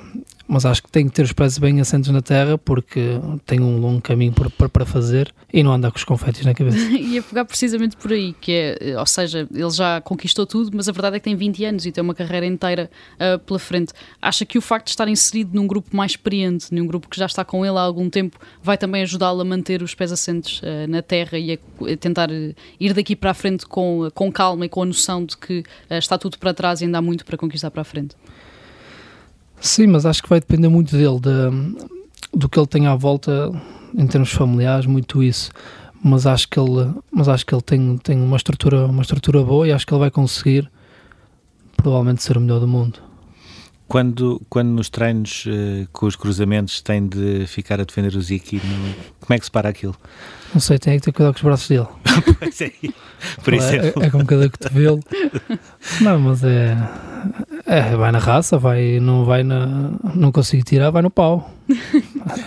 mas 0.50 0.66
acho 0.66 0.82
que 0.82 0.90
tem 0.90 1.06
que 1.08 1.12
ter 1.14 1.22
os 1.22 1.32
pés 1.32 1.56
bem 1.58 1.80
assentos 1.80 2.10
na 2.10 2.20
terra, 2.20 2.58
porque 2.58 3.20
tem 3.46 3.60
um 3.60 3.78
longo 3.78 4.00
caminho 4.00 4.32
por- 4.32 4.50
para, 4.50 4.68
para 4.68 4.84
fazer 4.84 5.32
e 5.52 5.62
não 5.62 5.72
anda 5.72 5.88
com 5.90 5.96
os 5.96 6.02
confetes 6.02 6.44
na 6.44 6.52
cabeça. 6.52 6.76
Ia 6.90 7.22
pegar 7.22 7.44
precisamente 7.44 7.96
por 7.96 8.12
aí, 8.12 8.32
que 8.40 8.52
é, 8.52 8.98
ou 8.98 9.06
seja, 9.06 9.46
ele 9.54 9.70
já 9.70 10.00
conquistou 10.00 10.44
tudo, 10.44 10.70
mas 10.74 10.88
a 10.88 10.92
verdade 10.92 11.16
é 11.16 11.18
que 11.20 11.24
tem 11.24 11.36
20 11.36 11.64
anos 11.64 11.86
e 11.86 11.92
tem 11.92 12.02
uma 12.02 12.14
carreira 12.14 12.44
inteira 12.44 12.90
ah, 13.18 13.38
pela 13.38 13.58
frente. 13.60 13.92
Acha 14.20 14.44
que 14.44 14.58
o 14.58 14.60
facto 14.60 14.86
de 14.86 14.90
estar 14.90 15.06
inserido 15.08 15.50
num 15.54 15.66
grupo 15.68 15.96
mais 15.96 16.12
experiente, 16.12 16.74
num 16.74 16.86
grupo 16.86 17.08
que 17.08 17.16
já 17.16 17.26
está 17.26 17.44
com 17.44 17.64
ele 17.64 17.78
há 17.78 17.82
algum 17.82 18.10
tempo, 18.10 18.36
vai 18.60 18.76
também 18.76 19.02
ajudá-lo 19.02 19.40
a 19.40 19.44
manter 19.44 19.82
os 19.82 19.94
pés 19.94 20.10
assentes 20.10 20.60
ah, 20.64 20.86
na 20.88 21.00
terra 21.00 21.38
e 21.38 21.52
a, 21.52 21.92
a 21.92 21.96
tentar 21.96 22.28
eh, 22.32 22.54
ir 22.80 22.92
daqui 22.92 23.14
para 23.14 23.30
a 23.30 23.34
frente 23.34 23.64
com, 23.66 24.08
com 24.12 24.32
calma 24.32 24.66
e 24.66 24.68
com 24.68 24.82
a 24.82 24.86
noção 24.86 25.24
de 25.24 25.36
que 25.36 25.62
ah, 25.88 25.96
está 25.98 26.18
tudo 26.18 26.38
para 26.38 26.52
trás 26.52 26.80
e 26.80 26.84
ainda 26.86 26.98
há 26.98 27.02
muito 27.02 27.24
para 27.24 27.36
conquistar 27.36 27.70
para 27.70 27.82
a 27.82 27.84
frente? 27.84 28.16
Sim, 29.60 29.88
mas 29.88 30.06
acho 30.06 30.22
que 30.22 30.28
vai 30.28 30.40
depender 30.40 30.68
muito 30.68 30.96
dele, 30.96 31.20
da- 31.20 31.50
do 32.32 32.48
que 32.48 32.58
ele 32.58 32.66
tem 32.66 32.86
à 32.86 32.94
volta 32.94 33.50
em 33.94 34.06
termos 34.06 34.30
familiares, 34.32 34.86
muito 34.86 35.22
isso. 35.22 35.50
Mas 36.02 36.26
acho 36.26 36.48
que 36.48 36.58
ele, 36.58 36.92
mas 37.12 37.28
acho 37.28 37.44
que 37.44 37.54
ele 37.54 37.60
tem, 37.62 37.98
tem 37.98 38.18
uma, 38.20 38.36
estrutura, 38.36 38.86
uma 38.86 39.02
estrutura 39.02 39.42
boa 39.42 39.68
e 39.68 39.72
acho 39.72 39.86
que 39.86 39.92
ele 39.92 40.00
vai 40.00 40.10
conseguir 40.10 40.70
provavelmente 41.76 42.22
ser 42.22 42.36
o 42.36 42.40
melhor 42.40 42.60
do 42.60 42.68
mundo. 42.68 42.98
Quando, 43.86 44.40
quando 44.48 44.68
nos 44.68 44.88
treinos 44.88 45.44
eh, 45.48 45.86
com 45.92 46.06
os 46.06 46.14
cruzamentos 46.14 46.80
tem 46.80 47.06
de 47.08 47.44
ficar 47.48 47.80
a 47.80 47.84
defender 47.84 48.14
o 48.14 48.22
Ziki, 48.22 48.60
não- 48.64 48.94
como 49.20 49.34
é 49.34 49.38
que 49.38 49.44
se 49.44 49.50
para 49.50 49.68
aquilo? 49.68 49.96
Não 50.54 50.60
sei, 50.60 50.78
tem 50.78 50.96
que 50.98 51.04
ter 51.04 51.12
cuidado 51.12 51.32
com 51.34 51.38
os 51.38 51.42
braços 51.44 51.68
dele. 51.68 51.88
Pois 52.38 52.60
é, 52.60 52.72
por 53.44 53.52
é, 53.52 53.56
exemplo. 53.56 54.02
é, 54.02 54.06
é 54.06 54.10
com 54.10 54.24
cada 54.24 54.48
cotovelo. 54.48 55.00
Não, 56.00 56.18
mas 56.20 56.42
é, 56.44 56.76
é. 57.78 57.96
Vai 57.96 58.12
na 58.12 58.18
raça, 58.18 58.58
vai, 58.58 59.00
não 59.00 59.24
vai 59.24 59.42
na. 59.42 59.92
Não 60.14 60.32
consigo 60.32 60.64
tirar, 60.64 60.90
vai 60.90 61.02
no 61.02 61.10
pau. 61.10 61.50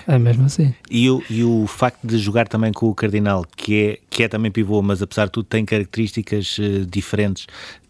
É 0.05 0.19
mesmo 0.19 0.45
assim. 0.45 0.73
E 0.91 1.09
o, 1.09 1.23
e 1.29 1.43
o 1.43 1.65
facto 1.65 2.05
de 2.05 2.17
jogar 2.17 2.47
também 2.47 2.71
com 2.71 2.89
o 2.89 2.93
Cardinal, 2.93 3.45
que 3.55 3.81
é, 3.81 3.99
que 4.09 4.23
é 4.23 4.27
também 4.27 4.51
pivô, 4.51 4.81
mas 4.81 5.01
apesar 5.01 5.25
de 5.25 5.31
tudo 5.31 5.45
tem 5.45 5.65
características 5.65 6.57
eh, 6.59 6.86
diferentes, 6.88 7.47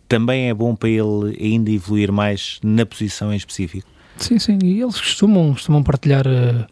também 0.08 0.50
é 0.50 0.54
bom 0.54 0.76
para 0.76 0.90
ele 0.90 1.38
ainda 1.42 1.72
evoluir 1.72 2.12
mais 2.12 2.60
na 2.64 2.86
posição 2.86 3.34
em 3.34 3.36
específico. 3.36 3.88
Sim, 4.18 4.38
sim, 4.38 4.60
e 4.64 4.80
eles 4.80 5.00
costumam, 5.00 5.54
costumam 5.54 5.82
partilhar 5.82 6.26
eh, 6.28 6.68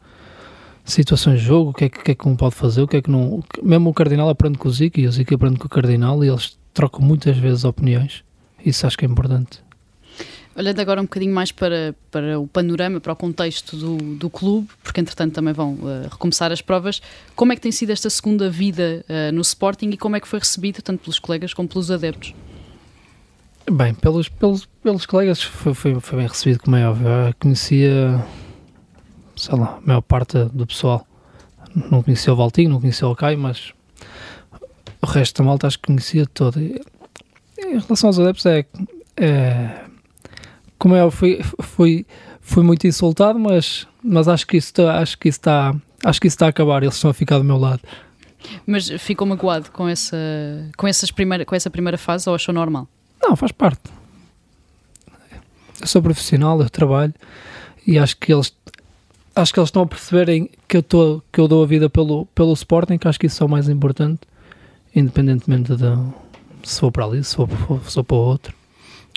situações 0.85 1.39
de 1.39 1.45
jogo, 1.47 1.71
o 1.71 1.73
que, 1.73 1.85
é 1.85 1.89
que, 1.89 1.99
o 1.99 2.03
que 2.03 2.11
é 2.11 2.15
que 2.15 2.27
um 2.27 2.35
pode 2.35 2.55
fazer, 2.55 2.81
o 2.81 2.87
que 2.87 2.97
é 2.97 3.01
que 3.01 3.09
não. 3.09 3.43
Mesmo 3.63 3.89
o 3.89 3.93
Cardinal 3.93 4.29
aprende 4.29 4.57
com 4.57 4.69
o 4.69 4.71
Zico 4.71 4.99
e 4.99 5.07
o 5.07 5.11
Zico 5.11 5.33
aprende 5.33 5.57
com 5.57 5.65
o 5.65 5.69
Cardinal 5.69 6.23
e 6.23 6.29
eles 6.29 6.57
trocam 6.73 7.01
muitas 7.01 7.37
vezes 7.37 7.63
opiniões. 7.65 8.23
Isso 8.63 8.85
acho 8.85 8.97
que 8.97 9.05
é 9.05 9.07
importante. 9.07 9.59
Olhando 10.61 10.79
agora 10.79 11.01
um 11.01 11.05
bocadinho 11.05 11.33
mais 11.33 11.51
para, 11.51 11.95
para 12.11 12.39
o 12.39 12.47
panorama, 12.47 12.99
para 12.99 13.11
o 13.11 13.15
contexto 13.15 13.75
do, 13.75 13.97
do 14.15 14.29
clube, 14.29 14.69
porque 14.83 15.01
entretanto 15.01 15.33
também 15.33 15.55
vão 15.55 15.75
eh, 15.83 16.07
recomeçar 16.11 16.51
as 16.51 16.61
provas, 16.61 17.01
como 17.35 17.51
é 17.51 17.55
que 17.55 17.61
tem 17.63 17.71
sido 17.71 17.89
esta 17.89 18.11
segunda 18.11 18.47
vida 18.47 19.03
eh, 19.09 19.31
no 19.31 19.41
Sporting 19.41 19.89
e 19.89 19.97
como 19.97 20.17
é 20.17 20.19
que 20.19 20.27
foi 20.27 20.37
recebido 20.37 20.79
tanto 20.83 21.01
pelos 21.01 21.17
colegas 21.17 21.51
como 21.51 21.67
pelos 21.67 21.89
adeptos? 21.89 22.35
Bem, 23.71 23.95
pelos, 23.95 24.29
pelos, 24.29 24.67
pelos 24.83 25.07
colegas 25.07 25.41
foi, 25.41 25.73
foi, 25.73 25.99
foi 25.99 26.19
bem 26.19 26.27
recebido, 26.27 26.59
como 26.59 26.75
é 26.75 26.87
óbvio. 26.87 27.07
Eu 27.07 27.33
conhecia, 27.39 28.23
sei 29.35 29.57
lá, 29.57 29.79
a 29.79 29.81
maior 29.83 30.01
parte 30.01 30.37
do 30.45 30.67
pessoal. 30.67 31.07
Não 31.73 32.03
conhecia 32.03 32.31
o 32.31 32.35
Valtinho, 32.35 32.69
não 32.69 32.79
conhecia 32.79 33.07
o 33.07 33.15
Caio, 33.15 33.39
mas 33.39 33.73
o 35.01 35.07
resto 35.07 35.41
da 35.41 35.43
malta 35.43 35.65
acho 35.65 35.79
que 35.79 35.87
conhecia 35.87 36.27
todo. 36.27 36.61
Em 36.61 36.77
relação 37.57 38.09
aos 38.09 38.19
adeptos, 38.19 38.45
é. 38.45 38.63
é 39.17 39.90
como 40.81 40.95
é, 40.95 41.11
fui, 41.11 41.39
fui, 41.61 42.07
fui 42.41 42.63
muito 42.63 42.87
insultado, 42.87 43.37
mas, 43.37 43.85
mas 44.03 44.27
acho 44.27 44.47
que 44.47 44.57
isso 44.57 44.69
está, 44.69 44.97
acho 44.97 45.15
que 45.15 45.29
está, 45.29 45.75
acho 46.03 46.19
que 46.19 46.25
isso 46.25 46.33
está 46.33 46.47
a 46.47 46.49
acabar. 46.49 46.81
Eles 46.81 46.95
estão 46.95 47.11
a 47.11 47.13
ficar 47.13 47.37
do 47.37 47.43
meu 47.43 47.57
lado. 47.57 47.81
Mas 48.65 48.89
ficou 48.99 49.27
magoado 49.27 49.69
com 49.69 49.87
essa, 49.87 50.17
com 50.75 50.87
essas 50.87 51.11
primeira, 51.11 51.45
com 51.45 51.53
essa 51.53 51.69
primeira 51.69 51.99
fase 51.99 52.27
ou 52.27 52.33
achou 52.33 52.51
normal? 52.51 52.87
Não, 53.21 53.35
faz 53.35 53.51
parte. 53.51 53.91
Eu 55.79 55.85
sou 55.85 56.01
profissional, 56.01 56.59
eu 56.59 56.69
trabalho 56.69 57.13
e 57.85 57.99
acho 57.99 58.17
que 58.17 58.33
eles 58.33 58.51
acho 59.35 59.53
que 59.53 59.59
eles 59.59 59.67
estão 59.67 59.83
a 59.83 59.87
perceberem 59.87 60.49
que 60.67 60.77
eu, 60.77 60.83
tô, 60.83 61.21
que 61.31 61.39
eu 61.39 61.47
dou 61.47 61.63
a 61.63 61.67
vida 61.67 61.91
pelo, 61.91 62.25
pelo 62.33 62.53
Sporting, 62.53 62.97
que 62.97 63.07
acho 63.07 63.19
que 63.19 63.27
isso 63.27 63.43
é 63.43 63.45
o 63.45 63.49
mais 63.49 63.69
importante, 63.69 64.21
independentemente 64.95 65.75
de 65.75 65.83
se 66.63 66.79
for 66.79 66.91
para 66.91 67.05
ali, 67.05 67.23
se 67.23 67.35
for, 67.35 67.47
se 67.85 67.93
for 67.93 68.03
para 68.03 68.17
o 68.17 68.19
outro. 68.19 68.60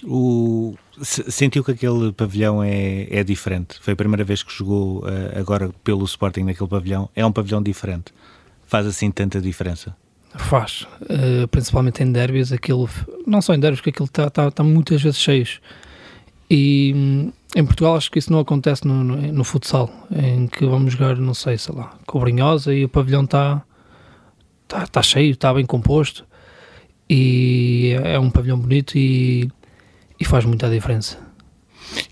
O, 0.03 0.75
se- 1.01 1.31
sentiu 1.31 1.63
que 1.63 1.71
aquele 1.71 2.13
pavilhão 2.13 2.63
é, 2.63 3.07
é 3.11 3.23
diferente? 3.25 3.77
Foi 3.81 3.93
a 3.95 3.97
primeira 3.97 4.25
vez 4.25 4.43
que 4.43 4.53
jogou 4.53 5.05
eh, 5.09 5.39
agora 5.39 5.71
pelo 5.83 6.05
Sporting 6.05 6.43
naquele 6.43 6.69
pavilhão? 6.69 7.09
É 7.15 7.25
um 7.25 7.33
pavilhão 7.33 7.63
diferente? 7.63 8.13
Faz 8.67 8.87
assim 8.87 9.11
tanta 9.11 9.41
diferença? 9.41 9.97
Faz, 10.37 10.87
eh, 11.09 11.47
principalmente 11.47 12.03
em 12.03 12.11
derbys, 12.11 12.53
aquilo, 12.53 12.89
não 13.27 13.41
só 13.41 13.55
em 13.55 13.61
derbys, 13.61 13.81
porque 13.81 13.91
aquilo 13.91 14.07
está 14.07 14.29
tá, 14.29 14.51
tá 14.51 14.65
muitas 14.65 15.01
vezes 15.01 15.19
cheio. 15.19 15.47
E 16.51 16.93
hum, 16.95 17.33
em 17.57 17.65
Portugal 17.65 17.97
acho 17.97 18.11
que 18.11 18.19
isso 18.19 18.33
não 18.33 18.41
acontece 18.41 18.87
no, 18.87 19.03
no, 19.05 19.17
no 19.17 19.45
futsal, 19.45 19.91
em 20.11 20.47
que 20.47 20.67
vamos 20.67 20.93
jogar, 20.93 21.17
não 21.17 21.35
sei, 21.35 21.57
sei 21.57 21.75
lá, 21.75 21.95
com 22.07 22.19
Brinhosa 22.21 22.75
e 22.75 22.85
o 22.85 22.89
pavilhão 22.89 23.25
está 23.25 23.63
tá, 24.69 24.87
tá 24.87 25.03
cheio, 25.03 25.33
está 25.33 25.55
bem 25.55 25.65
composto 25.65 26.27
e 27.09 27.97
é 28.03 28.19
um 28.19 28.31
pavilhão 28.31 28.59
bonito 28.59 28.97
e, 28.99 29.49
e 30.19 30.25
faz 30.25 30.45
muita 30.45 30.69
diferença. 30.69 31.19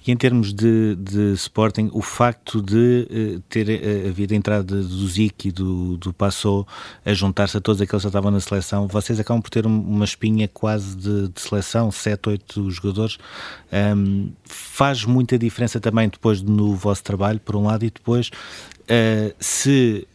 E 0.06 0.12
em 0.12 0.16
termos 0.16 0.52
de, 0.52 0.96
de 0.96 1.32
Sporting, 1.32 1.90
o 1.92 2.02
facto 2.02 2.60
de 2.60 3.08
uh, 3.10 3.40
ter 3.48 3.68
uh, 3.68 4.08
havido 4.08 4.34
a 4.34 4.36
entrada 4.36 4.82
do 4.82 5.08
Zic 5.08 5.48
e 5.48 5.52
do, 5.52 5.96
do 5.96 6.12
Passou 6.12 6.66
a 7.04 7.12
juntar-se 7.14 7.56
a 7.56 7.60
todos 7.60 7.80
aqueles 7.80 8.02
que 8.02 8.04
já 8.04 8.08
estavam 8.08 8.30
na 8.30 8.40
seleção, 8.40 8.86
vocês 8.86 9.18
acabam 9.18 9.40
por 9.40 9.50
ter 9.50 9.66
uma 9.66 10.04
espinha 10.04 10.48
quase 10.48 10.96
de, 10.96 11.28
de 11.28 11.40
seleção, 11.40 11.90
7, 11.90 12.28
8 12.28 12.70
jogadores. 12.70 13.18
Um, 13.72 14.32
faz 14.44 15.04
muita 15.04 15.38
diferença 15.38 15.80
também 15.80 16.08
depois 16.08 16.42
no 16.42 16.74
vosso 16.74 17.02
trabalho, 17.02 17.40
por 17.40 17.56
um 17.56 17.64
lado, 17.64 17.84
e 17.84 17.90
depois 17.90 18.28
uh, 18.28 19.34
se 19.38 20.06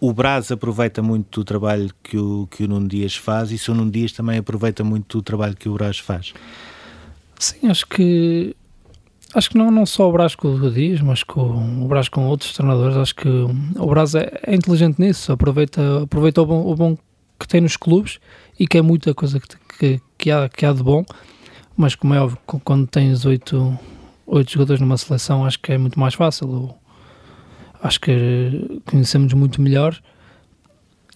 o 0.00 0.12
Braz 0.12 0.50
aproveita 0.50 1.00
muito 1.02 1.40
do 1.40 1.44
trabalho 1.44 1.90
que 2.02 2.18
o, 2.18 2.48
que 2.50 2.64
o 2.64 2.68
Nuno 2.68 2.88
Dias 2.88 3.14
faz 3.14 3.52
e 3.52 3.58
se 3.58 3.70
o 3.70 3.74
Nuno 3.74 3.90
Dias 3.90 4.12
também 4.12 4.38
aproveita 4.38 4.82
muito 4.82 5.18
do 5.18 5.22
trabalho 5.22 5.54
que 5.54 5.68
o 5.68 5.74
Braz 5.74 5.98
faz. 5.98 6.32
Sim, 7.42 7.66
acho 7.66 7.84
que 7.88 8.54
acho 9.34 9.50
que 9.50 9.58
não, 9.58 9.68
não 9.68 9.84
só 9.84 10.08
o 10.08 10.12
Braz 10.12 10.36
com 10.36 10.46
o 10.46 10.70
Dias, 10.70 11.00
mas 11.00 11.24
com 11.24 11.84
o 11.84 11.88
Braz 11.88 12.08
com 12.08 12.24
outros 12.24 12.52
treinadores, 12.52 12.96
acho 12.96 13.16
que 13.16 13.28
o 13.28 13.86
Braz 13.86 14.14
é, 14.14 14.40
é 14.46 14.54
inteligente 14.54 15.00
nisso, 15.00 15.32
aproveita, 15.32 16.04
aproveita 16.04 16.40
o 16.40 16.46
bom, 16.46 16.64
o 16.64 16.76
bom 16.76 16.96
que 17.40 17.48
tem 17.48 17.60
nos 17.60 17.76
clubes 17.76 18.20
e 18.60 18.64
que 18.64 18.78
é 18.78 18.82
muita 18.82 19.12
coisa 19.12 19.40
que, 19.40 19.48
que, 19.76 20.00
que, 20.16 20.30
há, 20.30 20.48
que 20.48 20.64
há 20.64 20.72
de 20.72 20.84
bom, 20.84 21.04
mas 21.76 21.96
como 21.96 22.14
é 22.14 22.20
óbvio, 22.20 22.38
quando 22.46 22.86
tens 22.86 23.24
oito, 23.24 23.76
oito 24.24 24.52
jogadores 24.52 24.80
numa 24.80 24.96
seleção, 24.96 25.44
acho 25.44 25.58
que 25.58 25.72
é 25.72 25.78
muito 25.78 25.98
mais 25.98 26.14
fácil 26.14 26.72
acho 27.82 28.00
que 28.00 28.80
conhecemos 28.86 29.32
muito 29.32 29.60
melhor 29.60 30.00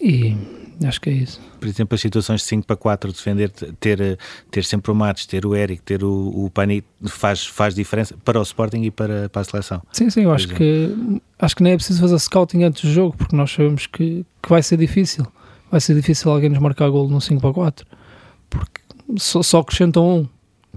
e 0.01 0.37
acho 0.85 1.01
que 1.01 1.11
é 1.11 1.13
isso. 1.13 1.41
Por 1.59 1.69
exemplo, 1.69 1.95
as 1.95 2.01
situações 2.01 2.41
de 2.41 2.47
5 2.49 2.67
para 2.67 2.77
4, 2.77 3.13
defender, 3.13 3.51
ter, 3.51 4.19
ter 4.51 4.65
sempre 4.65 4.91
o 4.91 4.95
Matos, 4.95 5.27
ter 5.27 5.47
o 5.47 5.55
Eric, 5.55 5.83
ter 5.83 6.03
o, 6.05 6.45
o 6.45 6.51
Pani, 6.51 6.85
faz, 7.07 7.47
faz 7.47 7.75
diferença 7.75 8.17
para 8.25 8.39
o 8.39 8.43
Sporting 8.43 8.83
e 8.83 8.91
para, 8.91 9.29
para 9.29 9.43
a 9.43 9.45
seleção. 9.45 9.83
Sim, 9.93 10.11
sim, 10.11 10.23
eu 10.23 10.33
acho 10.33 10.49
que, 10.49 11.21
acho 11.39 11.57
que 11.57 11.63
nem 11.63 11.73
é 11.73 11.77
preciso 11.77 12.01
fazer 12.01 12.19
scouting 12.19 12.65
antes 12.65 12.83
do 12.83 12.93
jogo, 12.93 13.17
porque 13.17 13.35
nós 13.35 13.51
sabemos 13.51 13.87
que, 13.87 14.25
que 14.43 14.49
vai 14.49 14.63
ser 14.63 14.77
difícil. 14.77 15.27
Vai 15.71 15.81
ser 15.81 15.95
difícil 15.95 16.31
alguém 16.31 16.49
nos 16.49 16.59
marcar 16.59 16.89
gol 16.89 17.09
no 17.09 17.21
5 17.21 17.41
para 17.41 17.53
4, 17.53 17.87
porque 18.51 18.81
só, 19.17 19.43
só 19.43 19.61
acrescentam 19.61 20.21
um, 20.21 20.29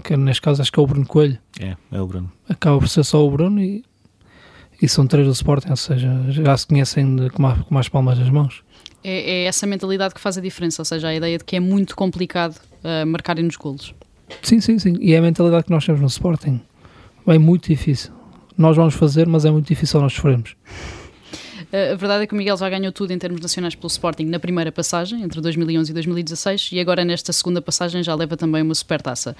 que 0.02 0.16
neste 0.16 0.42
caso 0.42 0.62
acho 0.62 0.72
que 0.72 0.80
é 0.80 0.82
o 0.82 0.86
Bruno 0.86 1.06
Coelho. 1.06 1.38
É, 1.60 1.76
é 1.92 2.00
o 2.00 2.06
Bruno. 2.06 2.30
Acaba 2.48 2.78
por 2.78 2.88
ser 2.88 3.04
só 3.04 3.24
o 3.24 3.30
Bruno 3.30 3.60
e 3.60 3.84
e 4.82 4.88
são 4.88 5.06
três 5.06 5.26
do 5.26 5.32
Sporting, 5.32 5.70
ou 5.70 5.76
seja, 5.76 6.10
já 6.28 6.56
se 6.56 6.66
conhecem 6.66 7.14
de, 7.14 7.30
com, 7.30 7.42
mais, 7.42 7.60
com 7.60 7.74
mais 7.74 7.88
palmas 7.88 8.18
nas 8.18 8.30
mãos. 8.30 8.62
É, 9.02 9.42
é, 9.42 9.44
essa 9.44 9.66
mentalidade 9.66 10.14
que 10.14 10.20
faz 10.20 10.36
a 10.36 10.40
diferença, 10.40 10.82
ou 10.82 10.84
seja, 10.84 11.08
a 11.08 11.14
ideia 11.14 11.38
de 11.38 11.44
que 11.44 11.56
é 11.56 11.60
muito 11.60 11.96
complicado 11.96 12.56
uh, 12.56 13.06
marcarem 13.06 13.44
nos 13.44 13.56
golos. 13.56 13.94
Sim, 14.42 14.60
sim, 14.60 14.78
sim. 14.78 14.96
E 15.00 15.14
é 15.14 15.18
a 15.18 15.22
mentalidade 15.22 15.64
que 15.64 15.70
nós 15.70 15.84
temos 15.84 16.00
no 16.00 16.06
Sporting. 16.06 16.60
É 17.26 17.38
muito 17.38 17.68
difícil. 17.68 18.12
Nós 18.56 18.76
vamos 18.76 18.94
fazer, 18.94 19.26
mas 19.26 19.44
é 19.44 19.50
muito 19.50 19.66
difícil 19.66 20.00
nós 20.00 20.12
sofremos. 20.12 20.54
A 21.72 21.94
verdade 21.94 22.24
é 22.24 22.26
que 22.26 22.34
o 22.34 22.36
Miguel 22.36 22.56
já 22.56 22.68
ganhou 22.68 22.90
tudo 22.90 23.12
em 23.12 23.18
termos 23.18 23.40
nacionais 23.40 23.76
pelo 23.76 23.86
Sporting 23.86 24.24
na 24.24 24.40
primeira 24.40 24.72
passagem, 24.72 25.22
entre 25.22 25.40
2011 25.40 25.90
e 25.90 25.94
2016, 25.94 26.70
e 26.72 26.80
agora 26.80 27.04
nesta 27.04 27.32
segunda 27.32 27.62
passagem 27.62 28.02
já 28.02 28.12
leva 28.12 28.36
também 28.36 28.60
uma 28.60 28.74
supertaça. 28.74 29.36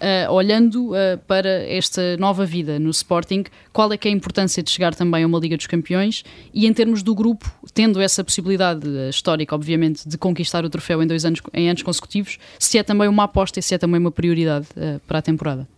Uh, 0.00 0.32
olhando 0.32 0.92
uh, 0.92 1.18
para 1.26 1.48
esta 1.68 2.16
nova 2.16 2.46
vida 2.46 2.78
no 2.78 2.88
Sporting, 2.88 3.44
qual 3.70 3.92
é 3.92 3.98
que 3.98 4.08
é 4.08 4.10
a 4.10 4.14
importância 4.14 4.62
de 4.62 4.70
chegar 4.70 4.94
também 4.94 5.24
a 5.24 5.26
uma 5.26 5.38
Liga 5.38 5.58
dos 5.58 5.66
Campeões 5.66 6.24
e 6.54 6.66
em 6.66 6.72
termos 6.72 7.02
do 7.02 7.14
grupo, 7.14 7.50
tendo 7.74 8.00
essa 8.00 8.24
possibilidade 8.24 8.88
uh, 8.88 9.10
histórica, 9.10 9.54
obviamente, 9.54 10.08
de 10.08 10.16
conquistar 10.16 10.64
o 10.64 10.70
troféu 10.70 11.02
em 11.02 11.06
dois 11.06 11.26
anos, 11.26 11.42
em 11.52 11.68
anos 11.68 11.82
consecutivos, 11.82 12.38
se 12.58 12.78
é 12.78 12.82
também 12.82 13.08
uma 13.08 13.24
aposta 13.24 13.58
e 13.58 13.62
se 13.62 13.74
é 13.74 13.78
também 13.78 14.00
uma 14.00 14.10
prioridade 14.10 14.68
para 15.06 15.18
a 15.18 15.22
temporada? 15.22 15.68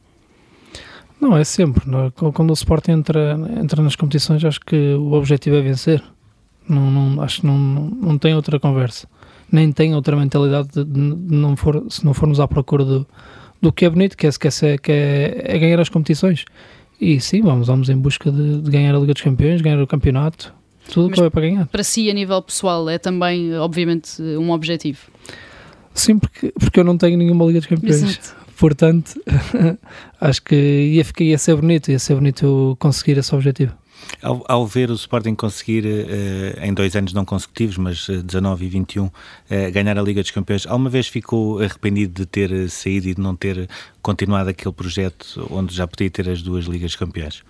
Não, 1.20 1.36
é 1.36 1.44
sempre. 1.44 1.84
É? 1.88 2.30
Quando 2.32 2.50
o 2.50 2.54
Sporting 2.54 2.92
entra, 2.92 3.38
entra 3.60 3.82
nas 3.82 3.96
competições, 3.96 4.44
acho 4.44 4.60
que 4.60 4.94
o 4.94 5.12
objetivo 5.12 5.56
é 5.56 5.62
vencer. 5.62 6.02
Não, 6.68 6.90
não, 6.90 7.22
acho 7.22 7.40
que 7.40 7.46
não, 7.46 7.56
não 7.58 8.18
tem 8.18 8.34
outra 8.34 8.58
conversa. 8.58 9.08
Nem 9.50 9.70
tem 9.70 9.94
outra 9.94 10.16
mentalidade 10.16 10.68
de, 10.72 10.84
de 10.84 11.36
não 11.36 11.56
for, 11.56 11.84
se 11.88 12.04
não 12.04 12.12
formos 12.12 12.40
à 12.40 12.48
procura 12.48 12.84
do, 12.84 13.06
do 13.62 13.72
que 13.72 13.84
é 13.84 13.90
bonito, 13.90 14.16
que 14.16 14.26
é, 14.26 14.30
que 14.30 14.48
é, 14.48 14.78
que 14.78 14.92
é, 14.92 15.42
é 15.44 15.58
ganhar 15.58 15.80
as 15.80 15.88
competições. 15.88 16.44
E 17.00 17.20
sim, 17.20 17.42
vamos, 17.42 17.68
vamos 17.68 17.88
em 17.88 17.96
busca 17.96 18.30
de, 18.30 18.60
de 18.60 18.70
ganhar 18.70 18.94
a 18.94 18.98
Liga 18.98 19.12
dos 19.12 19.22
Campeões, 19.22 19.60
ganhar 19.60 19.80
o 19.80 19.86
campeonato, 19.86 20.52
tudo 20.90 21.12
que 21.12 21.20
é 21.20 21.30
para 21.30 21.40
ganhar. 21.42 21.66
Para 21.66 21.84
si, 21.84 22.10
a 22.10 22.14
nível 22.14 22.40
pessoal, 22.42 22.88
é 22.88 22.98
também, 22.98 23.56
obviamente, 23.56 24.20
um 24.22 24.50
objetivo? 24.50 25.00
Sim, 25.94 26.18
porque, 26.18 26.52
porque 26.58 26.80
eu 26.80 26.84
não 26.84 26.96
tenho 26.96 27.16
nenhuma 27.18 27.44
Liga 27.44 27.60
dos 27.60 27.68
Campeões. 27.68 28.02
Exato. 28.02 28.45
Portanto, 28.58 29.20
acho 30.20 30.42
que 30.42 30.54
ia, 30.54 31.04
ia 31.20 31.38
ser 31.38 31.56
bonito, 31.56 31.90
ia 31.90 31.98
ser 31.98 32.14
bonito 32.14 32.76
conseguir 32.80 33.18
esse 33.18 33.34
objetivo. 33.34 33.74
Ao, 34.22 34.44
ao, 34.48 34.66
ver 34.66 34.90
o 34.90 34.94
Sporting 34.94 35.34
conseguir 35.34 35.84
uh, 35.84 36.64
em 36.64 36.72
dois 36.72 36.94
anos 36.94 37.12
não 37.12 37.24
consecutivos, 37.24 37.76
mas 37.76 38.08
uh, 38.08 38.22
19 38.22 38.64
e 38.64 38.68
21, 38.68 39.04
uh, 39.06 39.10
ganhar 39.72 39.98
a 39.98 40.02
Liga 40.02 40.22
dos 40.22 40.30
Campeões, 40.30 40.66
alguma 40.66 40.88
vez 40.88 41.08
ficou 41.08 41.60
arrependido 41.60 42.14
de 42.14 42.26
ter 42.26 42.70
saído 42.70 43.08
e 43.08 43.14
de 43.14 43.20
não 43.20 43.34
ter 43.34 43.68
continuado 44.00 44.50
aquele 44.50 44.72
projeto 44.72 45.46
onde 45.50 45.74
já 45.74 45.86
podia 45.86 46.10
ter 46.10 46.28
as 46.28 46.40
duas 46.40 46.66
Ligas 46.66 46.94
Campeões? 46.94 47.42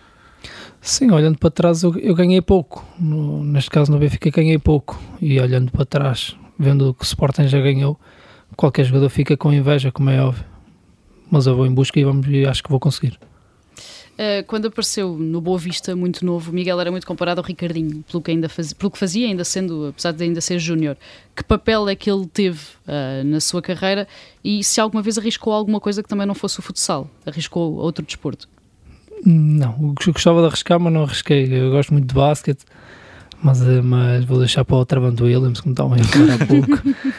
Sim, 0.81 1.11
olhando 1.11 1.39
para 1.39 1.51
trás 1.51 1.83
eu, 1.83 1.97
eu 1.99 2.15
ganhei 2.15 2.41
pouco. 2.41 2.85
No, 2.99 3.45
neste 3.45 3.71
caso 3.71 3.91
no 3.93 3.99
Benfica 3.99 4.31
ganhei 4.31 4.59
pouco. 4.59 5.01
E 5.21 5.39
olhando 5.41 5.71
para 5.71 5.85
trás, 5.85 6.37
vendo 6.59 6.91
o 6.91 6.95
que 6.95 7.03
o 7.03 7.05
Sporting 7.05 7.49
já 7.49 7.61
ganhou, 7.61 7.99
qualquer 8.57 8.85
jogador 8.85 9.09
fica 9.09 9.37
com 9.37 9.53
inveja, 9.53 9.93
como 9.93 10.11
é 10.11 10.21
óbvio 10.23 10.56
mas 11.31 11.47
eu 11.47 11.57
vou 11.57 11.67
em 11.67 11.75
busca 11.75 11.99
e, 11.99 12.05
vamos, 12.05 12.27
e 12.29 12.47
acho 12.47 12.63
que 12.63 12.71
vou 12.71 12.81
conseguir. 12.81 13.19
Uh, 14.17 14.43
quando 14.47 14.69
apareceu 14.69 15.13
no 15.19 15.43
Boa 15.43 15.59
Vista, 15.59 15.95
muito 15.95 16.25
novo, 16.25 16.51
Miguel 16.51 16.81
era 16.81 16.91
muito 16.91 17.07
comparado 17.07 17.39
ao 17.39 17.47
Ricardinho, 17.47 18.03
pelo 18.11 18.23
que, 18.23 18.31
ainda 18.31 18.49
faz, 18.49 18.73
pelo 18.73 18.91
que 18.91 18.99
fazia, 18.99 19.27
ainda 19.27 19.45
sendo, 19.45 19.89
apesar 19.89 20.13
de 20.13 20.25
ainda 20.25 20.41
ser 20.41 20.59
júnior. 20.59 20.97
Que 21.35 21.45
papel 21.45 21.87
é 21.87 21.95
que 21.95 22.11
ele 22.11 22.27
teve 22.27 22.61
uh, 22.89 23.23
na 23.25 23.41
sua 23.41 23.61
carreira 23.61 24.09
e 24.43 24.65
se 24.65 24.81
alguma 24.81 25.03
vez 25.03 25.19
arriscou 25.19 25.53
alguma 25.53 25.79
coisa 25.79 26.03
que 26.03 26.09
também 26.09 26.27
não 26.27 26.35
fosse 26.35 26.59
o 26.59 26.63
futsal? 26.63 27.11
Arriscou 27.27 27.75
outro 27.75 28.03
desporto? 28.07 28.49
Não, 29.25 29.95
gostava 30.13 30.41
de 30.41 30.47
arriscar, 30.47 30.81
mas 30.81 30.93
não 30.93 31.03
arrisquei. 31.03 31.53
Eu 31.53 31.71
gosto 31.71 31.93
muito 31.93 32.09
de 32.09 32.15
basquete, 32.15 32.65
mas, 33.43 33.61
eh, 33.63 33.83
mas 33.83 34.25
vou 34.25 34.39
deixar 34.39 34.65
para 34.65 34.77
o 34.77 34.87
Travante 34.87 35.23
Williams, 35.23 35.61
que 35.61 35.69
me 35.69 35.73
está 35.73 35.85
a 35.85 35.87
há 35.87 36.47
pouco. 36.47 36.83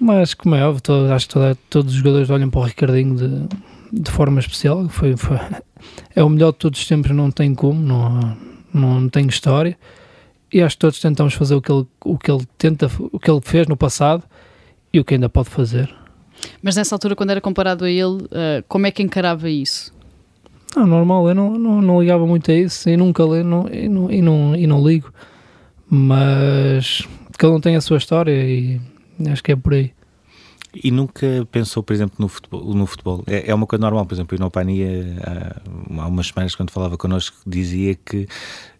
Mas, 0.00 0.32
como 0.32 0.54
é 0.54 0.64
óbvio, 0.64 0.82
todo, 0.82 1.12
acho 1.12 1.26
que 1.26 1.34
toda, 1.34 1.58
todos 1.68 1.92
os 1.92 1.98
jogadores 1.98 2.30
olham 2.30 2.48
para 2.48 2.60
o 2.60 2.64
Ricardinho 2.64 3.16
de, 3.16 4.00
de 4.00 4.10
forma 4.10 4.38
especial. 4.38 4.88
Foi, 4.88 5.16
foi, 5.16 5.38
é 6.14 6.22
o 6.22 6.28
melhor 6.28 6.52
de 6.52 6.58
todos 6.58 6.80
os 6.80 6.86
tempos, 6.86 7.10
não 7.10 7.30
tem 7.30 7.54
como, 7.54 7.80
não, 7.80 8.36
não 8.72 9.08
tem 9.08 9.26
história. 9.26 9.76
E 10.52 10.62
acho 10.62 10.76
que 10.76 10.80
todos 10.80 11.00
tentamos 11.00 11.34
fazer 11.34 11.54
o 11.54 11.60
que 11.60 11.70
ele, 11.70 11.86
o 12.04 12.16
que 12.16 12.30
ele 12.30 12.46
tenta, 12.56 12.90
o 13.12 13.18
que 13.18 13.30
ele 13.30 13.40
fez 13.42 13.66
no 13.66 13.76
passado 13.76 14.22
e 14.92 15.00
o 15.00 15.04
que 15.04 15.14
ainda 15.14 15.28
pode 15.28 15.50
fazer. 15.50 15.92
Mas 16.62 16.76
nessa 16.76 16.94
altura, 16.94 17.16
quando 17.16 17.30
era 17.30 17.40
comparado 17.40 17.84
a 17.84 17.90
ele, 17.90 18.22
uh, 18.22 18.64
como 18.68 18.86
é 18.86 18.90
que 18.90 19.02
encarava 19.02 19.50
isso? 19.50 19.92
Não, 20.76 20.86
normal, 20.86 21.28
eu 21.28 21.34
não, 21.34 21.58
não, 21.58 21.82
não 21.82 22.00
ligava 22.00 22.26
muito 22.26 22.50
a 22.50 22.54
isso 22.54 22.88
e 22.88 22.96
nunca 22.96 23.22
li, 23.24 23.42
não, 23.42 23.68
e, 23.68 23.88
não, 23.88 24.10
e, 24.10 24.22
não, 24.22 24.56
e 24.56 24.66
não 24.66 24.86
ligo. 24.86 25.12
Mas 25.90 27.06
ele 27.42 27.52
não 27.52 27.60
tem 27.60 27.76
a 27.76 27.80
sua 27.80 27.96
história 27.96 28.32
e 28.32 28.80
Acho 29.26 29.42
que 29.42 29.52
é 29.52 29.56
por 29.56 29.74
aí. 29.74 29.92
E 30.74 30.90
nunca 30.90 31.46
pensou, 31.50 31.82
por 31.82 31.92
exemplo, 31.92 32.16
no 32.18 32.28
futebol? 32.28 32.74
No 32.74 32.86
futebol? 32.86 33.24
É, 33.26 33.50
é 33.50 33.54
uma 33.54 33.66
coisa 33.66 33.80
normal, 33.80 34.04
por 34.04 34.14
exemplo, 34.14 34.36
o 34.36 34.38
Inopania, 34.38 35.16
há, 35.22 36.02
há 36.02 36.06
umas 36.06 36.28
semanas, 36.28 36.54
quando 36.54 36.70
falava 36.70 36.96
connosco, 36.98 37.36
dizia 37.46 37.94
que 37.94 38.28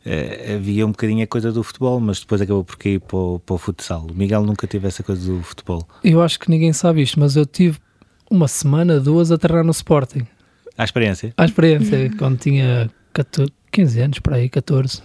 uh, 0.04 0.56
havia 0.56 0.86
um 0.86 0.90
bocadinho 0.90 1.24
a 1.24 1.26
coisa 1.26 1.50
do 1.50 1.62
futebol, 1.62 1.98
mas 1.98 2.20
depois 2.20 2.42
acabou 2.42 2.62
por 2.62 2.76
cair 2.76 3.00
para 3.00 3.16
o, 3.16 3.38
para 3.38 3.54
o 3.54 3.58
futsal. 3.58 4.06
O 4.10 4.14
Miguel 4.14 4.44
nunca 4.44 4.66
teve 4.66 4.86
essa 4.86 5.02
coisa 5.02 5.32
do 5.32 5.42
futebol. 5.42 5.88
Eu 6.04 6.20
acho 6.20 6.38
que 6.38 6.50
ninguém 6.50 6.72
sabe 6.74 7.00
isto, 7.00 7.18
mas 7.18 7.36
eu 7.36 7.46
tive 7.46 7.78
uma 8.30 8.48
semana, 8.48 9.00
duas, 9.00 9.32
a 9.32 9.38
treinar 9.38 9.64
no 9.64 9.70
Sporting. 9.70 10.26
A 10.76 10.84
experiência? 10.84 11.32
A 11.36 11.44
experiência, 11.46 12.10
quando 12.18 12.38
tinha 12.38 12.90
14, 13.14 13.50
15 13.72 14.00
anos, 14.00 14.18
para 14.18 14.36
aí, 14.36 14.48
14. 14.48 15.02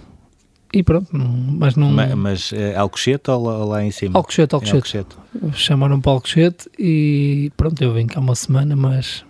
E 0.74 0.82
pronto, 0.82 1.08
mas 1.14 1.76
não. 1.76 1.92
Mas, 1.92 2.16
mas 2.16 2.54
é 2.54 2.76
Alcochete 2.76 3.30
ou 3.30 3.44
lá, 3.44 3.64
lá, 3.64 3.86
em 3.86 3.92
cima? 3.92 4.18
Alcochete, 4.18 4.56
Alcochete. 4.56 4.76
É 4.76 4.78
Alcochete. 4.78 5.16
Chamaram 5.54 6.02
para 6.02 6.14
Alcochete 6.14 6.68
e 6.80 7.52
pronto, 7.56 7.80
eu 7.84 7.94
vim 7.94 8.08
cá 8.08 8.20
uma 8.20 8.34
semana, 8.34 8.76
mas 8.76 9.24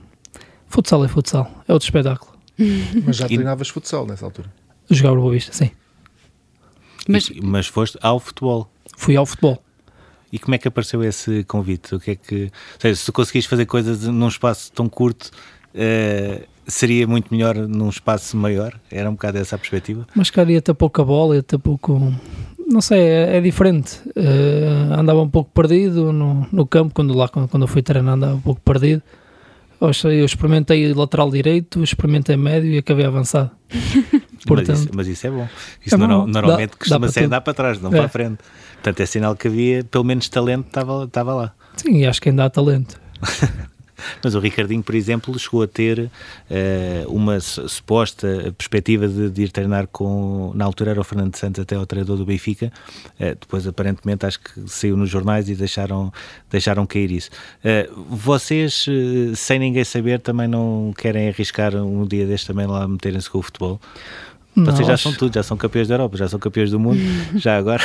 futsal 0.67 1.03
é 1.03 1.09
futsal, 1.09 1.51
é 1.67 1.73
outro 1.73 1.85
espetáculo. 1.85 2.31
mas 3.05 3.17
já 3.17 3.27
treinavas 3.27 3.67
futsal 3.67 4.07
nessa 4.07 4.23
altura? 4.23 4.49
Jogava 4.89 5.17
Boa 5.17 5.33
Vista, 5.33 5.51
sim. 5.51 5.69
Mas, 7.09 7.27
e, 7.27 7.41
mas 7.41 7.67
foste 7.67 7.97
ao 8.01 8.21
futebol? 8.21 8.71
Fui 8.95 9.17
ao 9.17 9.25
futebol. 9.25 9.61
E 10.31 10.39
como 10.39 10.55
é 10.55 10.57
que 10.57 10.67
apareceu 10.69 11.03
esse 11.03 11.43
convite? 11.43 11.93
O 11.93 11.99
que 11.99 12.11
é 12.11 12.15
que. 12.15 12.43
Ou 12.45 12.79
seja, 12.79 12.95
se 12.95 13.05
tu 13.05 13.11
conseguiste 13.11 13.49
fazer 13.49 13.65
coisas 13.65 14.07
num 14.07 14.27
espaço 14.29 14.71
tão 14.71 14.87
curto. 14.87 15.29
Uh, 15.75 16.52
seria 16.67 17.07
muito 17.07 17.33
melhor 17.33 17.55
num 17.55 17.89
espaço 17.89 18.35
maior? 18.37 18.79
Era 18.91 19.09
um 19.09 19.13
bocado 19.13 19.37
essa 19.37 19.55
a 19.55 19.59
perspectiva? 19.59 20.07
Mas 20.15 20.29
cara, 20.29 20.51
ia 20.51 20.61
ter 20.61 20.73
pouca 20.73 21.03
bola, 21.03 21.35
ia 21.35 21.43
ter 21.43 21.57
pouco. 21.57 22.13
Não 22.67 22.81
sei, 22.81 22.99
é, 22.99 23.37
é 23.37 23.41
diferente. 23.41 23.99
Uh, 24.09 24.93
andava 24.93 25.21
um 25.21 25.29
pouco 25.29 25.51
perdido 25.51 26.13
no, 26.13 26.47
no 26.51 26.65
campo, 26.65 26.93
quando 26.93 27.13
lá 27.13 27.27
quando, 27.27 27.47
quando 27.47 27.63
eu 27.63 27.67
fui 27.67 27.81
treinar 27.81 28.13
andava 28.13 28.35
um 28.35 28.41
pouco 28.41 28.61
perdido. 28.61 29.01
eu 29.81 30.25
experimentei 30.25 30.93
lateral 30.93 31.29
direito, 31.29 31.83
experimentei 31.83 32.37
médio 32.37 32.71
e 32.71 32.77
acabei 32.77 33.05
avançado. 33.05 33.51
Portanto, 34.47 34.69
mas, 34.71 34.79
isso, 34.79 34.89
mas, 34.93 35.07
isso, 35.07 35.27
é 35.27 35.29
bom. 35.29 35.47
Isso 35.85 35.95
é 35.95 35.97
bom. 35.97 36.27
normalmente 36.27 36.71
dá, 36.71 36.77
costuma 36.77 37.07
dá 37.07 37.11
ser 37.11 37.25
andar 37.25 37.41
para 37.41 37.53
trás, 37.53 37.81
não 37.81 37.89
é. 37.89 37.97
para 37.97 38.05
a 38.05 38.09
frente. 38.09 38.37
Portanto, 38.75 38.99
é 38.99 39.05
sinal 39.05 39.35
que 39.35 39.47
havia 39.47 39.83
pelo 39.83 40.03
menos 40.03 40.29
talento 40.29 40.67
estava, 40.67 41.03
estava 41.03 41.33
lá. 41.33 41.53
Sim, 41.75 42.05
acho 42.05 42.21
que 42.21 42.29
ainda 42.29 42.45
há 42.45 42.49
talento. 42.49 42.99
Mas 44.23 44.35
o 44.35 44.39
Ricardinho, 44.39 44.83
por 44.83 44.95
exemplo, 44.95 45.37
chegou 45.37 45.63
a 45.63 45.67
ter 45.67 45.99
uh, 45.99 46.09
uma 47.07 47.39
suposta 47.39 48.53
perspectiva 48.57 49.07
de, 49.07 49.29
de, 49.29 49.43
ir 49.43 49.51
treinar 49.51 49.87
com. 49.87 50.51
Na 50.55 50.65
altura 50.65 50.91
era 50.91 51.01
o 51.01 51.03
Fernando 51.03 51.35
Santos, 51.35 51.61
até 51.61 51.77
o 51.77 51.85
treinador 51.85 52.17
do 52.17 52.25
Benfica. 52.25 52.71
Uh, 53.19 53.35
depois, 53.39 53.67
aparentemente, 53.67 54.25
acho 54.25 54.39
que 54.39 54.67
saiu 54.67 54.97
nos 54.97 55.09
jornais 55.09 55.49
e 55.49 55.55
deixaram, 55.55 56.11
deixaram 56.49 56.85
cair 56.85 57.11
isso. 57.11 57.29
Uh, 57.63 58.05
vocês, 58.09 58.85
sem 59.35 59.59
ninguém 59.59 59.83
saber, 59.83 60.19
também 60.19 60.47
não 60.47 60.93
querem 60.97 61.29
arriscar 61.29 61.75
um 61.75 62.05
dia 62.05 62.25
deste 62.25 62.47
também 62.47 62.67
lá 62.67 62.87
meterem-se 62.87 63.29
com 63.29 63.39
o 63.39 63.41
futebol? 63.41 63.79
Vocês 64.55 64.87
já 64.87 64.97
são 64.97 65.11
tudo, 65.13 65.33
já 65.33 65.41
são 65.41 65.57
campeões 65.57 65.87
da 65.87 65.95
Europa, 65.95 66.17
já 66.17 66.27
são 66.27 66.39
campeões 66.39 66.69
do 66.69 66.79
mundo, 66.79 66.99
já 67.35 67.57
agora. 67.57 67.83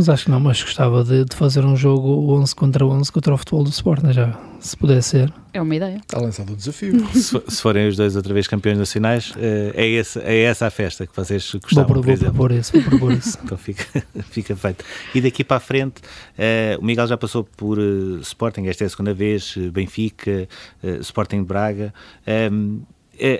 Mas 0.00 0.08
acho 0.08 0.24
que 0.24 0.30
não, 0.30 0.40
mas 0.40 0.62
gostava 0.62 1.04
de, 1.04 1.26
de, 1.26 1.36
fazer 1.36 1.62
um 1.62 1.76
jogo 1.76 2.32
11 2.32 2.54
contra 2.54 2.86
11 2.86 3.12
contra 3.12 3.34
o 3.34 3.36
futebol 3.36 3.62
do 3.62 3.68
Sport, 3.68 4.02
né? 4.02 4.14
já, 4.14 4.34
se 4.58 4.74
puder 4.74 5.02
ser. 5.02 5.30
É 5.52 5.60
uma 5.60 5.76
ideia. 5.76 5.96
Está 5.96 6.18
lançado 6.18 6.54
o 6.54 6.56
desafio. 6.56 7.06
se, 7.12 7.38
se, 7.46 7.60
forem 7.60 7.86
os 7.86 7.98
dois 7.98 8.16
outra 8.16 8.32
vez 8.32 8.48
campeões 8.48 8.78
nacionais, 8.78 9.34
eh, 9.36 9.72
é, 9.74 9.86
esse, 9.86 10.18
é 10.20 10.44
essa 10.44 10.66
a 10.66 10.70
festa 10.70 11.06
que 11.06 11.14
vocês 11.14 11.52
gostavam, 11.52 11.92
vou, 11.92 12.02
por, 12.02 12.06
por 12.06 12.16
vou 12.16 12.30
propor 12.30 12.52
isso, 12.52 12.72
vou 12.72 12.82
propor 12.82 13.12
isso. 13.12 13.38
então 13.44 13.58
fica, 13.58 14.02
fica 14.30 14.56
feito. 14.56 14.82
E 15.14 15.20
daqui 15.20 15.44
para 15.44 15.58
a 15.58 15.60
frente, 15.60 16.00
uh, 16.00 16.80
o 16.80 16.82
Miguel 16.82 17.06
já 17.06 17.18
passou 17.18 17.44
por 17.44 17.78
uh, 17.78 18.20
Sporting, 18.20 18.68
esta 18.68 18.84
é 18.84 18.86
a 18.86 18.88
segunda 18.88 19.12
vez, 19.12 19.54
Benfica, 19.70 20.48
uh, 20.82 21.00
Sporting 21.00 21.42
Braga. 21.42 21.92
Um, 22.50 22.80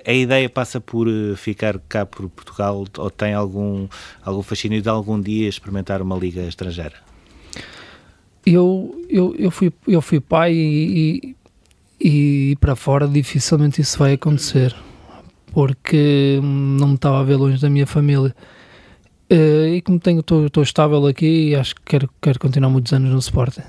a 0.07 0.13
ideia 0.13 0.49
passa 0.49 0.81
por 0.81 1.09
eh, 1.09 1.35
ficar 1.37 1.79
cá 1.89 2.05
por 2.05 2.29
Portugal 2.29 2.85
ou 2.99 3.11
tem 3.11 3.35
algum, 3.35 3.89
algum 4.23 4.43
fascínio 4.43 4.83
de 4.83 4.89
algum 4.89 5.21
dia 5.21 5.49
experimentar 5.49 6.03
uma 6.03 6.17
liga 6.17 6.43
estrangeira? 6.43 6.95
Eu, 8.45 9.05
eu, 9.09 9.35
eu, 9.39 9.51
fui, 9.51 9.73
eu 9.87 10.01
fui 10.01 10.21
pai 10.21 10.53
e, 10.53 11.35
e, 12.01 12.51
e 12.53 12.57
para 12.57 12.75
fora 12.75 13.07
dificilmente 13.07 13.81
isso 13.81 13.99
vai 13.99 14.15
acontecer 14.15 14.75
porque 15.53 16.41
não 16.43 16.89
me 16.89 16.95
estava 16.95 17.21
a 17.21 17.23
ver 17.25 17.37
longe 17.37 17.61
da 17.61 17.69
minha 17.69 17.87
família. 17.87 18.35
Uh, 19.31 19.75
e 19.75 19.83
como 19.83 20.01
tenho, 20.01 20.21
estou 20.21 20.63
estável 20.63 21.07
aqui, 21.07 21.55
acho 21.55 21.75
que 21.77 21.83
quero, 21.83 22.11
quero 22.21 22.39
continuar 22.39 22.71
muitos 22.71 22.93
anos 22.93 23.11
no 23.11 23.19
Sporting. 23.19 23.63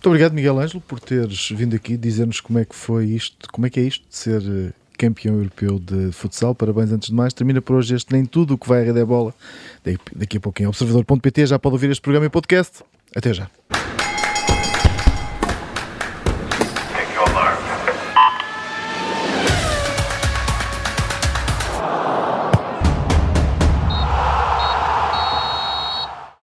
Muito 0.00 0.08
obrigado, 0.08 0.32
Miguel 0.32 0.58
Ângelo, 0.58 0.80
por 0.80 0.98
teres 0.98 1.50
vindo 1.50 1.76
aqui 1.76 1.94
dizer-nos 1.94 2.40
como 2.40 2.58
é 2.58 2.64
que 2.64 2.74
foi 2.74 3.04
isto, 3.04 3.46
como 3.52 3.66
é 3.66 3.70
que 3.70 3.78
é 3.78 3.82
isto 3.82 4.08
de 4.08 4.16
ser 4.16 4.42
eh, 4.42 4.72
campeão 4.96 5.36
europeu 5.36 5.78
de 5.78 6.10
futsal. 6.10 6.54
Parabéns 6.54 6.90
antes 6.90 7.10
de 7.10 7.14
mais. 7.14 7.34
Termina 7.34 7.60
por 7.60 7.76
hoje 7.76 7.94
este 7.94 8.10
Nem 8.10 8.24
Tudo 8.24 8.54
o 8.54 8.58
que 8.58 8.66
vai 8.66 8.80
a 8.80 8.84
rede 8.86 8.98
é 8.98 9.04
bola. 9.04 9.34
Daqui 10.16 10.38
a 10.38 10.40
pouquinho, 10.40 10.70
observador.pt 10.70 11.44
já 11.44 11.58
pode 11.58 11.74
ouvir 11.74 11.90
este 11.90 12.00
programa 12.00 12.24
em 12.24 12.30
podcast. 12.30 12.82
Até 13.14 13.34
já. 13.34 13.50